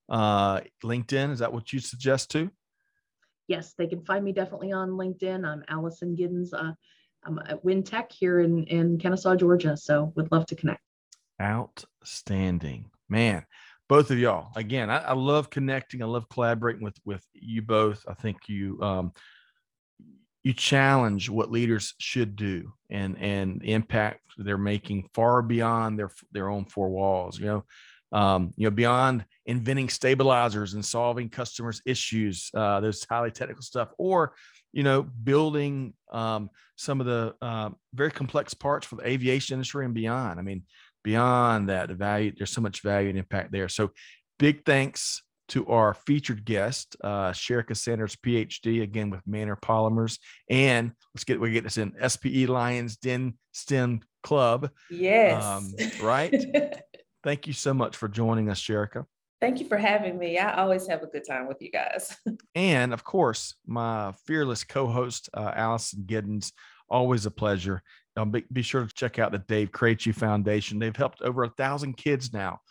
uh, 0.09 0.61
linkedin 0.83 1.31
is 1.31 1.39
that 1.39 1.51
what 1.51 1.73
you 1.73 1.79
suggest 1.79 2.31
too 2.31 2.49
yes, 3.47 3.73
they 3.77 3.87
can 3.87 4.03
find 4.03 4.23
me 4.23 4.31
definitely 4.31 4.71
on 4.71 4.91
LinkedIn. 4.91 5.45
I'm 5.45 5.63
Allison 5.67 6.15
Giddens. 6.15 6.53
Uh, 6.53 6.73
I'm 7.25 7.39
at 7.39 7.63
WinTech 7.63 8.11
here 8.11 8.41
in, 8.41 8.63
in 8.65 8.97
Kennesaw, 8.97 9.35
Georgia. 9.35 9.75
So 9.75 10.13
would 10.15 10.31
love 10.31 10.45
to 10.47 10.55
connect. 10.55 10.81
Outstanding. 11.41 12.89
Man, 13.09 13.45
both 13.89 14.11
of 14.11 14.19
y'all. 14.19 14.51
Again, 14.55 14.89
I, 14.89 14.97
I 14.97 15.13
love 15.13 15.49
connecting. 15.49 16.01
I 16.01 16.05
love 16.05 16.29
collaborating 16.29 16.83
with 16.83 16.97
with 17.05 17.25
you 17.33 17.61
both. 17.61 18.03
I 18.07 18.13
think 18.13 18.37
you 18.47 18.79
um 18.81 19.13
you 20.47 20.53
challenge 20.53 21.29
what 21.29 21.51
leaders 21.51 21.93
should 21.99 22.37
do 22.37 22.71
and 22.89 23.17
and 23.17 23.61
impact 23.65 24.21
they're 24.37 24.57
making 24.57 25.09
far 25.13 25.41
beyond 25.41 25.99
their 25.99 26.09
their 26.31 26.47
own 26.47 26.63
four 26.63 26.89
walls. 26.89 27.37
You 27.37 27.45
know, 27.45 27.63
um, 28.17 28.53
you 28.55 28.63
know, 28.63 28.71
beyond 28.71 29.25
inventing 29.45 29.89
stabilizers 29.89 30.73
and 30.73 30.85
solving 30.85 31.27
customers' 31.27 31.81
issues, 31.85 32.49
uh, 32.53 32.79
highly 33.09 33.31
technical 33.31 33.61
stuff, 33.61 33.89
or 33.97 34.35
you 34.71 34.83
know, 34.83 35.03
building 35.03 35.93
um, 36.13 36.49
some 36.77 37.01
of 37.01 37.07
the 37.07 37.35
uh, 37.41 37.71
very 37.93 38.11
complex 38.11 38.53
parts 38.53 38.87
for 38.87 38.95
the 38.95 39.07
aviation 39.07 39.55
industry 39.55 39.83
and 39.83 39.93
beyond. 39.93 40.39
I 40.39 40.43
mean, 40.43 40.63
beyond 41.03 41.67
that, 41.67 41.89
the 41.89 41.95
value 41.95 42.31
there's 42.37 42.51
so 42.51 42.61
much 42.61 42.83
value 42.83 43.09
and 43.09 43.17
impact 43.17 43.51
there. 43.51 43.67
So, 43.67 43.91
Big 44.39 44.63
thanks 44.65 45.23
to 45.49 45.65
our 45.67 45.93
featured 45.93 46.45
guest, 46.45 46.95
uh, 47.03 47.31
Sherika 47.31 47.75
Sanders, 47.75 48.15
PhD, 48.15 48.81
again 48.81 49.09
with 49.09 49.21
Manor 49.25 49.55
Polymers, 49.55 50.19
and 50.49 50.91
let's 51.13 51.23
get 51.23 51.39
we 51.39 51.51
get 51.51 51.63
this 51.63 51.77
in 51.77 51.93
SPE 52.07 52.47
Lions 52.47 52.97
Den 52.97 53.33
STEM 53.53 54.01
Club. 54.23 54.69
Yes. 54.89 55.43
Um, 55.43 55.73
right. 56.01 56.33
Thank 57.23 57.47
you 57.47 57.53
so 57.53 57.73
much 57.73 57.97
for 57.97 58.07
joining 58.07 58.49
us, 58.49 58.59
Sherika. 58.61 59.05
Thank 59.39 59.59
you 59.59 59.67
for 59.67 59.77
having 59.77 60.17
me. 60.17 60.37
I 60.37 60.61
always 60.61 60.87
have 60.87 61.03
a 61.03 61.07
good 61.07 61.23
time 61.27 61.47
with 61.47 61.61
you 61.61 61.69
guys. 61.69 62.15
and 62.55 62.93
of 62.93 63.03
course, 63.03 63.55
my 63.65 64.13
fearless 64.25 64.63
co-host, 64.63 65.29
uh, 65.33 65.51
Allison 65.55 66.03
Giddens. 66.05 66.51
Always 66.89 67.25
a 67.25 67.31
pleasure. 67.31 67.83
Um, 68.15 68.31
be, 68.31 68.45
be, 68.51 68.61
sure 68.61 68.85
to 68.85 68.93
check 68.93 69.19
out 69.19 69.31
the 69.31 69.39
Dave 69.39 69.71
Krache 69.71 70.15
Foundation. 70.15 70.79
They've 70.79 70.95
helped 70.95 71.21
over 71.21 71.43
a 71.43 71.49
thousand 71.49 71.97
kids 71.97 72.33
now 72.33 72.61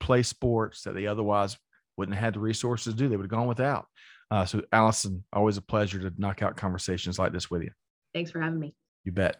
play 0.00 0.22
sports 0.22 0.82
that 0.82 0.94
they 0.94 1.06
otherwise 1.06 1.58
wouldn't 1.96 2.16
have 2.16 2.24
had 2.24 2.34
the 2.34 2.40
resources 2.40 2.92
to 2.92 2.98
do. 2.98 3.08
They 3.08 3.16
would 3.16 3.24
have 3.24 3.30
gone 3.30 3.46
without. 3.46 3.86
Uh, 4.30 4.44
so, 4.44 4.62
Allison, 4.72 5.24
always 5.32 5.56
a 5.56 5.62
pleasure 5.62 5.98
to 5.98 6.12
knock 6.18 6.42
out 6.42 6.56
conversations 6.56 7.18
like 7.18 7.32
this 7.32 7.50
with 7.50 7.62
you. 7.62 7.70
Thanks 8.12 8.30
for 8.30 8.40
having 8.40 8.58
me. 8.58 8.74
You 9.04 9.12
bet. 9.12 9.36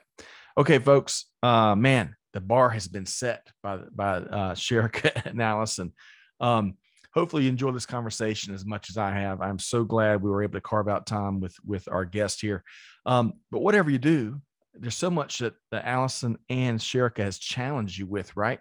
Okay, 0.57 0.78
folks. 0.78 1.26
Uh, 1.42 1.74
man, 1.74 2.14
the 2.32 2.40
bar 2.40 2.70
has 2.70 2.86
been 2.86 3.07
set 3.07 3.48
by 3.62 3.78
by 3.92 4.16
uh, 4.16 4.55
Sherika 4.55 5.22
and 5.24 5.40
Allison. 5.40 5.92
Um, 6.40 6.74
hopefully, 7.12 7.44
you 7.44 7.48
enjoy 7.48 7.70
this 7.72 7.86
conversation 7.86 8.55
as 8.55 8.64
much 8.64 8.90
as 8.90 8.98
I 8.98 9.12
have. 9.12 9.40
I'm 9.40 9.59
so 9.59 9.84
glad 9.84 10.22
we 10.22 10.30
were 10.30 10.42
able 10.42 10.55
to 10.55 10.61
carve 10.61 10.88
out 10.88 11.07
time 11.07 11.40
with 11.40 11.57
with 11.64 11.88
our 11.90 12.05
guest 12.05 12.40
here. 12.40 12.62
Um, 13.07 13.34
but 13.50 13.62
whatever 13.62 13.90
you 13.90 13.98
do, 13.98 14.40
there's 14.74 14.96
so 14.96 15.11
much 15.11 15.38
that, 15.38 15.55
that 15.70 15.86
Allison 15.86 16.38
and 16.48 16.78
Sherika 16.78 17.18
has 17.18 17.38
challenged 17.38 17.98
you 17.98 18.07
with, 18.07 18.36
right? 18.36 18.61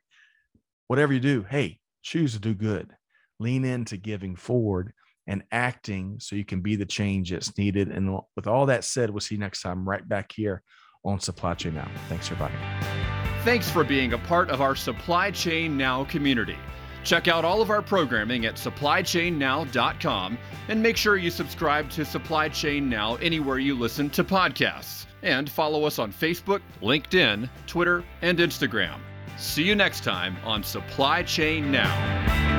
Whatever 0.88 1.14
you 1.14 1.20
do, 1.20 1.44
hey, 1.50 1.80
choose 2.02 2.34
to 2.34 2.40
do 2.40 2.54
good 2.54 2.92
lean 3.44 3.66
into 3.66 3.98
giving 3.98 4.36
forward 4.36 4.94
and 5.28 5.44
acting 5.52 6.18
so 6.20 6.36
you 6.36 6.46
can 6.46 6.62
be 6.62 6.76
the 6.76 6.86
change 6.86 7.32
that's 7.32 7.58
needed. 7.58 7.90
And 7.90 8.20
with 8.36 8.48
all 8.48 8.66
that 8.66 8.84
said, 8.84 9.10
we'll 9.10 9.22
see 9.22 9.36
you 9.36 9.40
next 9.40 9.62
time 9.62 9.88
right 9.88 10.08
back 10.08 10.32
here 10.34 10.64
on 11.06 11.20
Supply 11.20 11.54
Chain 11.54 11.76
Now. 11.76 11.90
Thanks, 12.10 12.32
everybody. 12.32 12.56
Thanks 13.44 13.70
for 13.70 13.84
being 13.84 14.14
a 14.14 14.18
part 14.18 14.50
of 14.50 14.62
our 14.62 14.76
Supply 14.76 15.32
Chain 15.32 15.78
Now 15.78 16.06
community. 16.06 16.58
Check 17.04 17.28
out 17.28 17.44
all 17.44 17.62
of 17.62 17.70
our 17.70 17.82
programming 17.82 18.46
at 18.46 18.56
supplychainnow.com 18.56 20.38
and 20.70 20.82
make 20.82 20.96
sure 20.96 21.18
you 21.18 21.30
subscribe 21.30 21.90
to 21.92 22.06
Supply 22.06 22.48
Chain 22.48 22.90
Now 22.90 23.16
anywhere 23.16 23.60
you 23.60 23.78
listen 23.78 24.10
to 24.12 24.24
podcasts. 24.24 25.06
And 25.22 25.50
follow 25.50 25.86
us 25.86 26.00
on 26.00 26.12
Facebook, 26.12 26.62
LinkedIn, 26.82 27.50
Twitter, 27.68 28.04
and 28.22 28.40
Instagram. 28.40 29.00
See 29.38 29.64
you 29.64 29.76
next 29.76 30.04
time 30.04 30.38
on 30.46 30.64
Supply 30.64 31.24
Chain 31.24 31.72
Now. 31.72 32.53